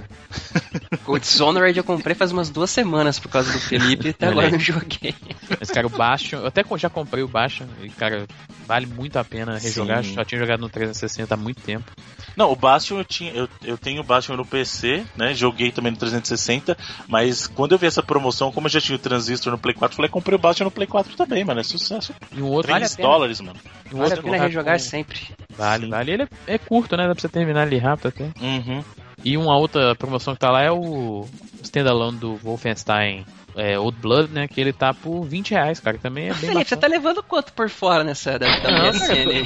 [1.11, 4.51] o Dishonored eu comprei faz umas duas semanas por causa do Felipe e até agora
[4.51, 5.15] não joguei.
[5.59, 8.25] Mas, cara, o baixo, eu até já comprei o baixo e, cara,
[8.67, 10.03] vale muito a pena rejogar.
[10.03, 10.13] Sim.
[10.13, 11.91] Já tinha jogado no 360 há muito tempo.
[12.36, 15.33] Não, o Bastion eu, tinha, eu, eu tenho o Bastion no PC, né?
[15.33, 16.77] Joguei também no 360,
[17.07, 19.95] mas quando eu vi essa promoção, como eu já tinha o Transistor no Play 4,
[19.95, 21.61] falei, comprei o Bastion no Play 4 também, mano.
[21.61, 22.13] É sucesso.
[22.32, 23.59] E um outro 3 vale dólares, mano.
[23.93, 24.80] Um vale a pena rejogar com...
[24.80, 25.19] sempre.
[25.57, 25.89] Vale, Sim.
[25.89, 26.11] vale.
[26.11, 27.07] Ele é, é, curto, né?
[27.07, 28.32] Dá pra você terminar ali rápido até.
[28.41, 28.84] Uhum.
[29.23, 31.26] E uma outra promoção que tá lá é o
[31.63, 34.47] standalone do Wolfenstein é, Old Blood, né?
[34.47, 35.97] Que ele tá por 20 reais, cara.
[35.97, 38.91] Que também é bem Felipe, você tá levando quanto por fora nessa da, da Não,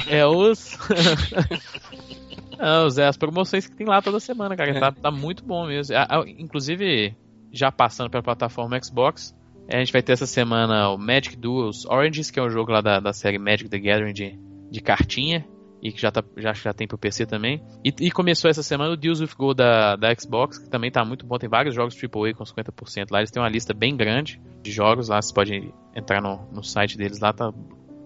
[0.08, 0.76] É os.
[2.58, 4.70] Não, Zé, as promoções que tem lá toda semana, cara.
[4.70, 4.80] É.
[4.80, 5.94] Tá, tá muito bom mesmo.
[6.38, 7.16] Inclusive,
[7.50, 9.34] já passando pra plataforma Xbox,
[9.70, 12.80] a gente vai ter essa semana o Magic Duels Oranges, que é um jogo lá
[12.80, 14.38] da, da série Magic the Gathering de,
[14.70, 15.46] de cartinha.
[15.82, 17.62] e que já, tá, já, já tem pro PC também.
[17.84, 21.04] E, e, começou essa semana o Deals with Gold da, da Xbox, que também tá
[21.04, 21.38] muito bom.
[21.38, 23.18] Tem vários jogos AAA com 50% lá.
[23.18, 25.22] Eles têm uma lista bem grande de jogos lá.
[25.22, 27.52] Você pode entrar no, no site deles lá, tá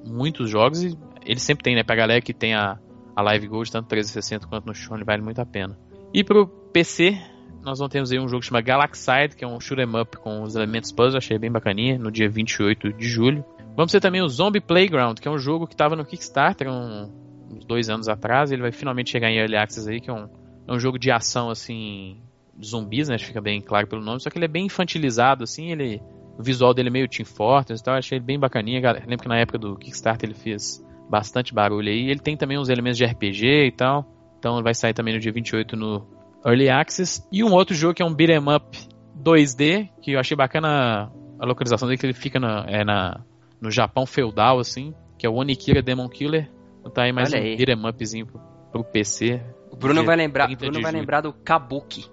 [0.06, 0.84] muitos jogos.
[0.84, 1.82] E eles sempre tem, né?
[1.82, 2.78] Pra galera que tem a,
[3.16, 5.78] a Live Gold, tanto 360 quanto no Sony, vale muito a pena.
[6.12, 7.18] E pro PC,
[7.64, 10.42] nós vamos ter aí um jogo que chama Galaxide, que é um shoot'em up com
[10.42, 13.44] os elementos puzzle, achei bem bacaninha, no dia 28 de julho.
[13.74, 17.10] Vamos ter também o Zombie Playground, que é um jogo que estava no Kickstarter um,
[17.50, 20.28] uns dois anos atrás, ele vai finalmente chegar em Early Access aí, que é um,
[20.68, 22.20] é um jogo de ação, assim,
[22.62, 26.00] zumbis, né, fica bem claro pelo nome, só que ele é bem infantilizado, assim, ele...
[26.36, 28.80] O visual dele é meio Team Fortress e tal, achei ele bem bacaninha.
[29.06, 32.10] Lembro que na época do Kickstarter ele fez bastante barulho aí.
[32.10, 34.04] Ele tem também uns elementos de RPG e tal.
[34.36, 36.04] Então vai sair também no dia 28 no
[36.44, 37.26] Early Access.
[37.32, 38.78] E um outro jogo que é um beat'em up
[39.22, 43.20] 2D, que eu achei bacana a localização dele, que ele fica na, é na,
[43.60, 46.50] no Japão feudal, assim, que é o Onikira Demon Killer.
[46.80, 47.56] Então tá aí mais Olha um aí.
[47.56, 48.40] beat'em upzinho pro,
[48.70, 49.42] pro PC.
[49.70, 52.04] O Bruno vai lembrar, Bruno vai lembrar do Kabuki.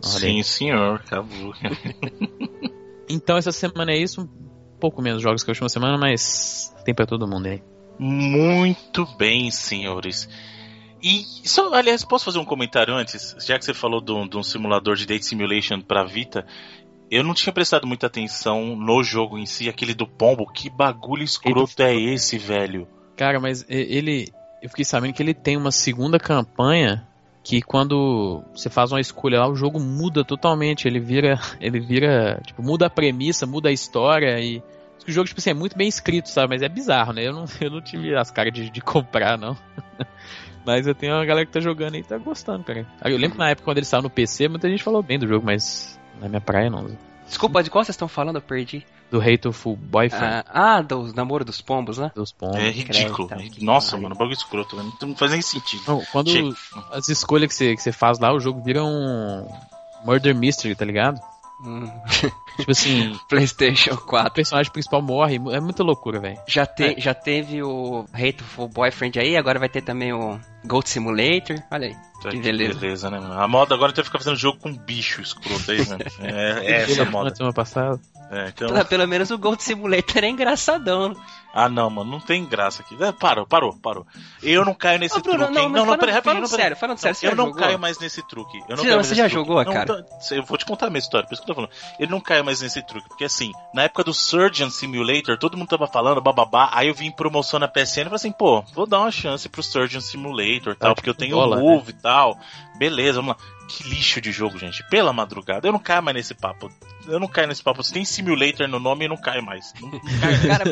[0.00, 1.60] Sim, senhor, Kabuki.
[3.08, 6.94] então essa semana é isso, um pouco menos jogos que a última semana, mas tem
[6.94, 7.62] para todo mundo aí.
[7.98, 10.28] Muito bem, senhores.
[11.02, 13.34] E só, aliás, posso fazer um comentário antes?
[13.44, 16.46] Já que você falou de um, simulador de date simulation para Vita,
[17.10, 20.46] eu não tinha prestado muita atenção no jogo em si, aquele do pombo.
[20.46, 22.86] Que bagulho escroto é esse, velho?
[23.16, 24.32] Cara, mas ele.
[24.62, 27.06] Eu fiquei sabendo que ele tem uma segunda campanha
[27.42, 30.86] que quando você faz uma escolha lá, o jogo muda totalmente.
[30.86, 31.38] Ele vira.
[31.60, 32.40] Ele vira.
[32.46, 34.62] Tipo, muda a premissa, muda a história e.
[35.06, 36.50] O jogo, tipo assim, é muito bem escrito, sabe?
[36.50, 37.26] Mas é bizarro, né?
[37.26, 39.56] Eu não, eu não tive as caras de, de comprar, não.
[40.64, 42.86] Mas eu tenho uma galera que tá jogando aí e tá gostando, cara.
[43.04, 45.44] Eu lembro na época quando ele saiu no PC, muita gente falou bem do jogo,
[45.44, 46.96] mas na minha praia não.
[47.26, 48.36] Desculpa, de qual vocês estão falando?
[48.36, 48.84] Eu perdi.
[49.10, 50.44] Do Hateful Boyfriend.
[50.46, 52.10] Ah, ah do namoro dos pombos, né?
[52.14, 52.56] Dos pombos.
[52.56, 53.28] É ridículo.
[53.28, 54.90] Creio, Nossa, mano, bagulho escroto, né?
[55.02, 55.82] Não faz nem sentido.
[55.86, 56.54] Não, quando Chega.
[56.90, 59.46] as escolhas que você, que você faz lá, o jogo vira um
[60.04, 61.20] Murder Mystery, tá ligado?
[61.64, 61.90] Hum.
[62.56, 63.18] Tipo assim.
[63.28, 64.28] PlayStation 4.
[64.28, 65.36] O personagem principal morre.
[65.36, 66.38] É muita loucura, velho.
[66.46, 67.00] Já, te, é.
[67.00, 71.56] já teve o Hateful Boyfriend aí, agora vai ter também o Gold Simulator.
[71.70, 71.96] Olha aí.
[72.22, 72.78] Tá que beleza.
[72.78, 73.40] beleza, né, mano?
[73.40, 75.98] A moda agora tem que ficar fazendo jogo com bicho escroto aí, né?
[76.20, 77.34] É, é essa a moda.
[77.34, 78.00] Semana passada.
[78.30, 78.84] É, então...
[78.84, 81.16] Pelo menos o Gold Simulator é engraçadão.
[81.54, 82.96] Ah, não, mano, não tem graça aqui.
[83.02, 84.06] É, parou, parou, parou.
[84.42, 85.54] Eu não caio nesse Ô, Bruno, truque.
[85.54, 86.46] Não, não, não, peraí, rapidinho.
[86.46, 87.60] Falando sério, falando sério, você Eu não jogou?
[87.60, 88.58] caio mais nesse truque.
[88.68, 89.34] Eu não você, você já truque.
[89.34, 90.06] jogou, não, cara?
[90.30, 91.72] eu vou te contar a minha história, por isso que eu tô falando.
[91.98, 95.68] Ele não cai mais nesse truque, porque assim, na época do Surgeon Simulator, todo mundo
[95.68, 98.86] tava falando, bababá, aí eu vim em promoção na PSN e falei assim, pô, vou
[98.86, 101.98] dar uma chance pro Surgeon Simulator tal, porque eu tenho o Move né?
[101.98, 102.38] e tal.
[102.76, 103.61] Beleza, vamos lá.
[103.72, 104.86] Que lixo de jogo, gente.
[104.90, 105.66] Pela madrugada.
[105.66, 106.70] Eu não caio mais nesse papo.
[107.06, 107.82] Eu não caio nesse papo.
[107.82, 109.72] Se tem simulator no nome, eu não caio mais.
[109.80, 109.90] Não...
[110.46, 110.64] Cara,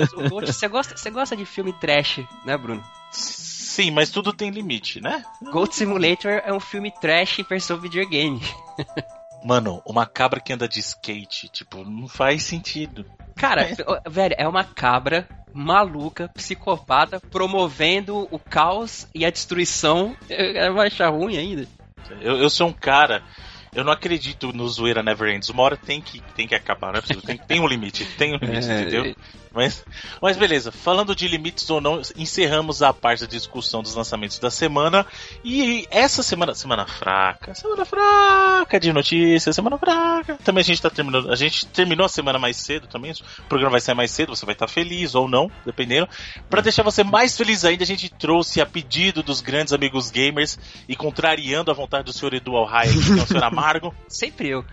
[0.46, 2.84] você gosta, você gosta de filme trash, né, Bruno?
[3.11, 5.24] Sim, mas tudo tem limite, né?
[5.51, 8.40] Gold Simulator é um filme trash versão videogame.
[9.42, 13.07] Mano, uma cabra que anda de skate, tipo, não faz sentido.
[13.34, 13.76] Cara, é.
[14.11, 20.14] velho, é uma cabra maluca, psicopata, promovendo o caos e a destruição.
[20.74, 21.66] Vai achar ruim ainda.
[22.20, 23.22] Eu, eu sou um cara
[23.74, 25.48] eu não acredito no zoeira Never Ends.
[25.48, 27.22] Uma hora tem que, tem que acabar, não é possível.
[27.22, 29.16] Tem, tem um limite, tem um limite, é, entendeu?
[29.53, 29.84] Mas,
[30.22, 34.51] mas beleza, falando de limites ou não, encerramos a parte da discussão dos lançamentos da
[34.51, 35.05] semana.
[35.44, 40.38] E essa semana, semana fraca, semana fraca de notícias, semana fraca.
[40.44, 43.11] Também a gente tá terminando, a gente terminou a semana mais cedo também.
[43.11, 46.09] O programa vai sair mais cedo, você vai estar tá feliz ou não, dependendo.
[46.48, 50.59] Para deixar você mais feliz ainda, a gente trouxe a pedido dos grandes amigos gamers
[50.88, 53.94] e contrariando a vontade do senhor Edu Alhai, que é o senhor Amargo.
[54.09, 54.64] Sempre eu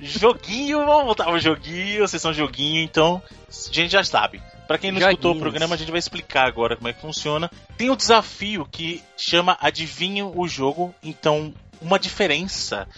[0.00, 4.42] joguinho, vamos voltar pro joguinho, sessão joguinho, então a gente já sabe.
[4.66, 5.18] Para quem não Joguinhos.
[5.18, 7.50] escutou o programa, a gente vai explicar agora como é que funciona.
[7.76, 12.88] Tem um desafio que chama Adivinha o Jogo, então uma diferença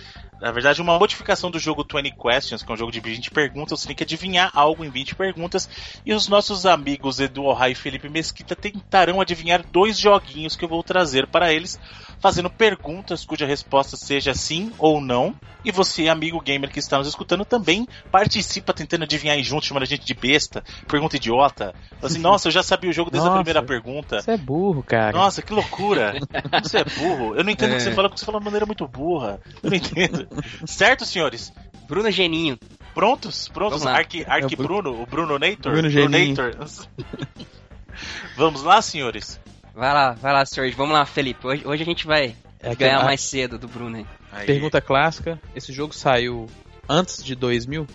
[0.40, 3.80] na verdade, uma modificação do jogo 20 Questions, que é um jogo de 20 perguntas,
[3.80, 5.68] você tem que adivinhar algo em 20 perguntas.
[6.04, 10.68] E os nossos amigos Edu Alhai e Felipe Mesquita tentarão adivinhar dois joguinhos que eu
[10.68, 11.78] vou trazer para eles
[12.20, 15.34] fazendo perguntas cuja resposta seja sim ou não.
[15.64, 19.86] E você, amigo gamer que está nos escutando, também participa tentando adivinhar junto, chamando a
[19.86, 21.74] gente de besta, pergunta idiota.
[22.00, 24.20] Assim, nossa, eu já sabia o jogo desde nossa, a primeira pergunta.
[24.20, 25.16] Você é burro, cara.
[25.16, 26.14] Nossa, que loucura.
[26.62, 27.34] Você é burro.
[27.34, 27.74] Eu não entendo é.
[27.74, 27.94] o que você é.
[27.94, 29.40] fala, porque você fala de maneira muito burra.
[29.62, 30.25] Eu não entendo.
[30.66, 31.52] certo, senhores?
[31.88, 32.58] Bruno Geninho.
[32.94, 33.48] Prontos?
[33.48, 33.86] Prontos?
[33.86, 35.72] Arque é Bruno, o Bruno Nator?
[35.72, 36.36] Bruno Geninho.
[38.36, 39.40] Vamos lá, senhores?
[39.74, 40.74] Vai lá, vai lá, Serge.
[40.74, 41.46] Vamos lá, Felipe.
[41.46, 44.06] Hoje, hoje a gente vai é ganhar mais cedo do Bruno aí.
[44.32, 44.46] aí.
[44.46, 46.46] Pergunta clássica: esse jogo saiu
[46.88, 47.86] antes de 2000?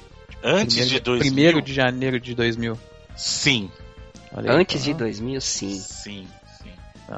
[0.44, 1.32] Antes primeiro, de 2000?
[1.32, 2.80] Primeiro de janeiro de 2000.
[3.16, 3.72] Sim.
[4.34, 5.72] Olha antes aí, de 2000, sim.
[5.72, 6.28] Sim, sim.
[6.28, 6.41] Tá,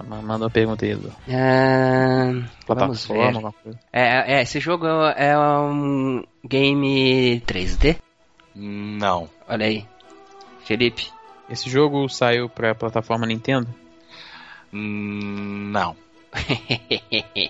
[0.02, 1.12] manda uma pergunta aí, Edu.
[1.28, 2.32] É...
[2.66, 3.54] Plataforma,
[3.91, 7.98] É, é, esse jogo é um game 3D?
[8.56, 9.30] Não.
[9.48, 9.86] Olha aí.
[10.66, 11.12] Felipe.
[11.50, 13.68] Esse jogo saiu pra plataforma Nintendo?
[14.72, 15.96] Não.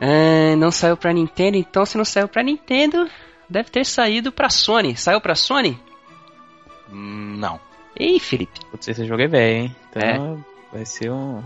[0.00, 3.06] é, não saiu pra Nintendo, então se não saiu pra Nintendo,
[3.48, 4.96] deve ter saído pra Sony.
[4.96, 5.78] Saiu pra Sony?
[6.90, 7.60] Não.
[7.94, 8.60] Ei, Felipe.
[8.70, 9.76] Putz, esse jogo é velho, hein?
[9.90, 10.57] Então é.
[10.72, 11.42] Vai ser um.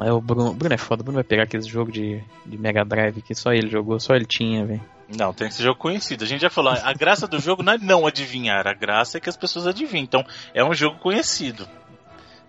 [0.00, 2.84] É, o Bruno, Bruno é foda, o Bruno vai pegar aquele jogo de, de Mega
[2.84, 4.82] Drive que só ele jogou, só ele tinha, velho.
[5.08, 6.24] Não, tem que ser jogo conhecido.
[6.24, 9.20] A gente já falou, a graça do jogo não é não adivinhar, a graça é
[9.20, 10.02] que as pessoas adivinham.
[10.02, 11.68] Então, é um jogo conhecido.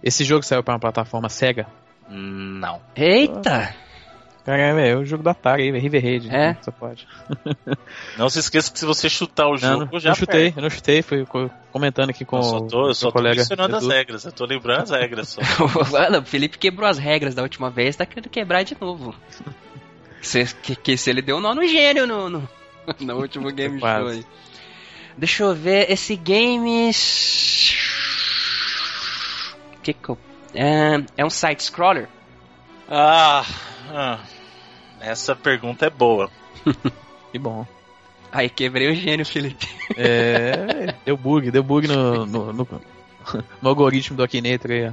[0.02, 1.68] Esse jogo saiu para uma plataforma Sega?
[2.10, 2.82] Não.
[2.96, 3.76] Eita!
[4.46, 6.28] Caramba, é o jogo da Atari, River Raid.
[6.28, 6.32] É?
[6.32, 6.58] Né?
[6.62, 7.08] Você pode.
[8.16, 10.70] Não se esqueça que se você chutar o jogo, não, já não chutei, eu não
[10.70, 11.26] chutei, fui
[11.72, 14.32] comentando aqui com eu só tô, o eu só tô colega mencionando as regras, eu
[14.32, 15.42] tô lembrando as regras só.
[16.22, 19.16] o Felipe quebrou as regras da última vez, tá querendo quebrar de novo.
[20.22, 22.50] se, que, que, se ele deu um nó no gênio no, no,
[23.00, 24.24] no último game show aí.
[25.18, 26.92] Deixa eu ver, esse game...
[29.82, 30.18] Que que eu...
[30.54, 32.08] é, é um side-scroller?
[32.88, 33.44] Ah...
[33.90, 34.20] ah.
[35.06, 36.32] Essa pergunta é boa.
[37.32, 37.66] que bom.
[38.32, 39.68] Aí quebrei o gênio, Felipe.
[39.96, 42.68] É, deu bug, deu bug no, no, no,
[43.62, 44.92] no algoritmo do Akinator aí.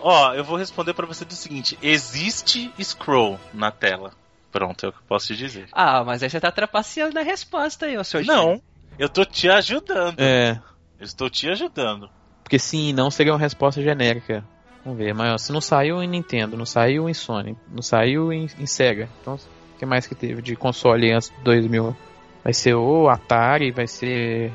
[0.00, 4.12] Ó, eu vou responder para você do seguinte: existe scroll na tela.
[4.52, 5.66] Pronto, é o que eu posso te dizer.
[5.72, 8.62] Ah, mas aí você tá trapaceando na resposta aí, ó, seu Não, gênio.
[8.98, 10.20] eu tô te ajudando.
[10.20, 10.60] É.
[11.00, 12.10] Eu estou te ajudando.
[12.42, 14.44] Porque sim não seria uma resposta genérica.
[14.84, 18.46] Vamos ver, mas se não saiu em Nintendo, não saiu em Sony, não saiu em,
[18.58, 19.08] em Sega.
[19.22, 19.38] Então,
[19.84, 21.96] que mais que teve de console antes de 2000?
[22.42, 24.52] Vai ser o Atari, vai ser.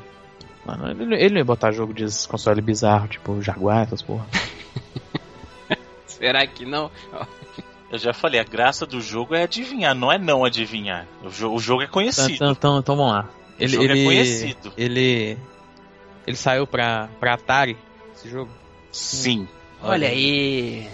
[0.64, 4.26] Mano, ele, ele não ia botar jogo de console bizarro, tipo Jaguar, essas porra.
[6.06, 6.90] Será que não?
[7.90, 11.06] Eu já falei, a graça do jogo é adivinhar, não é não adivinhar.
[11.24, 12.34] O, jo o jogo é conhecido.
[12.34, 13.28] Então, então, então vamos lá.
[13.58, 14.72] Ele, o jogo ele, é conhecido.
[14.76, 15.38] Ele.
[16.26, 17.76] Ele saiu pra, pra Atari,
[18.14, 18.50] esse jogo?
[18.92, 19.48] Sim.
[19.82, 20.88] Olha aí.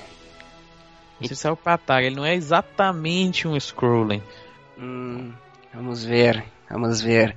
[1.21, 4.23] Esse saiu pra Atari, ele não é exatamente um scrolling.
[4.79, 5.33] Hum,
[5.73, 7.35] vamos ver, vamos ver.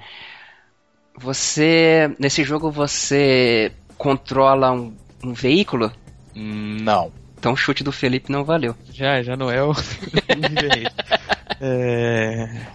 [1.17, 2.13] Você.
[2.19, 5.91] Nesse jogo você controla um, um veículo?
[6.35, 7.11] Não.
[7.37, 8.75] Então o chute do Felipe não valeu.
[8.91, 9.71] Já, já não é o.
[11.61, 12.65] é...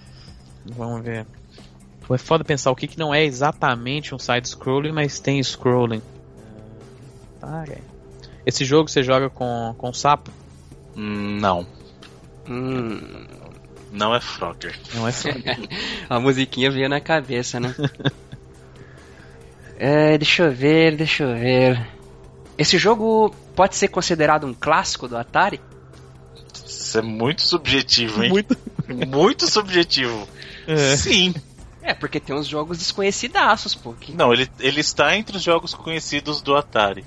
[0.64, 1.26] Vamos ver.
[2.10, 6.02] É foda pensar o que, que não é exatamente um side-scrolling, mas tem scrolling.
[7.40, 7.78] Tá, é.
[8.46, 10.30] Esse jogo você joga com, com sapo?
[10.94, 11.66] Não.
[12.48, 13.26] Hum.
[13.90, 14.78] Não é Frogger.
[14.94, 15.58] Não é Frogger.
[16.10, 17.74] A musiquinha veio na cabeça, né?
[19.78, 21.86] é, deixa eu ver, deixa eu ver.
[22.58, 25.60] Esse jogo pode ser considerado um clássico do Atari?
[26.66, 28.30] Isso é muito subjetivo, hein?
[28.30, 28.56] Muito,
[28.88, 30.28] muito subjetivo.
[30.66, 30.96] É.
[30.96, 31.34] Sim.
[31.82, 33.92] É, porque tem uns jogos desconhecidaços, pô.
[33.92, 34.14] Que...
[34.14, 37.04] Não, ele, ele está entre os jogos conhecidos do Atari.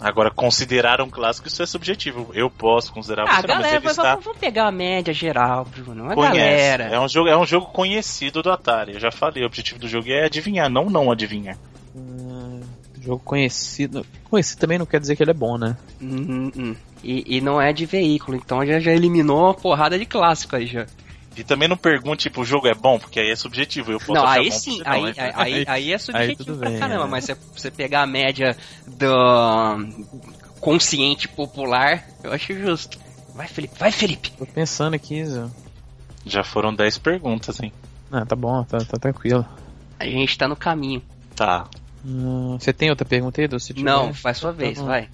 [0.00, 2.30] Agora, considerar um clássico, isso é subjetivo.
[2.32, 4.14] Eu posso considerar ah, galera, mas está...
[4.14, 6.10] vamos pegar a média geral, Bruno.
[6.10, 6.36] A Conhece.
[6.36, 6.84] galera.
[6.84, 8.94] É um, jogo, é um jogo conhecido do Atari.
[8.94, 11.58] Eu já falei, o objetivo do jogo é adivinhar, não não adivinhar.
[11.96, 12.60] Hum,
[13.00, 14.06] jogo conhecido.
[14.30, 15.76] Conhecido também não quer dizer que ele é bom, né?
[16.00, 16.76] Hum, hum.
[17.02, 20.66] E, e não é de veículo, então já, já eliminou uma porrada de clássico aí
[20.66, 20.86] já.
[21.38, 23.92] E também não pergunte, tipo, o jogo é bom, porque aí é subjetivo.
[23.92, 27.04] Eu posso não, aí sim, aí, aí, aí, aí, é subjetivo aí pra bem, caramba,
[27.04, 27.06] é.
[27.06, 28.56] mas se você pegar a média
[28.88, 29.86] do
[30.60, 32.98] consciente popular, eu acho justo.
[33.36, 34.32] Vai, Felipe, vai, Felipe.
[34.32, 35.46] Tô pensando aqui, Zé.
[36.26, 37.72] Já foram 10 perguntas, hein?
[38.10, 39.46] Ah, tá bom, tá, tá tranquilo.
[39.96, 41.00] A gente tá no caminho.
[41.36, 41.68] Tá.
[42.04, 43.74] Hum, você tem outra pergunta aí, Dulce?
[43.74, 45.08] Não, faz sua vez, tá vai.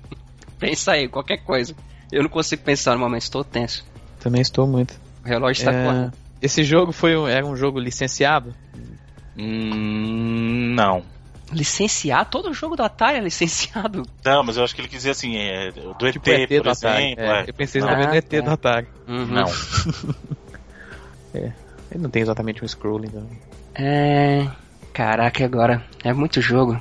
[0.58, 1.76] Pensa aí, qualquer coisa.
[2.10, 3.84] Eu não consigo pensar no momento, estou tenso.
[4.20, 4.98] Também estou muito.
[5.26, 5.84] O relógio está é...
[5.84, 6.12] correndo.
[6.40, 8.54] Esse jogo foi um, era um jogo licenciado?
[9.36, 11.02] Hum, não.
[11.52, 12.24] Licenciar?
[12.26, 14.04] Todo jogo do Atari é licenciado.
[14.24, 16.70] Não, mas eu acho que ele quis dizer assim, é, do tipo ET, ET por
[16.70, 16.96] exemplo.
[16.96, 17.40] É.
[17.40, 17.44] É.
[17.48, 18.40] Eu pensei exatamente ah, no ET tá.
[18.40, 18.86] do Atari.
[19.08, 19.26] Uhum.
[19.26, 19.46] Não.
[21.34, 21.52] é.
[21.90, 23.10] Ele não tem exatamente um scrolling.
[23.74, 24.46] É.
[24.92, 25.84] Caraca, agora.
[26.04, 26.80] É muito jogo.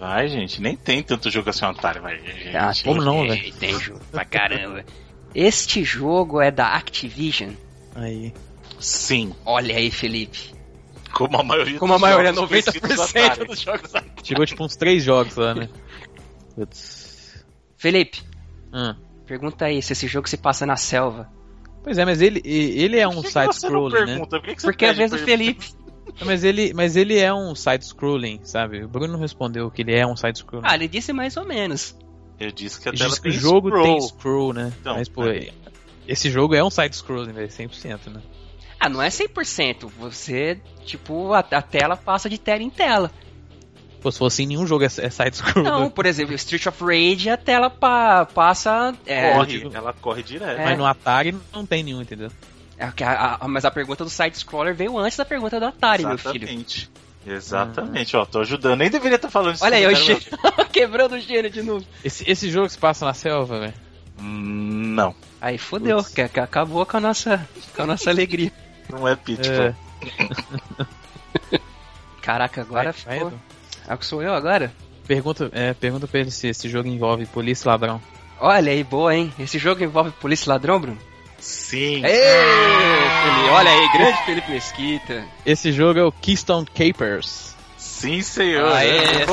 [0.00, 2.18] Vai, gente, nem tem tanto jogo assim no Atari, vai.
[2.18, 2.56] Gente.
[2.56, 3.52] Ah, como não, velho?
[3.54, 4.82] Tem jogo pra caramba.
[5.34, 7.52] Este jogo é da Activision.
[7.94, 8.32] Aí.
[8.78, 9.34] Sim.
[9.44, 10.52] Olha aí, Felipe.
[11.12, 13.92] Como a maioria Como a maioria, 90% dos jogos.
[14.22, 15.68] Chegou tipo uns 3 jogos lá, né?
[16.56, 17.44] Putz.
[17.76, 18.22] Felipe.
[18.72, 18.94] Hum.
[19.26, 21.30] Pergunta aí se esse jogo se passa na selva.
[21.82, 24.18] Pois é, mas ele, ele é um side-scrolling, né?
[24.18, 25.66] Por que que Porque é a vez do Felipe.
[26.24, 28.84] Mas ele, mas ele é um side-scrolling, sabe?
[28.84, 30.66] O Bruno respondeu que ele é um side-scrolling.
[30.66, 31.96] Ah, ele disse mais ou menos.
[32.38, 33.84] Eu disse que a tela disse que tem o jogo scroll.
[33.84, 34.72] tem scroll, né?
[34.80, 35.50] Então, Mas, pô, é.
[36.06, 38.20] Esse jogo é um side-scrolling, velho, 100%, né?
[38.78, 39.88] Ah, não é 100%.
[39.98, 43.10] Você, tipo, a, a tela passa de tela em tela.
[44.00, 45.64] Pô, se fosse em nenhum jogo é, é side-scroll.
[45.64, 48.92] Não, por exemplo, Street of Rage, a tela pa- passa.
[49.06, 50.60] É, Corre, ela corre direto.
[50.60, 50.64] É.
[50.64, 52.30] Mas no Atari não tem nenhum, entendeu?
[52.76, 56.04] é que a- a- mas a pergunta do side-scroller veio antes da pergunta do Atari,
[56.04, 56.42] meu filho.
[56.44, 56.90] Exatamente.
[57.24, 58.78] Exatamente, ó, tô ajudando.
[58.80, 59.64] Nem deveria estar falando isso.
[59.64, 60.66] Olha aí, comentário, gênio.
[60.72, 61.86] Quebrando o gênio de novo.
[62.04, 63.74] Esse, esse jogo se passa na selva, velho.
[64.20, 68.52] Hum, Não, Aí fodeu, que, que acabou com a nossa, com a nossa alegria.
[68.88, 69.74] não é Pitfall.
[69.74, 69.74] É.
[72.22, 73.28] Caraca, agora Vai- vai, ficou.
[73.28, 73.40] Edu.
[73.88, 74.72] Ah, que sou eu agora?
[75.04, 78.00] Pergunta, é, pergunta pra ele se esse jogo envolve polícia e ladrão.
[78.38, 79.34] Olha aí, boa, hein?
[79.36, 80.98] Esse jogo envolve polícia e ladrão, Bruno?
[81.40, 82.04] Sim.
[82.04, 85.24] Ei, Felipe, olha aí, grande Felipe Mesquita.
[85.44, 87.56] Esse jogo é o Keystone Capers.
[87.76, 88.72] Sim, senhor.
[88.72, 89.26] Aê, hein,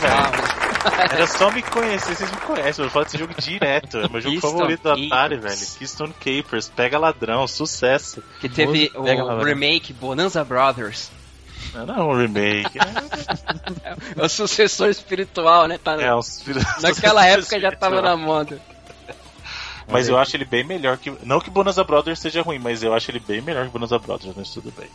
[0.00, 0.61] velho?
[1.12, 2.84] Era só me conhecer, vocês me conhecem.
[2.84, 3.98] Eu falo desse jogo direto.
[3.98, 5.42] É meu jogo Keystone favorito do Atari, Capers.
[5.42, 5.78] velho.
[5.78, 8.22] Keystone Capers, pega ladrão, sucesso.
[8.40, 9.44] Que teve o vai.
[9.44, 11.10] remake Bonanza Brothers.
[11.74, 12.78] Não, não é um remake.
[14.16, 15.78] É o sucessor espiritual, né?
[15.82, 16.10] Tá, É
[16.44, 16.64] filhos.
[16.80, 18.60] Naquela época já tava na moda.
[19.90, 21.12] Mas eu acho ele bem melhor que.
[21.24, 24.34] Não que Bonanza Brothers seja ruim, mas eu acho ele bem melhor que Bonanza Brothers,
[24.36, 24.88] mas tudo bem.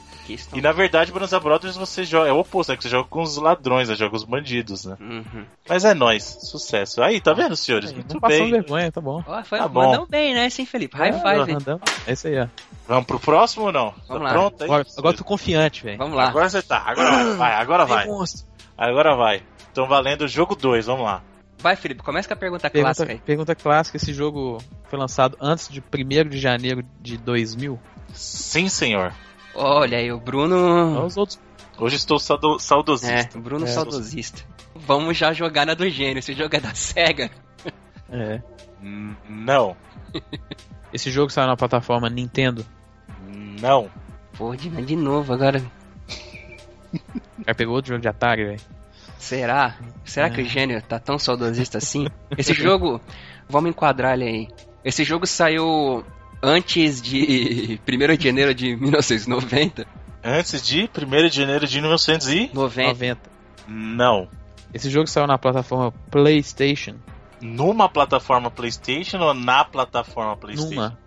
[0.53, 2.29] E na verdade, Bonanza Brothers você joga.
[2.29, 2.77] É o oposto, né?
[2.77, 4.97] Que você joga com os ladrões, você joga com os bandidos, né?
[4.99, 5.45] Uhum.
[5.67, 7.01] Mas é nóis, sucesso.
[7.01, 7.89] Aí, tá vendo, senhores?
[7.89, 8.51] Aí, Muito bem.
[8.51, 9.23] vergonha, tá bom.
[9.45, 9.91] Foi, Tá bom.
[9.91, 10.97] mandou bem, né, sim, Felipe?
[10.97, 11.51] High É, five.
[11.53, 11.81] andando.
[12.05, 12.47] É isso aí, ó.
[12.87, 13.93] Vamos pro próximo ou não?
[14.07, 14.29] Vamos tá lá.
[14.31, 14.65] pronto aí?
[14.69, 15.97] Agora, agora eu tô confiante, velho.
[15.97, 16.27] Vamos lá.
[16.29, 18.07] Agora você tá, agora vai, vai, agora vai.
[18.77, 19.43] Agora vai.
[19.71, 21.21] Então valendo o jogo 2, vamos lá.
[21.59, 23.19] Vai, Felipe, começa com a pergunta Pergunta, clássica aí.
[23.19, 27.79] pergunta clássica: esse jogo foi lançado antes de 1 de janeiro de 2000?
[28.13, 29.11] Sim, senhor.
[29.55, 31.05] Olha aí, o Olha Bruno.
[31.05, 31.39] os outros.
[31.79, 33.37] Hoje estou saudo- É, saudosista.
[33.37, 33.67] o Bruno É.
[33.67, 34.43] saudosista.
[34.75, 36.19] Vamos já jogar na do gênio.
[36.19, 37.29] Esse jogo é da SEGA.
[38.11, 38.41] É.
[39.27, 39.75] Não,
[40.93, 42.65] Esse jogo saiu na plataforma Nintendo.
[43.61, 43.89] não.
[44.37, 45.61] Pô, de, de novo agora.
[47.45, 48.61] Já pegou outro jogo de Atari, velho?
[49.17, 49.77] Será?
[50.05, 50.29] Será É.
[50.29, 52.07] que o gênio tá tão saudosista assim?
[52.37, 53.01] Esse jogo,
[53.49, 54.47] vamos enquadrar ele aí.
[54.85, 56.03] Esse jogo saiu
[56.41, 59.85] antes de 1 de janeiro de 1990.
[60.23, 62.83] Antes de 1 de janeiro de 1900 90.
[62.93, 63.21] 90.
[63.67, 64.27] Não.
[64.73, 66.95] Esse jogo saiu na plataforma PlayStation.
[67.41, 70.75] Numa plataforma PlayStation ou na plataforma PlayStation?
[70.75, 70.97] Numa.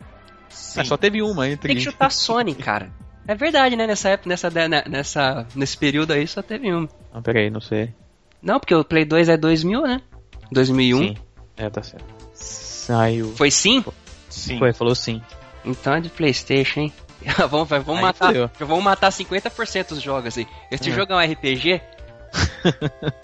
[0.48, 0.80] Sim.
[0.80, 1.68] Ah, só teve uma entre.
[1.68, 2.90] Tem que chutar Sony, cara.
[3.30, 3.86] É verdade, né?
[3.86, 6.88] Nessa época, nessa, né, nessa, nesse período aí só teve uma.
[7.14, 7.94] Não, peraí, não sei.
[8.42, 10.02] Não, porque o Play 2 é 2000, né?
[10.50, 10.98] 2001.
[10.98, 11.16] Sim.
[11.56, 12.04] É, tá certo.
[12.34, 13.32] Saiu.
[13.36, 13.84] Foi sim?
[14.28, 14.58] Sim.
[14.58, 15.22] Foi, falou sim.
[15.64, 16.92] Então é de Playstation, hein?
[17.48, 18.50] vamos, vai, vamos Aí matar, fudeu.
[18.58, 20.48] vamos matar 50% dos jogos aí.
[20.68, 20.92] Este É.
[20.92, 21.80] jogo é um RPG?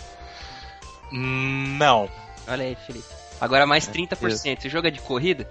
[1.11, 2.09] Não.
[2.47, 3.09] Olha aí, Felipe.
[3.41, 4.59] Agora mais É, 30%.
[4.59, 5.49] Esse jogo é de corrida?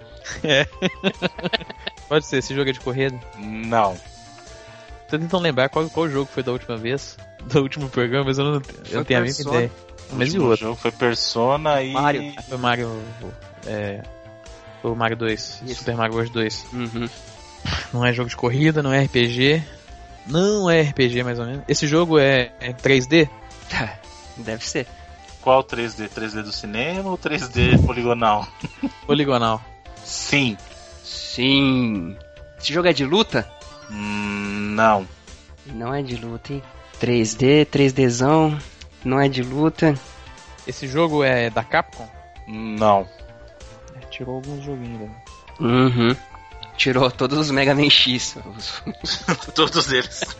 [2.08, 3.20] Pode ser, esse jogo é de corrida.
[3.36, 3.94] Não.
[5.08, 7.16] Tô tentando lembrar qual, qual jogo foi da última vez.
[7.46, 8.52] Do último programa, mas eu não,
[8.90, 9.70] eu não tenho a mínima ideia.
[10.12, 10.66] Mas e o outro?
[10.66, 11.92] jogo foi Persona e.
[11.92, 12.34] Mario.
[12.48, 13.02] Foi Mario.
[13.66, 14.02] É,
[14.82, 15.62] foi o Mario 2.
[15.64, 15.74] Isso.
[15.76, 16.66] Super Mario Bros 2.
[16.72, 17.08] Uhum.
[17.92, 19.62] Não é jogo de corrida, não é RPG.
[20.26, 21.64] Não é RPG, mais ou menos.
[21.68, 23.28] Esse jogo é, é 3D?
[24.36, 24.86] Deve ser.
[25.40, 26.08] Qual 3D?
[26.08, 28.46] 3D do cinema ou 3D poligonal?
[29.06, 29.62] Poligonal.
[30.04, 30.56] Sim.
[31.04, 32.16] Sim.
[32.58, 33.48] Esse jogo é de luta?
[33.90, 35.06] Hum, Não.
[35.66, 36.62] Não é de luta, hein?
[37.00, 38.58] 3D, 3Dzão.
[39.04, 39.94] Não é de luta.
[40.66, 42.08] Esse jogo é da Capcom?
[42.48, 43.06] Não.
[43.94, 45.14] É, tirou alguns joguinhos, velho.
[45.60, 46.16] Uhum.
[46.76, 48.36] Tirou todos os Mega Man X.
[48.56, 48.82] Os-
[49.54, 50.22] Todos eles.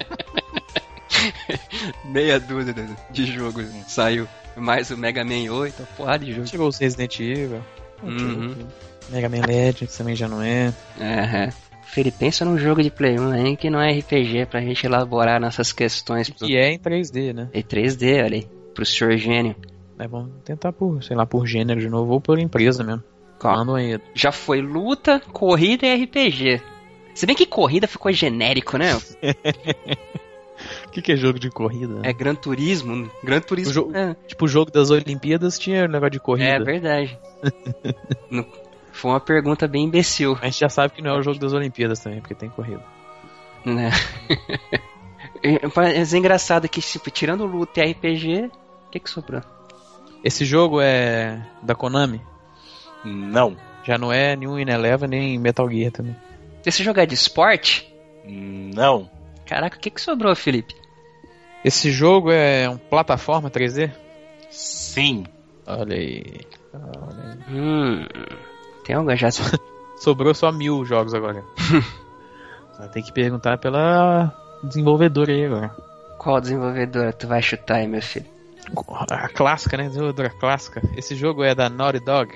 [2.04, 2.74] Meia dúzia
[3.10, 4.28] de- jogo saiu.
[4.56, 6.46] Mais o Mega Man 8, uma porrada de jogo.
[6.46, 7.62] Tirou os Resident Evil.
[8.02, 8.54] Uhum.
[9.10, 10.72] Mega Man Legends também já não é.
[11.00, 11.52] Aham.
[11.96, 15.40] Felipe, pensa num jogo de Play 1 aí que não é RPG pra gente elaborar
[15.40, 16.28] nossas questões.
[16.28, 16.46] Pro...
[16.46, 17.48] Que é em 3D, né?
[17.54, 18.46] E 3D, olha aí.
[18.74, 19.56] Pro senhor gênio.
[19.98, 23.02] É bom tentar por, sei lá, por gênero de novo ou por empresa mesmo.
[23.42, 23.98] Manda aí.
[24.14, 26.60] já foi luta, corrida e RPG.
[27.14, 28.94] Se bem que corrida ficou genérico, né?
[28.94, 29.00] O
[30.92, 32.00] que, que é jogo de corrida?
[32.02, 33.10] É Gran Turismo.
[33.24, 33.70] Gran Turismo.
[33.70, 36.50] O jogo- É, Tipo, o jogo das Olimpíadas tinha negócio de corrida.
[36.50, 37.18] é verdade.
[38.30, 38.46] Não-
[38.96, 41.52] Foi uma pergunta bem imbecil, A gente já sabe que não é o jogo das
[41.52, 42.82] Olimpíadas também, porque tem corrida.
[43.64, 43.90] né?
[45.76, 48.50] Mas é engraçado que, tipo, tirando luta e RPG,
[48.86, 49.42] o que que sobrou?
[50.24, 52.22] Esse jogo é da Konami.
[53.04, 53.54] Não.
[53.84, 56.16] Já não é nenhum Ineleva nem Metal Gear também.
[56.64, 57.94] Esse jogo é de esporte?
[58.24, 59.10] Não.
[59.44, 60.74] Caraca, o que que sobrou, Felipe?
[61.62, 63.92] Esse jogo é um plataforma 3D?
[64.50, 65.24] Sim.
[65.66, 66.40] Olha aí.
[67.48, 68.06] Hum,
[68.86, 69.28] tem algum já.
[69.98, 71.44] Sobrou só mil jogos agora.
[72.92, 74.32] tem que perguntar pela
[74.62, 75.74] desenvolvedora aí agora.
[76.18, 78.26] Qual desenvolvedora tu vai chutar aí, meu filho?
[79.10, 79.88] A clássica, né?
[79.88, 80.82] Desenvolvedora clássica.
[80.96, 82.32] Esse jogo é da Naughty Dog?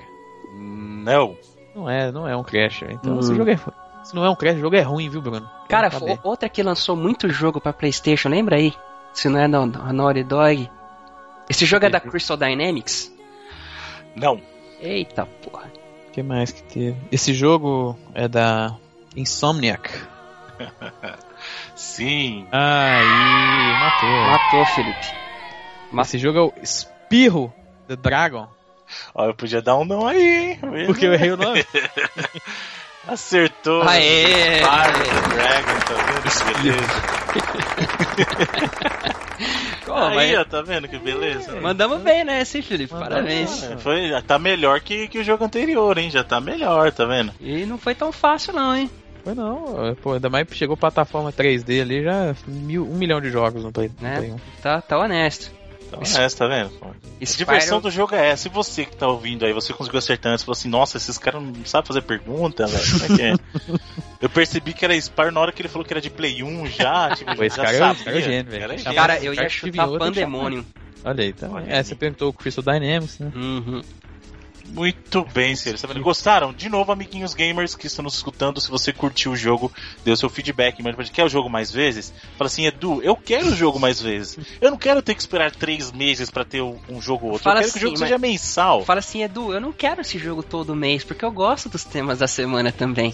[0.53, 1.37] Não.
[1.75, 2.83] Não é, não é um Crash.
[2.89, 3.19] Então, hum.
[3.19, 3.59] esse jogo é.
[4.03, 5.49] Se não é um Crash, o jogo é ruim, viu, Bruno?
[5.69, 5.89] Cara,
[6.23, 8.73] outra que lançou muito jogo pra PlayStation, lembra aí?
[9.13, 10.69] Se não é da Naughty Dog.
[11.49, 13.13] Esse jogo é da Crystal Dynamics?
[14.15, 14.41] Não.
[14.79, 15.80] Eita porra.
[16.11, 16.97] O que mais que teve?
[17.09, 18.75] Esse jogo é da
[19.15, 19.89] Insomniac.
[21.73, 22.45] Sim.
[22.51, 24.09] Aí, matou.
[24.09, 25.07] Matou, Felipe.
[25.89, 27.53] Mas esse jogo é o Espirro
[27.87, 28.49] The Dragon.
[29.15, 30.59] Ó, eu podia dar um não aí, hein?
[30.85, 31.65] Porque eu errei o nome.
[33.07, 33.81] Acertou.
[33.83, 34.59] Aê!
[34.59, 36.61] Fire Dragon, tá vendo?
[36.61, 37.20] Beleza.
[40.17, 41.59] aí, ó, tá vendo que beleza?
[41.59, 42.93] Mandamos bem, né, sim, Felipe?
[42.93, 43.63] Parabéns.
[43.63, 46.09] É, foi, tá melhor que, que o jogo anterior, hein?
[46.09, 47.33] Já tá melhor, tá vendo?
[47.39, 48.89] E não foi tão fácil, não, hein?
[49.23, 53.63] Foi não, pô, ainda mais chegou plataforma 3D ali, já mil, um milhão de jogos
[53.63, 54.17] no Play, né?
[54.17, 54.35] Play 1.
[54.61, 55.51] Tá, tá honesto.
[55.91, 56.71] Então, é, tá vendo?
[57.21, 58.47] A diversão do jogo é essa.
[58.47, 61.43] E você que tá ouvindo aí, você conseguiu acertar antes, falou assim, nossa, esses caras
[61.43, 62.91] não sabem fazer pergunta, velho.
[62.91, 63.35] Como é que é?
[64.21, 66.67] eu percebi que era Spyro na hora que ele falou que era de Play 1
[66.67, 68.19] já, tipo, Pô, esse já cara é sabia.
[68.19, 68.83] É gênio, velho.
[68.95, 70.65] Cara, eu ia chutar Pandemonium.
[71.03, 71.49] Olha aí, tá.
[71.49, 71.83] Olha é, aí.
[71.83, 73.31] você perguntou o Crystal Dynamics, né?
[73.35, 73.81] Uhum.
[74.71, 75.81] Muito bem, senhores.
[75.81, 76.53] Tá Gostaram?
[76.53, 79.71] De novo, amiguinhos gamers que estão nos escutando, se você curtiu o jogo,
[80.05, 82.13] o seu feedback, mas quer o jogo mais vezes?
[82.37, 84.37] Fala assim, Edu, eu quero o jogo mais vezes.
[84.59, 87.43] Eu não quero ter que esperar três meses para ter um jogo ou outro.
[87.43, 88.85] Fala eu quero assim, que o jogo seja mensal.
[88.85, 92.19] Fala assim, Edu, eu não quero esse jogo todo mês, porque eu gosto dos temas
[92.19, 93.13] da semana também.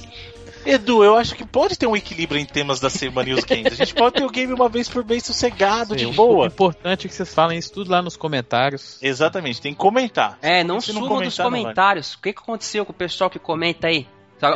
[0.68, 3.72] Edu, eu acho que pode ter um equilíbrio em temas da semana e os games.
[3.72, 6.44] A gente pode ter o game uma vez por mês sossegado, Sim, de boa.
[6.44, 9.00] O importante é que vocês falem isso tudo lá nos comentários.
[9.02, 10.38] Exatamente, tem que comentar.
[10.42, 12.14] É, não sumam dos comentários.
[12.14, 14.06] O que, que aconteceu com o pessoal que comenta aí?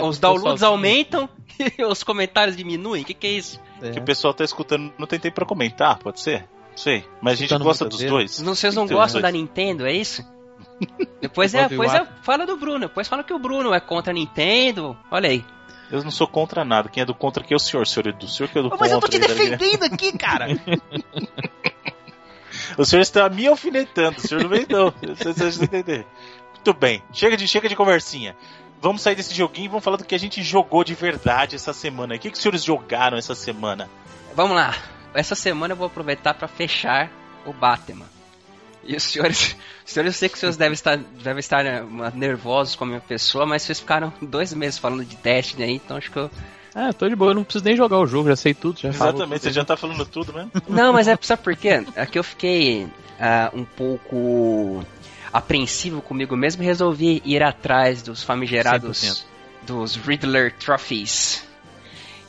[0.03, 3.01] Os downloads aumentam e os comentários diminuem?
[3.01, 3.59] O que, que é isso?
[3.81, 3.91] É.
[3.91, 6.41] Que o pessoal tá escutando, não tem tempo pra comentar, pode ser?
[6.69, 7.05] Não sei.
[7.21, 8.41] Mas a gente gosta dos dois.
[8.41, 10.23] Não, vocês não gostam da Nintendo, é isso?
[11.21, 12.81] depois é, depois é, fala do Bruno.
[12.81, 14.97] Depois fala que o Bruno é contra a Nintendo.
[15.09, 15.43] Olha aí.
[15.91, 16.87] Eu não sou contra nada.
[16.87, 18.25] Quem é do contra aqui é o senhor, senhor Edu.
[18.25, 18.85] O senhor que é do Mas contra.
[18.85, 20.47] Mas eu tô te defendendo aqui, cara.
[22.77, 24.17] o senhor está me alfinetando.
[24.17, 24.93] O senhor não vem, não.
[25.15, 26.07] Você entender.
[26.53, 27.03] Muito bem.
[27.11, 28.37] Chega de, chega de conversinha.
[28.81, 31.73] Vamos sair desse joguinho e vamos falar do que a gente jogou de verdade essa
[31.73, 32.15] semana.
[32.15, 33.89] O que, que os senhores jogaram essa semana?
[34.33, 34.73] Vamos lá.
[35.13, 37.11] Essa semana eu vou aproveitar para fechar
[37.45, 38.05] o Batman.
[38.83, 39.55] E os senhores,
[39.85, 42.87] os senhores, eu sei que os senhores devem estar, devem estar né, nervosos com a
[42.87, 46.29] minha pessoa, mas vocês ficaram dois meses falando de Destiny aí, então acho que eu.
[46.73, 48.89] Ah, tô de boa, eu não preciso nem jogar o jogo, já sei tudo, já
[48.89, 50.51] Exatamente, você já tá falando tudo mesmo?
[50.69, 51.85] Não, mas é, sabe por quê?
[51.97, 52.89] Aqui eu fiquei uh,
[53.53, 54.81] um pouco
[55.33, 59.23] apreensivo comigo mesmo e resolvi ir atrás dos famigerados 100%.
[59.67, 61.45] dos Riddler Trophies.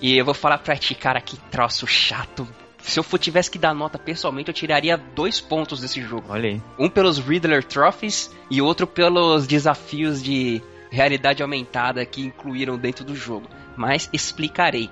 [0.01, 2.47] E eu vou falar pra ti, cara, que troço chato
[2.83, 6.27] se eu tivesse que dar nota pessoalmente, eu tiraria dois pontos desse jogo.
[6.29, 6.63] Olha aí.
[6.79, 10.61] Um pelos Riddler Trophies e outro pelos desafios de
[10.91, 13.49] realidade aumentada que incluíram dentro do jogo.
[13.77, 14.91] Mas explicarei.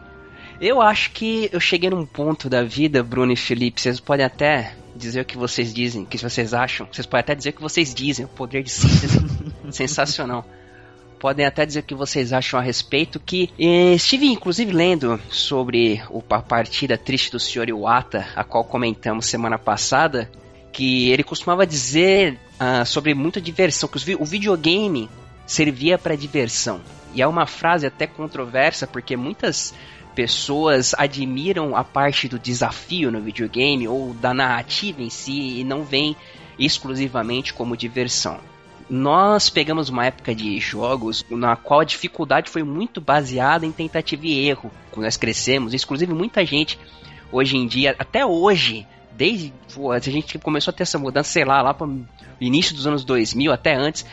[0.61, 4.75] Eu acho que eu cheguei num ponto da vida, Bruno e Felipe, vocês podem até
[4.95, 6.87] dizer o que vocês dizem, o que vocês acham.
[6.91, 9.19] Vocês podem até dizer o que vocês dizem, o poder de síntese.
[9.73, 10.45] Sensacional
[11.21, 16.03] podem até dizer o que vocês acham a respeito, que eh, estive inclusive lendo sobre
[16.09, 17.69] o, a partida triste do Sr.
[17.69, 20.31] Iwata, a qual comentamos semana passada,
[20.73, 25.11] que ele costumava dizer uh, sobre muita diversão, que o videogame
[25.47, 26.81] servia para diversão.
[27.15, 29.75] E é uma frase até controversa, porque muitas
[30.15, 35.85] pessoas admiram a parte do desafio no videogame ou da narrativa em si e não
[35.85, 36.17] veem
[36.59, 38.39] exclusivamente como diversão
[38.91, 44.27] nós pegamos uma época de jogos na qual a dificuldade foi muito baseada em tentativa
[44.27, 44.71] e erro.
[44.91, 46.77] Quando nós crescemos, inclusive muita gente
[47.31, 51.45] hoje em dia, até hoje, desde pô, a gente começou a ter essa mudança, sei
[51.45, 51.89] lá, lá para
[52.41, 54.05] início dos anos 2000, até antes,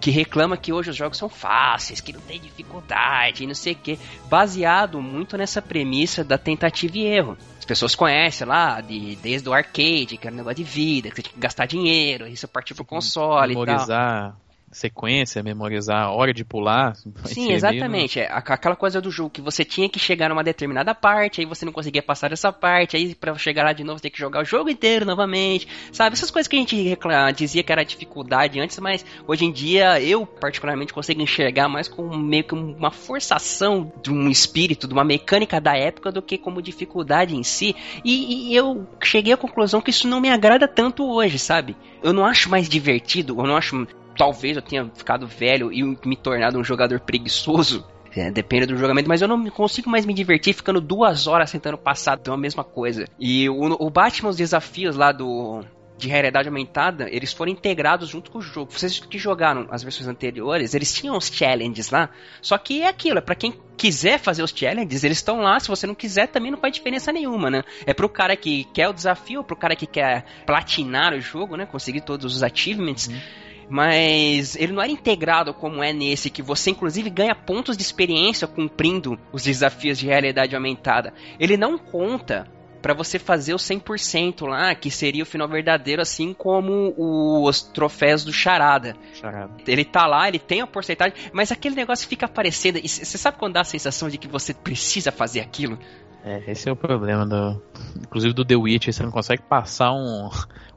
[0.00, 3.76] que reclama que hoje os jogos são fáceis, que não tem dificuldade, não sei o
[3.76, 3.96] que,
[4.28, 7.38] baseado muito nessa premissa da tentativa e erro.
[7.66, 11.16] As pessoas conhecem lá, de, desde o arcade, que era um negócio de vida, que
[11.16, 14.28] você tinha que gastar dinheiro, você partiu pro console Memorizar.
[14.28, 16.94] e tal sequência, memorizar a hora de pular.
[17.24, 18.20] Sim, exatamente.
[18.20, 21.64] É aquela coisa do jogo que você tinha que chegar numa determinada parte, aí você
[21.64, 24.42] não conseguia passar essa parte, aí para chegar lá de novo você tem que jogar
[24.42, 25.68] o jogo inteiro novamente.
[25.92, 26.14] Sabe?
[26.14, 30.00] Essas coisas que a gente reclama, dizia que era dificuldade antes, mas hoje em dia
[30.00, 35.04] eu particularmente consigo enxergar mais como meio que uma forçação de um espírito, de uma
[35.04, 37.74] mecânica da época do que como dificuldade em si.
[38.04, 41.76] E, e eu cheguei à conclusão que isso não me agrada tanto hoje, sabe?
[42.02, 43.86] Eu não acho mais divertido, eu não acho
[44.16, 47.84] talvez eu tenha ficado velho e me tornado um jogador preguiçoso.
[48.16, 51.76] É, depende do jogamento, mas eu não consigo mais me divertir ficando duas horas tentando
[51.76, 53.04] passar a mesma coisa.
[53.18, 55.62] E o, o Batman, os desafios lá do,
[55.98, 58.72] de realidade aumentada, eles foram integrados junto com o jogo.
[58.72, 62.10] Vocês que jogaram as versões anteriores, eles tinham os challenges lá.
[62.42, 65.58] Só que é aquilo, é para quem quiser fazer os challenges, eles estão lá.
[65.58, 67.62] Se você não quiser, também não faz diferença nenhuma, né?
[67.86, 71.66] É pro cara que quer o desafio, pro cara que quer platinar o jogo, né?
[71.66, 73.08] Conseguir todos os achievements.
[73.08, 73.45] Uhum.
[73.68, 78.46] Mas ele não era integrado como é nesse, que você inclusive ganha pontos de experiência
[78.46, 81.12] cumprindo os desafios de realidade aumentada.
[81.38, 82.46] Ele não conta
[82.86, 88.24] para você fazer o 100% lá, que seria o final verdadeiro, assim como os troféus
[88.24, 88.94] do Charada.
[89.12, 89.50] Charada.
[89.66, 92.78] Ele tá lá, ele tem a porcentagem, mas aquele negócio fica aparecendo.
[92.78, 95.80] E você sabe quando dá a sensação de que você precisa fazer aquilo?
[96.26, 97.62] É, esse é o problema do.
[98.00, 100.28] Inclusive do The Witch, você não consegue passar um,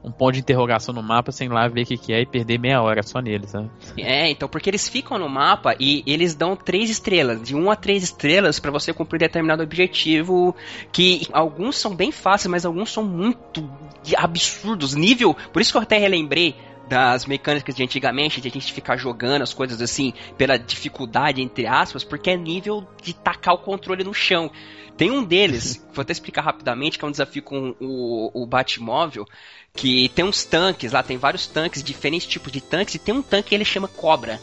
[0.04, 2.56] um ponto de interrogação no mapa sem lá ver o que, que é e perder
[2.56, 3.68] meia hora só neles, né?
[3.98, 7.74] É, então, porque eles ficam no mapa e eles dão três estrelas, de 1 a
[7.74, 10.54] 3 estrelas para você cumprir determinado objetivo.
[10.92, 13.68] Que alguns são bem fáceis, mas alguns são muito
[14.16, 14.94] absurdos.
[14.94, 15.36] Nível.
[15.52, 16.54] Por isso que eu até relembrei
[16.90, 21.64] das mecânicas de antigamente, de a gente ficar jogando as coisas assim pela dificuldade, entre
[21.64, 24.50] aspas, porque é nível de tacar o controle no chão.
[24.96, 29.24] Tem um deles, vou até explicar rapidamente, que é um desafio com o, o Batmóvel,
[29.72, 33.22] que tem uns tanques lá, tem vários tanques, diferentes tipos de tanques, e tem um
[33.22, 34.40] tanque que ele chama Cobra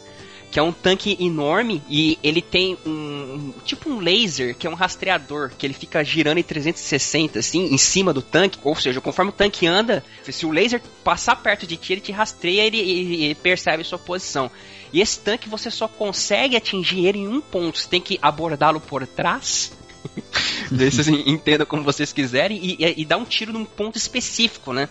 [0.50, 4.70] que é um tanque enorme e ele tem um, um, tipo um laser que é
[4.70, 9.00] um rastreador que ele fica girando em 360 assim em cima do tanque, ou seja,
[9.00, 13.34] conforme o tanque anda, se o laser passar perto de ti, ele te rastreia e
[13.36, 14.50] percebe sua posição.
[14.92, 18.80] E esse tanque você só consegue atingir ele em um ponto, você tem que abordá-lo
[18.80, 19.72] por trás
[20.70, 24.88] vocês entendam como vocês quiserem e, e, e dar um tiro num ponto específico, né?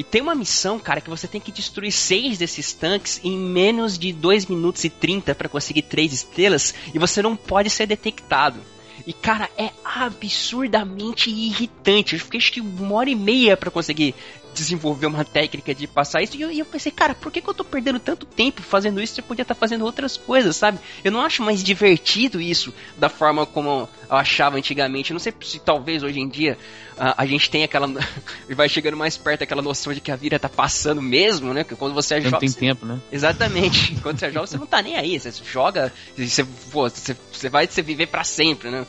[0.00, 3.98] E tem uma missão, cara, que você tem que destruir seis desses tanques em menos
[3.98, 8.60] de 2 minutos e 30 para conseguir três estrelas e você não pode ser detectado.
[9.06, 12.14] E, cara, é absurdamente irritante.
[12.14, 14.14] Eu fiquei acho que uma hora e meia para conseguir
[14.54, 16.36] desenvolver uma técnica de passar isso.
[16.36, 19.00] E eu, e eu, pensei, cara, por que, que eu tô perdendo tanto tempo fazendo
[19.00, 19.20] isso?
[19.20, 20.78] Eu podia estar tá fazendo outras coisas, sabe?
[21.04, 25.10] Eu não acho mais divertido isso da forma como eu achava antigamente.
[25.10, 26.58] Eu não sei se talvez hoje em dia
[26.98, 27.88] a, a gente tem aquela.
[28.50, 31.64] vai chegando mais perto aquela noção de que a vida tá passando mesmo, né?
[31.64, 32.32] Que quando você é jovem.
[32.32, 32.58] Não tem você...
[32.58, 33.00] tempo, né?
[33.10, 33.96] Exatamente.
[34.02, 35.18] quando você é jovem, você não tá nem aí.
[35.18, 38.86] Você joga, você, pô, você, você vai você viver para sempre, né?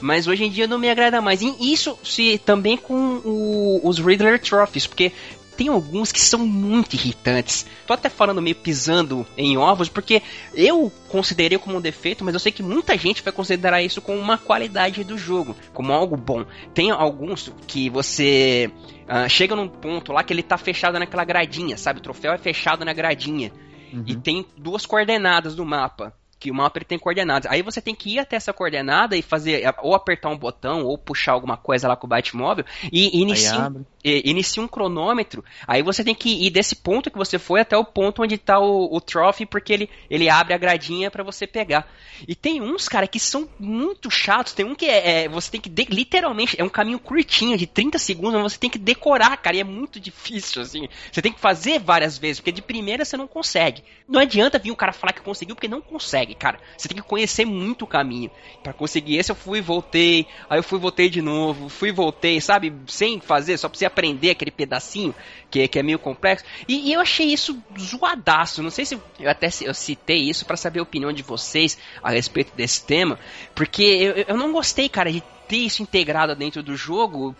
[0.00, 1.42] Mas hoje em dia não me agrada mais.
[1.42, 5.12] E isso se também com o, os Riddler Trophies, porque
[5.58, 7.66] tem alguns que são muito irritantes.
[7.84, 10.22] Tô até falando meio pisando em ovos, porque
[10.54, 14.20] eu considerei como um defeito, mas eu sei que muita gente vai considerar isso como
[14.20, 16.44] uma qualidade do jogo, como algo bom.
[16.72, 18.70] Tem alguns que você
[19.08, 21.98] uh, chega num ponto lá que ele tá fechado naquela gradinha, sabe?
[21.98, 23.52] O troféu é fechado na gradinha.
[23.92, 24.04] Uhum.
[24.06, 27.50] E tem duas coordenadas no mapa que o mapa ele tem coordenadas.
[27.50, 30.96] Aí você tem que ir até essa coordenada e fazer ou apertar um botão ou
[30.96, 33.72] puxar alguma coisa lá com o Batmóvel e inicia,
[34.04, 35.44] inicia um cronômetro.
[35.66, 38.60] Aí você tem que ir desse ponto que você foi até o ponto onde está
[38.60, 41.90] o, o trophy porque ele, ele abre a gradinha para você pegar.
[42.26, 44.52] E tem uns, cara, que são muito chatos.
[44.52, 47.66] Tem um que é, é você tem que de, literalmente é um caminho curtinho de
[47.66, 50.88] 30 segundos, mas você tem que decorar, cara, e é muito difícil assim.
[51.10, 53.82] Você tem que fazer várias vezes, porque de primeira você não consegue.
[54.06, 56.58] Não adianta vir um cara falar que conseguiu porque não consegue consegue, cara.
[56.76, 58.30] Você tem que conhecer muito o caminho.
[58.62, 62.72] para conseguir esse eu fui voltei, aí eu fui voltei de novo, fui voltei, sabe?
[62.86, 65.14] Sem fazer, só pra você aprender aquele pedacinho
[65.50, 66.44] que, que é meio complexo.
[66.66, 68.62] E, e eu achei isso zoadaço.
[68.62, 72.10] Não sei se eu até eu citei isso para saber a opinião de vocês a
[72.10, 73.18] respeito desse tema,
[73.54, 77.34] porque eu, eu não gostei, cara, de ter isso integrado dentro do jogo,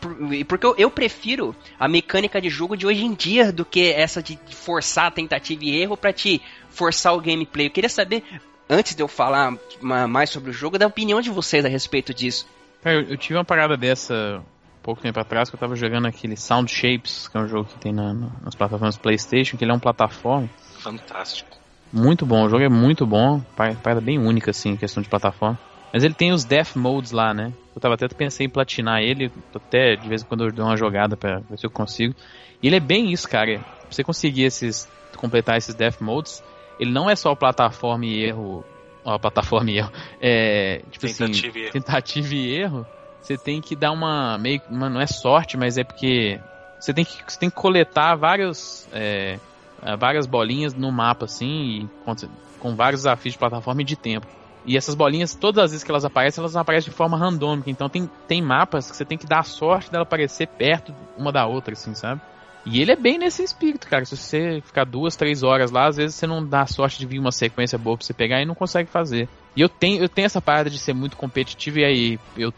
[0.49, 4.39] porque eu, prefiro a mecânica de jogo de hoje em dia do que essa de
[4.51, 7.67] forçar tentativa e erro para te forçar o gameplay.
[7.67, 8.25] Eu queria saber
[8.69, 12.47] antes de eu falar mais sobre o jogo, da opinião de vocês a respeito disso.
[12.83, 14.43] Cara, eu, eu tive uma parada dessa
[14.83, 17.79] pouco tempo atrás que eu tava jogando aquele Sound Shapes, que é um jogo que
[17.79, 20.49] tem na, nas plataformas PlayStation, que ele é um plataforma.
[20.79, 21.51] Fantástico.
[21.93, 25.59] Muito bom, o jogo é muito bom, parada bem única assim, em questão de plataforma.
[25.93, 27.53] Mas ele tem os Death Modes lá, né?
[27.75, 30.77] Eu tava até pensei em platinar ele, até de vez em quando eu dou uma
[30.77, 32.15] jogada pra ver se eu consigo.
[32.63, 33.59] E ele é bem isso, cara.
[33.59, 36.43] Pra você conseguir esses completar esses Death Modes,
[36.79, 38.65] ele não é só plataforma e erro.
[39.05, 39.93] Ó, plataforma e erro.
[40.21, 40.83] É.
[40.91, 41.73] Tipo tentativa assim, e erro.
[41.73, 42.87] tentativa e erro.
[43.21, 44.39] Você tem que dar uma.
[44.39, 46.41] meio uma, Não é sorte, mas é porque.
[46.79, 48.89] Você tem que, você tem que coletar vários.
[48.93, 49.39] É,
[49.83, 52.15] é várias bolinhas no mapa, assim, com,
[52.59, 54.27] com vários desafios de plataforma e de tempo.
[54.65, 57.71] E essas bolinhas, todas as vezes que elas aparecem, elas aparecem de forma randômica.
[57.71, 61.33] Então tem, tem mapas que você tem que dar a sorte dela aparecer perto uma
[61.33, 62.21] da outra, assim, sabe?
[62.65, 64.05] E ele é bem nesse espírito, cara.
[64.05, 67.19] Se você ficar duas, três horas lá, às vezes você não dá sorte de vir
[67.19, 69.29] uma sequência boa pra você pegar e não consegue fazer.
[69.57, 72.53] E eu tenho, eu tenho essa parada de ser muito competitivo e aí eu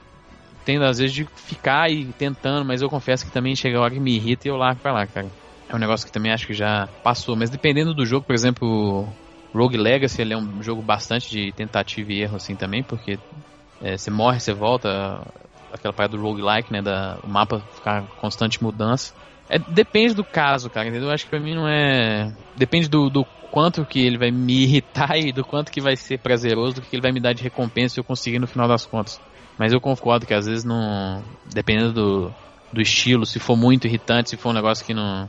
[0.65, 3.95] tendo às vezes de ficar aí tentando, mas eu confesso que também chega a hora
[3.95, 5.31] que me irrita e eu largo pra lá, cara.
[5.69, 9.09] É um negócio que também acho que já passou, mas dependendo do jogo, por exemplo,
[9.55, 13.19] Rogue Legacy, ele é um jogo bastante de tentativa e erro assim também, porque
[13.81, 15.23] é, você morre, você volta,
[15.73, 19.15] aquela parada do roguelike, né, da, o mapa ficar constante mudança.
[19.51, 21.09] É, depende do caso, cara, entendeu?
[21.09, 22.33] Eu acho que pra mim não é.
[22.57, 26.19] Depende do, do quanto que ele vai me irritar e do quanto que vai ser
[26.19, 28.87] prazeroso, do que ele vai me dar de recompensa se eu conseguir no final das
[28.87, 29.21] contas.
[29.59, 31.23] Mas eu concordo que às vezes não.
[31.53, 32.35] Dependendo do,
[32.73, 35.29] do estilo, se for muito irritante, se for um negócio que não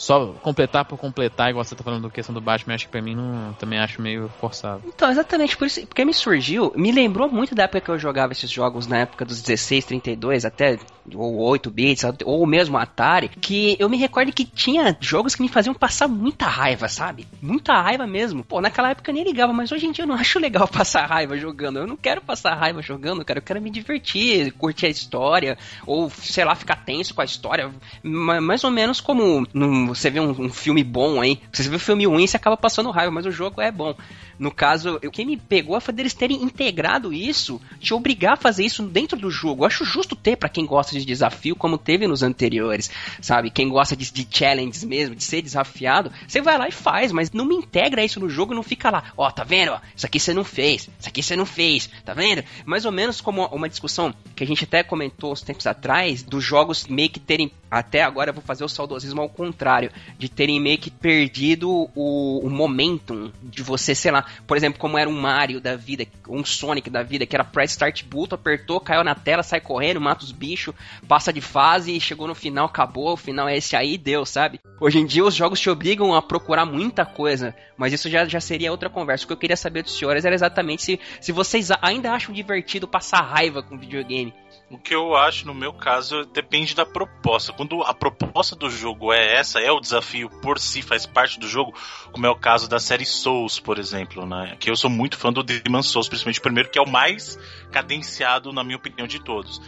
[0.00, 3.02] só completar por completar, igual você tá falando da questão do Batman, acho que pra
[3.02, 4.82] mim não, também acho meio forçado.
[4.86, 8.32] Então, exatamente, por isso, porque me surgiu, me lembrou muito da época que eu jogava
[8.32, 10.78] esses jogos na época dos 16, 32, até
[11.14, 15.48] ou 8 bits, ou mesmo Atari, que eu me recordo que tinha jogos que me
[15.48, 17.26] faziam passar muita raiva, sabe?
[17.40, 18.44] Muita raiva mesmo.
[18.44, 21.06] Pô, naquela época eu nem ligava, mas hoje em dia eu não acho legal passar
[21.06, 21.78] raiva jogando.
[21.78, 23.38] Eu não quero passar raiva jogando, cara.
[23.38, 27.70] Eu quero me divertir, curtir a história, ou sei lá, ficar tenso com a história.
[28.02, 29.46] Mais ou menos como
[29.94, 32.90] você vê um, um filme bom aí, você vê um filme ruim, você acaba passando
[32.90, 33.94] raiva, mas o jogo é bom.
[34.38, 38.64] No caso, o que me pegou foi deles terem integrado isso, te obrigar a fazer
[38.64, 39.62] isso dentro do jogo.
[39.62, 43.50] Eu acho justo ter para quem gosta de desafio, como teve nos anteriores, sabe?
[43.50, 47.30] Quem gosta de, de challenges mesmo, de ser desafiado, você vai lá e faz, mas
[47.32, 49.78] não me integra isso no jogo não fica lá, ó, oh, tá vendo?
[49.94, 52.42] Isso aqui você não fez, isso aqui você não fez, tá vendo?
[52.64, 56.42] Mais ou menos como uma discussão que a gente até comentou uns tempos atrás, dos
[56.42, 60.58] jogos meio que terem, até agora eu vou fazer o saudosismo ao contrário, de terem
[60.60, 65.20] meio que perdido o, o momentum de você, sei lá, por exemplo, como era um
[65.20, 69.14] Mario da vida, um Sonic da vida, que era press start button, apertou, caiu na
[69.14, 70.74] tela, sai correndo, mata os bichos,
[71.06, 74.60] passa de fase chegou no final, acabou, o final é esse aí, deu, sabe?
[74.80, 78.40] Hoje em dia os jogos te obrigam a procurar muita coisa, mas isso já, já
[78.40, 79.24] seria outra conversa.
[79.24, 82.88] O que eu queria saber dos senhores era exatamente se, se vocês ainda acham divertido
[82.88, 84.34] passar raiva com videogame.
[84.70, 87.52] O que eu acho, no meu caso, depende da proposta.
[87.60, 91.46] Quando a proposta do jogo é essa, é o desafio por si, faz parte do
[91.46, 91.74] jogo,
[92.10, 94.56] como é o caso da série Souls, por exemplo, né?
[94.58, 97.38] Que eu sou muito fã do Demon Souls, principalmente o primeiro, que é o mais
[97.70, 99.60] cadenciado, na minha opinião, de todos.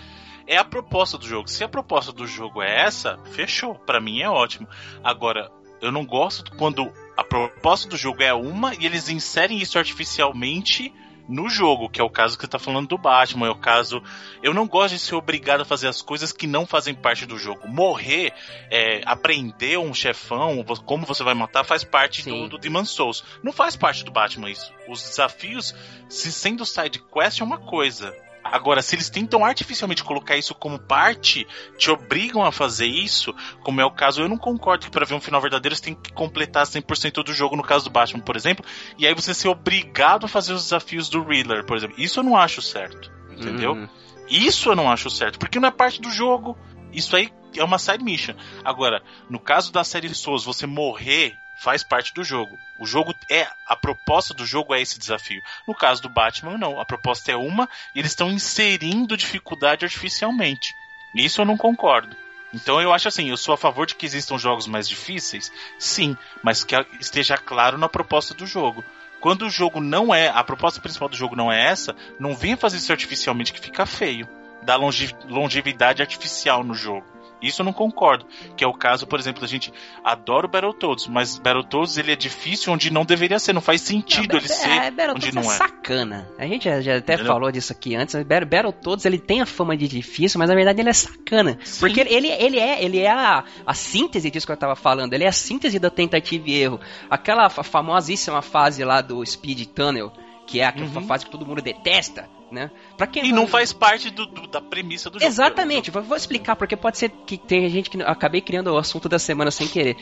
[0.47, 1.51] É a proposta do jogo.
[1.51, 3.74] Se a proposta do jogo é essa, fechou.
[3.74, 4.66] Para mim é ótimo.
[5.05, 9.76] Agora, eu não gosto quando a proposta do jogo é uma e eles inserem isso
[9.76, 10.90] artificialmente
[11.29, 14.03] no jogo, que é o caso que você tá falando do Batman, é o caso.
[14.43, 17.39] Eu não gosto de ser obrigado a fazer as coisas que não fazem parte do
[17.39, 17.68] jogo.
[17.68, 18.33] Morrer,
[18.70, 23.25] é, aprender um chefão, como você vai matar, faz parte do, do Demon Souls.
[23.43, 24.73] Não faz parte do Batman isso.
[24.89, 25.75] Os desafios,
[26.09, 28.14] se sendo side quest, é uma coisa.
[28.45, 31.47] Agora, se eles tentam artificialmente colocar isso como parte,
[31.78, 35.14] te obrigam a fazer isso, como é o caso, eu não concordo que para ver
[35.14, 38.36] um final verdadeiro você tem que completar 100% do jogo, no caso do Batman, por
[38.36, 38.64] exemplo,
[38.99, 41.97] e aí você ser obrigado a fazer os desafios do Riddler, por exemplo.
[41.99, 43.72] Isso eu não acho certo, entendeu?
[43.72, 43.88] Uhum.
[44.28, 46.57] Isso eu não acho certo, porque não é parte do jogo.
[46.93, 48.34] Isso aí é uma side mission.
[48.64, 52.59] Agora, no caso da série Souls, você morrer faz parte do jogo.
[52.77, 55.41] O jogo é a proposta do jogo é esse desafio.
[55.67, 56.81] No caso do Batman, não.
[56.81, 60.75] A proposta é uma e eles estão inserindo dificuldade artificialmente.
[61.15, 62.17] Isso eu não concordo.
[62.53, 66.17] Então eu acho assim, eu sou a favor de que existam jogos mais difíceis, sim,
[66.43, 68.85] mas que esteja claro na proposta do jogo.
[69.21, 72.57] Quando o jogo não é, a proposta principal do jogo não é essa, não venha
[72.57, 74.29] fazer isso artificialmente que fica feio.
[74.63, 77.07] Dá longevidade artificial no jogo.
[77.43, 78.27] Isso eu não concordo.
[78.56, 79.73] Que é o caso, por exemplo, a gente
[80.05, 84.35] adora o Battletoads, mas Battletoads ele é difícil onde não deveria ser, não faz sentido
[84.35, 85.47] não, ele é, ser é, onde não é.
[85.47, 85.59] é.
[85.59, 86.28] sacana.
[86.39, 87.32] A gente já, já até Entendeu?
[87.32, 88.14] falou disso aqui antes.
[88.14, 91.59] Battletoads ele tem a fama de difícil, mas na verdade ele é sacana.
[91.64, 91.81] Sim.
[91.81, 95.12] Porque ele, ele é, ele é a, a síntese disso que eu tava falando.
[95.12, 96.81] Ele é a síntese da tentativa e erro.
[97.10, 100.12] Aquela famosíssima fase lá do Speed Tunnel,
[100.47, 101.06] que é aquela uhum.
[101.06, 102.70] fase que todo mundo detesta né?
[103.11, 105.29] Quem e não faz parte do, do, da premissa do jogo.
[105.29, 109.09] Exatamente, vou, vou explicar, porque pode ser que tem gente que acabei criando o assunto
[109.09, 109.97] da semana sem querer.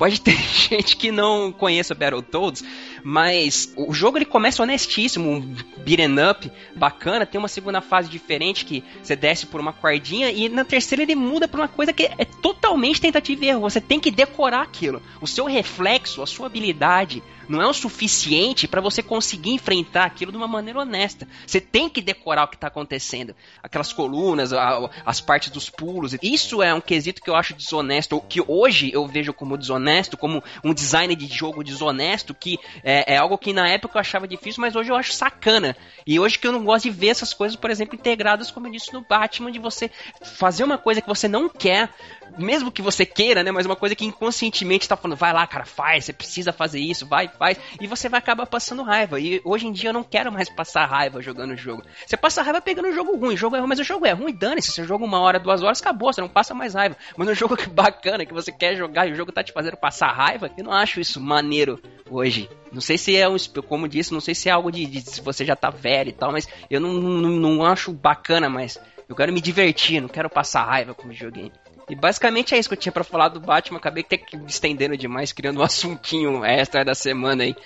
[0.00, 0.32] Pode ter
[0.70, 2.64] gente que não conheça Battletoads,
[3.04, 5.54] mas o jogo ele começa honestíssimo, um
[5.84, 10.48] beat'em up, bacana, tem uma segunda fase diferente que você desce por uma cordinha e
[10.48, 13.60] na terceira ele muda para uma coisa que é totalmente tentativa e erro.
[13.60, 15.02] Você tem que decorar aquilo.
[15.20, 20.30] O seu reflexo, a sua habilidade não é o suficiente para você conseguir enfrentar aquilo
[20.30, 21.26] de uma maneira honesta.
[21.46, 23.34] Você tem que decorar o que tá acontecendo.
[23.62, 26.16] Aquelas colunas, a, as partes dos pulos.
[26.22, 30.42] Isso é um quesito que eu acho desonesto, que hoje eu vejo como desonesto, como
[30.64, 34.60] um design de jogo desonesto, que é, é algo que na época eu achava difícil,
[34.60, 35.76] mas hoje eu acho sacana.
[36.06, 38.72] E hoje que eu não gosto de ver essas coisas, por exemplo, integradas, como eu
[38.72, 39.90] disse no Batman, de você
[40.22, 41.90] fazer uma coisa que você não quer,
[42.38, 43.50] mesmo que você queira, né?
[43.50, 47.06] Mas uma coisa que inconscientemente tá falando, vai lá, cara, faz, você precisa fazer isso,
[47.06, 47.58] vai, faz.
[47.80, 49.18] E você vai acabar passando raiva.
[49.18, 51.82] E hoje em dia eu não quero mais passar raiva jogando o jogo.
[52.06, 54.34] Você passa raiva pegando um jogo ruim, jogo é ruim, mas o jogo é ruim,
[54.34, 54.70] dane-se.
[54.70, 56.96] Você joga uma hora, duas horas, acabou, você não passa mais raiva.
[57.16, 60.12] Mas um jogo bacana, que você quer jogar e o jogo tá te fazendo passar
[60.12, 61.80] raiva, eu não acho isso maneiro
[62.10, 62.50] hoje.
[62.70, 63.36] Não sei se é um,
[63.66, 66.12] como disse, não sei se é algo de, de se você já tá velho e
[66.12, 70.28] tal, mas eu não, não, não acho bacana, mas eu quero me divertir, não quero
[70.28, 71.52] passar raiva com o videogame.
[71.90, 73.78] E basicamente é isso que eu tinha para falar do Batman.
[73.78, 77.56] Acabei que estendendo demais, criando um assuntinho extra da semana aí.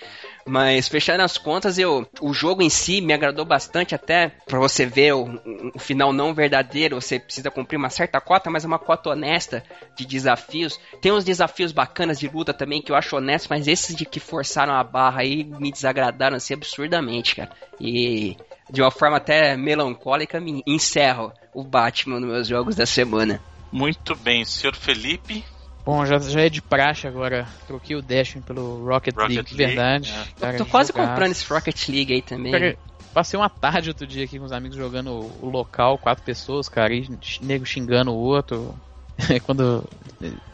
[0.46, 4.84] Mas fechando as contas, eu o jogo em si me agradou bastante até para você
[4.84, 5.40] ver o,
[5.74, 9.64] o, final não verdadeiro, você precisa cumprir uma certa cota, mas é uma cota honesta
[9.96, 10.78] de desafios.
[11.01, 14.20] Tem uns desafios bacanas de luta também que eu acho honesto, mas esses de que
[14.20, 17.51] forçaram a barra aí me desagradaram assim absurdamente, cara.
[17.80, 18.36] E
[18.70, 23.40] de uma forma até melancólica me encerro o Batman nos meus jogos da semana.
[23.74, 25.44] Muito bem, senhor Felipe.
[25.84, 27.44] Bom, já, já é de praxe agora.
[27.66, 30.12] Troquei o Destiny pelo Rocket, Rocket League, League, verdade.
[30.12, 30.40] É.
[30.40, 31.09] Cara, tô quase jogar.
[31.09, 32.52] comprando esse Rocket League aí também.
[32.52, 32.78] Cara,
[33.12, 35.10] passei uma tarde outro dia aqui com os amigos jogando
[35.42, 37.09] o local, quatro pessoas, cara, e
[37.42, 38.78] nego xingando o outro.
[39.44, 39.84] Quando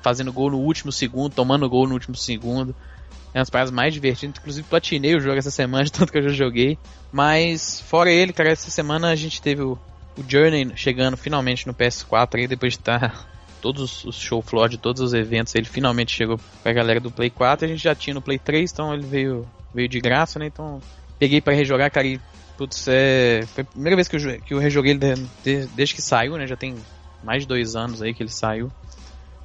[0.01, 2.75] fazendo gol no último segundo, tomando gol no último segundo.
[3.35, 4.39] É uma das paradas mais divertidas.
[4.39, 6.79] Inclusive, platinei o jogo essa semana, de tanto que eu já joguei.
[7.13, 9.79] Mas, fora ele, cara, essa semana a gente teve o,
[10.21, 13.27] o Journey chegando finalmente no PS4 aí, depois de estar
[13.61, 17.31] todos os show floor de todos os eventos, ele finalmente chegou pra galera do Play
[17.31, 20.47] 4, a gente já tinha no Play 3, então ele veio, veio de graça, né?
[20.47, 20.81] Então
[21.19, 22.21] peguei para rejogar, cara, e
[22.57, 26.03] putz, é, foi a primeira vez que eu, que eu rejoguei ele de, desde que
[26.03, 26.47] saiu, né?
[26.47, 26.77] Já tem
[27.23, 28.71] mais de dois anos aí que ele saiu.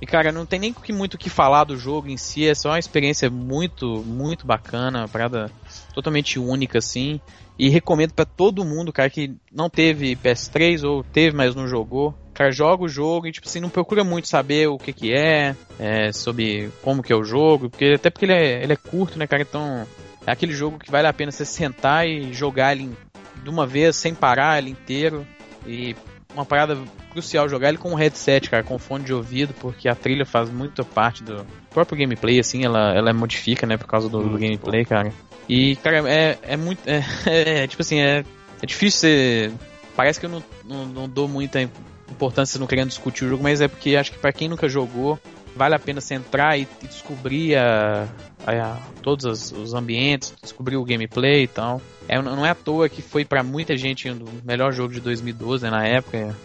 [0.05, 2.69] E cara, não tem nem muito o que falar do jogo em si, é só
[2.69, 5.49] uma experiência muito, muito bacana, uma parada
[5.95, 7.19] totalmente única assim.
[7.57, 12.13] E recomendo para todo mundo, cara, que não teve PS3 ou teve, mas não jogou.
[12.35, 15.55] Cara, joga o jogo e, tipo assim, não procura muito saber o que que é,
[15.79, 19.17] é sobre como que é o jogo, porque até porque ele é, ele é curto,
[19.17, 19.41] né, cara?
[19.41, 19.87] Então,
[20.27, 22.95] é aquele jogo que vale a pena você sentar e jogar ele
[23.41, 25.25] de uma vez, sem parar ele inteiro.
[25.65, 25.95] E
[26.35, 26.77] uma parada
[27.15, 30.49] crucial jogar ele com um headset, cara, com fone de ouvido, porque a trilha faz
[30.49, 34.83] muita parte do próprio gameplay, assim, ela, ela modifica, né, por causa do, do gameplay,
[34.83, 35.13] cara.
[35.47, 36.79] E, cara, é, é muito.
[36.85, 37.03] É,
[37.63, 38.23] é, tipo assim, é,
[38.61, 39.51] é difícil ser.
[39.95, 43.61] Parece que eu não, não, não dou muita importância não querendo discutir o jogo, mas
[43.61, 45.17] é porque acho que para quem nunca jogou,
[45.55, 48.07] vale a pena você entrar e, e descobrir a,
[48.45, 51.81] a, a, todos os, os, ambientes, descobrir o gameplay e tal.
[52.07, 55.63] É, não é à toa que foi para muita gente o melhor jogo de 2012
[55.63, 56.35] né, na época.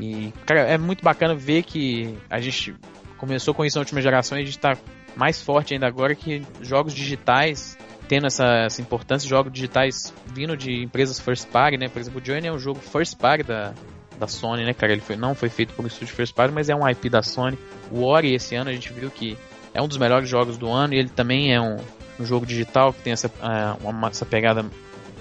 [0.00, 2.74] E, cara, é muito bacana ver que a gente
[3.18, 4.76] começou com isso na última geração e a gente tá
[5.14, 7.76] mais forte ainda agora que jogos digitais
[8.08, 11.88] tendo essa, essa importância, jogos digitais vindo de empresas first party, né?
[11.88, 13.72] Por exemplo, o Journey é um jogo first party da,
[14.18, 14.92] da Sony, né, cara?
[14.92, 17.22] Ele foi, não foi feito por um estúdio first party, mas é um IP da
[17.22, 17.58] Sony.
[17.90, 19.36] O Ori, esse ano, a gente viu que
[19.72, 21.76] é um dos melhores jogos do ano e ele também é um,
[22.18, 24.64] um jogo digital que tem essa, uh, uma, essa pegada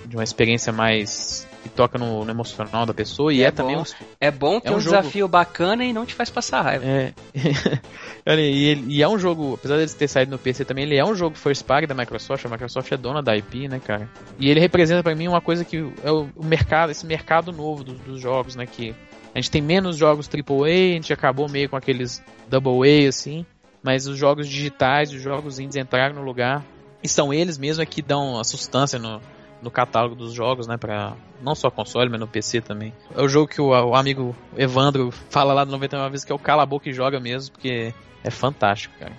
[0.06, 3.78] de uma experiência mais que toca no, no emocional da pessoa e é, é também
[3.78, 3.84] um,
[4.20, 4.96] é bom ter é um, um jogo...
[4.96, 6.86] desafio bacana e não te faz passar raiva.
[6.86, 7.14] É.
[8.26, 11.04] e, ele, e é um jogo, apesar de ter saído no PC também, ele é
[11.04, 12.46] um jogo first party da Microsoft.
[12.46, 14.10] A Microsoft é dona da IP, né, cara?
[14.40, 17.84] E ele representa para mim uma coisa que é o, o mercado, esse mercado novo
[17.84, 18.96] dos, dos jogos, né, que
[19.34, 23.46] a gente tem menos jogos AAA, a gente acabou meio com aqueles Double A assim,
[23.84, 26.66] mas os jogos digitais, os jogos indies entraram no lugar
[27.04, 29.22] e são eles mesmo que dão a substância no,
[29.62, 32.94] no catálogo dos jogos, né, para não só console, mas no PC também.
[33.16, 36.36] É o jogo que o, o amigo Evandro fala lá no 99 vezes que é
[36.36, 39.14] o cala a boca e joga mesmo, porque é fantástico, cara.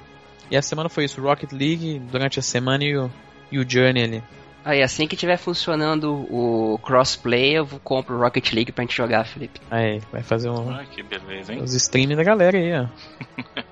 [0.51, 3.11] E a semana foi isso, Rocket League durante a semana e o,
[3.53, 4.23] e o Journey ali.
[4.65, 9.25] Aí, assim que tiver funcionando o crossplay, eu compro o Rocket League pra gente jogar,
[9.25, 9.59] Felipe.
[9.71, 10.71] Aí, vai fazer um.
[10.71, 11.63] Ah, que beleza, hein?
[11.63, 12.87] Os streams da galera aí, ó.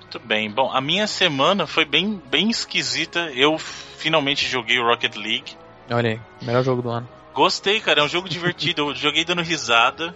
[0.00, 0.50] Muito bem.
[0.50, 3.30] Bom, a minha semana foi bem, bem esquisita.
[3.34, 5.56] Eu finalmente joguei o Rocket League.
[5.90, 7.08] Olha aí, melhor jogo do ano.
[7.34, 8.90] Gostei, cara, é um jogo divertido.
[8.90, 10.14] Eu joguei dando risada.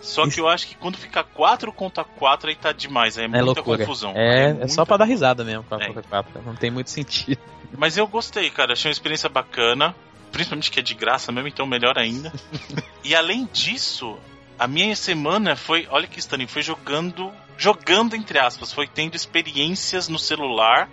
[0.00, 3.28] Só que eu acho que quando fica 4 contra 4 aí tá demais, é, é
[3.28, 3.78] muita loucura.
[3.78, 4.12] confusão.
[4.16, 5.88] É, é, é só pra dar risada mesmo, 4 é.
[5.88, 6.42] contra 4.
[6.42, 7.38] Não tem muito sentido.
[7.76, 9.94] Mas eu gostei, cara, achei uma experiência bacana.
[10.32, 12.32] Principalmente que é de graça mesmo, então melhor ainda.
[13.04, 14.16] e além disso,
[14.58, 20.08] a minha semana foi, olha que estranho, foi jogando, jogando entre aspas, foi tendo experiências
[20.08, 20.88] no celular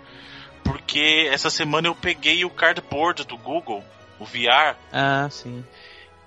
[0.64, 3.82] Porque essa semana eu peguei o cardboard do Google,
[4.18, 4.76] o VR.
[4.92, 5.64] Ah, sim.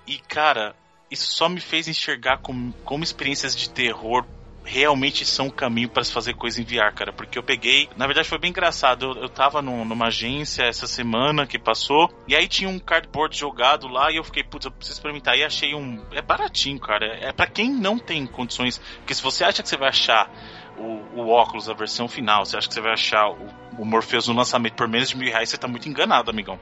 [0.06, 0.74] E cara,
[1.10, 4.24] isso só me fez enxergar como, como experiências de terror
[4.64, 7.12] realmente são um caminho para se fazer coisa em VR, cara.
[7.12, 7.88] Porque eu peguei.
[7.96, 9.06] Na verdade, foi bem engraçado.
[9.06, 12.08] Eu, eu tava num, numa agência essa semana que passou.
[12.28, 14.10] E aí tinha um cardboard jogado lá.
[14.10, 15.36] E eu fiquei, putz, eu preciso experimentar.
[15.36, 16.02] E achei um.
[16.12, 17.06] É baratinho, cara.
[17.06, 18.78] É, é para quem não tem condições.
[18.98, 20.30] Porque se você acha que você vai achar
[20.76, 23.48] o, o, óculos, a versão final, você acha que você vai achar o,
[23.78, 26.58] o Morpheus no lançamento por menos de mil reais, você tá muito enganado, amigão.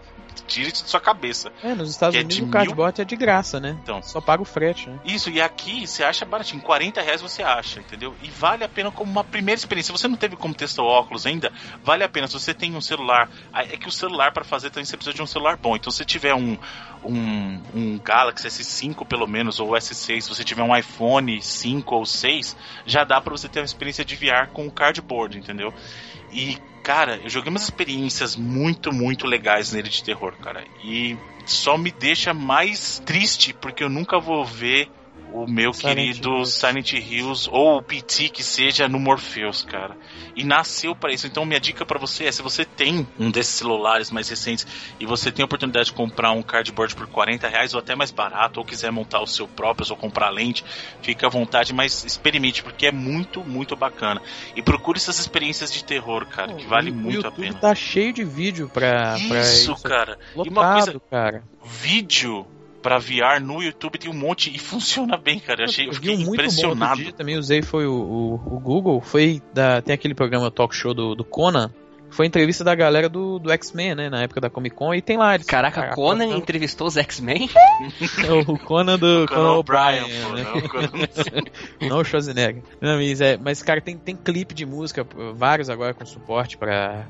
[0.47, 1.52] Tire isso de sua cabeça.
[1.62, 3.02] É, nos Estados é Unidos é o cardboard mil...
[3.02, 3.78] é de graça, né?
[3.82, 4.02] Então.
[4.02, 4.98] Só paga o frete, né?
[5.05, 6.62] Isso, e aqui você acha baratinho.
[6.62, 8.15] 40 reais você acha, entendeu?
[8.23, 9.94] E vale a pena como uma primeira experiência.
[9.94, 11.52] Se você não teve como testar o óculos ainda,
[11.82, 12.27] vale a pena.
[12.27, 13.31] Se você tem um celular.
[13.52, 15.77] É que o celular, para fazer também, você precisa de um celular bom.
[15.77, 16.59] Então, se você tiver um,
[17.05, 22.05] um, um Galaxy S5 pelo menos, ou S6, se você tiver um iPhone 5 ou
[22.05, 25.73] 6, já dá para você ter uma experiência de VR com o cardboard, entendeu?
[26.32, 30.65] E, cara, eu joguei umas experiências muito, muito legais nele de terror, cara.
[30.85, 31.16] E
[31.47, 34.89] só me deixa mais triste porque eu nunca vou ver
[35.32, 36.52] o meu Silent querido Hills.
[36.52, 39.97] Silent Hills ou o PT que seja no Morpheus, cara.
[40.36, 41.27] E nasceu para isso.
[41.27, 44.66] Então minha dica para você é se você tem um desses celulares mais recentes
[44.98, 48.11] e você tem a oportunidade de comprar um cardboard por 40 reais ou até mais
[48.11, 50.65] barato, ou quiser montar o seu próprio, ou comprar lente,
[51.02, 54.20] fica à vontade, mas experimente porque é muito, muito bacana.
[54.55, 57.55] E procure essas experiências de terror, cara, que vale muito a pena.
[57.55, 59.82] Tá cheio de vídeo pra isso, pra isso.
[59.82, 60.19] cara.
[60.35, 61.44] Lotado, e uma coisa, cara.
[61.65, 62.47] Vídeo
[62.82, 65.62] para VR no YouTube tem um monte e funciona bem, cara.
[65.62, 66.97] Eu, achei, eu fiquei muito impressionado.
[66.97, 70.74] Bom dia também usei foi o, o, o, Google, foi da tem aquele programa talk
[70.74, 71.70] show do, do Conan.
[72.11, 74.11] Foi entrevista da galera do, do X-Men, né?
[74.11, 75.36] Na época da Comic Con, e tem lá.
[75.36, 76.36] Eles, Caraca, cara, Conan tá...
[76.36, 77.48] entrevistou os X-Men?
[78.48, 80.09] o Conan do o Conan O'Brien.
[80.09, 80.44] Né?
[81.81, 82.65] Não, não o Schwarzenegger.
[82.81, 87.07] Não, mas, é, mas, cara, tem, tem clipe de música, vários agora com suporte para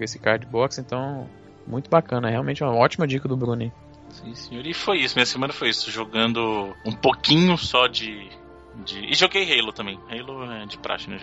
[0.00, 1.28] esse card box, então
[1.64, 2.26] muito bacana.
[2.26, 3.72] É realmente uma ótima dica do Bruno.
[4.12, 4.66] Sim, senhor.
[4.66, 8.28] E foi isso, minha semana foi isso, jogando um pouquinho só de.
[8.84, 9.06] de...
[9.06, 9.98] E joguei Halo também.
[10.10, 11.16] Halo é de praxe, né?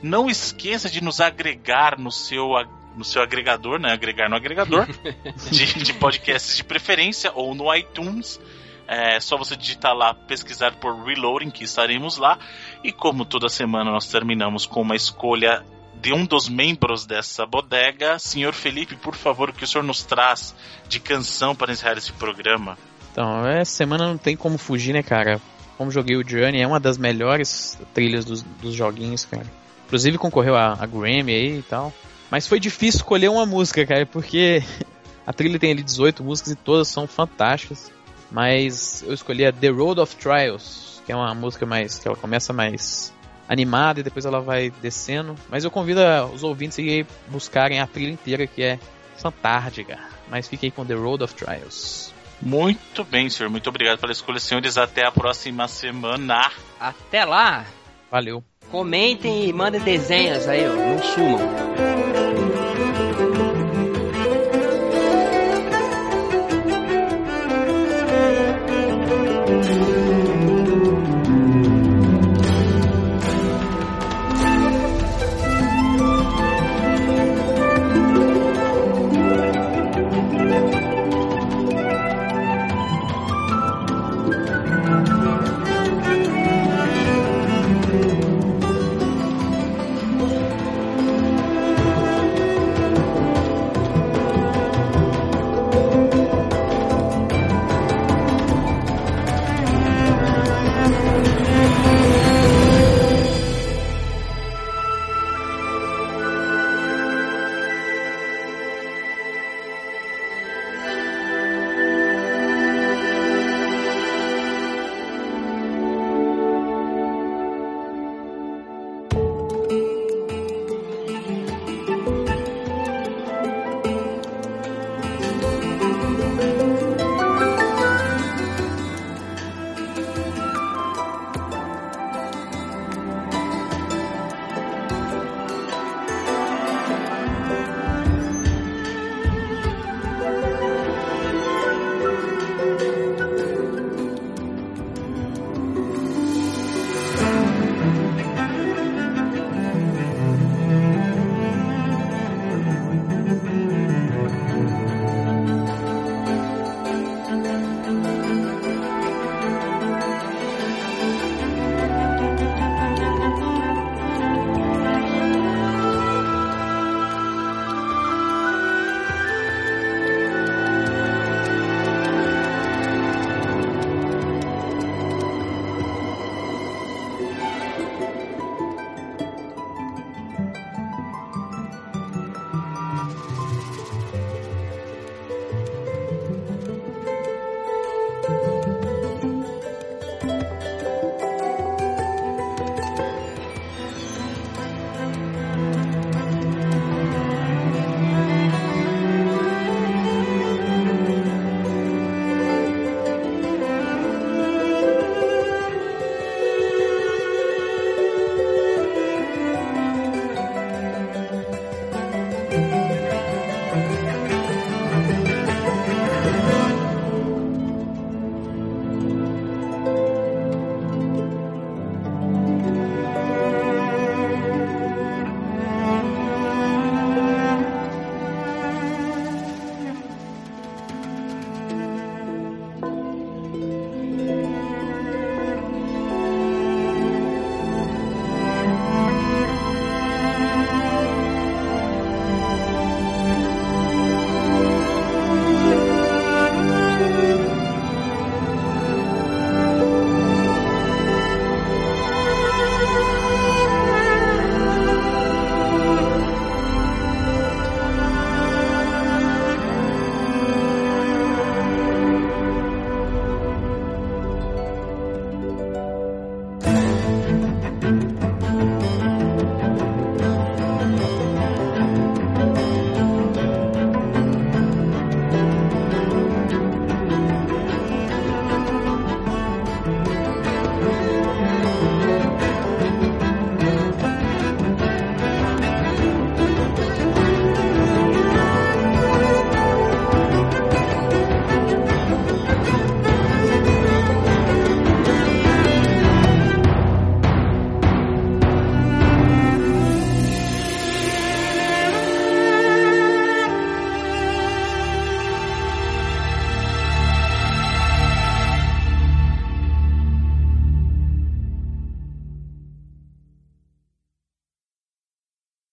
[0.01, 2.49] Não esqueça de nos agregar no seu
[2.95, 3.91] no seu agregador, né?
[3.93, 4.87] Agregar no agregador
[5.51, 8.39] de, de podcasts de preferência ou no iTunes.
[8.87, 12.39] É só você digitar lá, pesquisar por Reloading, que estaremos lá.
[12.83, 15.63] E como toda semana nós terminamos com uma escolha
[16.01, 18.17] de um dos membros dessa bodega.
[18.19, 20.55] Senhor Felipe, por favor, o que o senhor nos traz
[20.87, 22.77] de canção para encerrar esse programa?
[23.11, 25.41] Então, essa semana não tem como fugir, né, cara?
[25.77, 29.45] Como joguei o Journey, é uma das melhores trilhas dos, dos joguinhos, cara.
[29.87, 31.93] Inclusive concorreu a, a Grammy aí e tal.
[32.29, 34.63] Mas foi difícil escolher uma música, cara, porque
[35.25, 37.91] a trilha tem ali 18 músicas e todas são fantásticas.
[38.31, 41.97] Mas eu escolhi a The Road of Trials, que é uma música mais.
[41.97, 43.11] que ela começa mais
[43.49, 45.35] animada e depois ela vai descendo.
[45.49, 45.99] Mas eu convido
[46.33, 48.79] os ouvintes a buscarem a trilha inteira que é
[49.17, 49.97] fantástica.
[50.29, 52.13] Mas fiquei com The Road of Trials.
[52.39, 53.49] Muito bem, senhor.
[53.49, 54.77] Muito obrigado pela escolha, senhores.
[54.77, 56.49] Até a próxima semana.
[56.79, 57.65] Até lá.
[58.09, 58.43] Valeu.
[58.71, 60.73] Comentem e mandem desenhos aí, ó.
[60.73, 62.68] não sumam.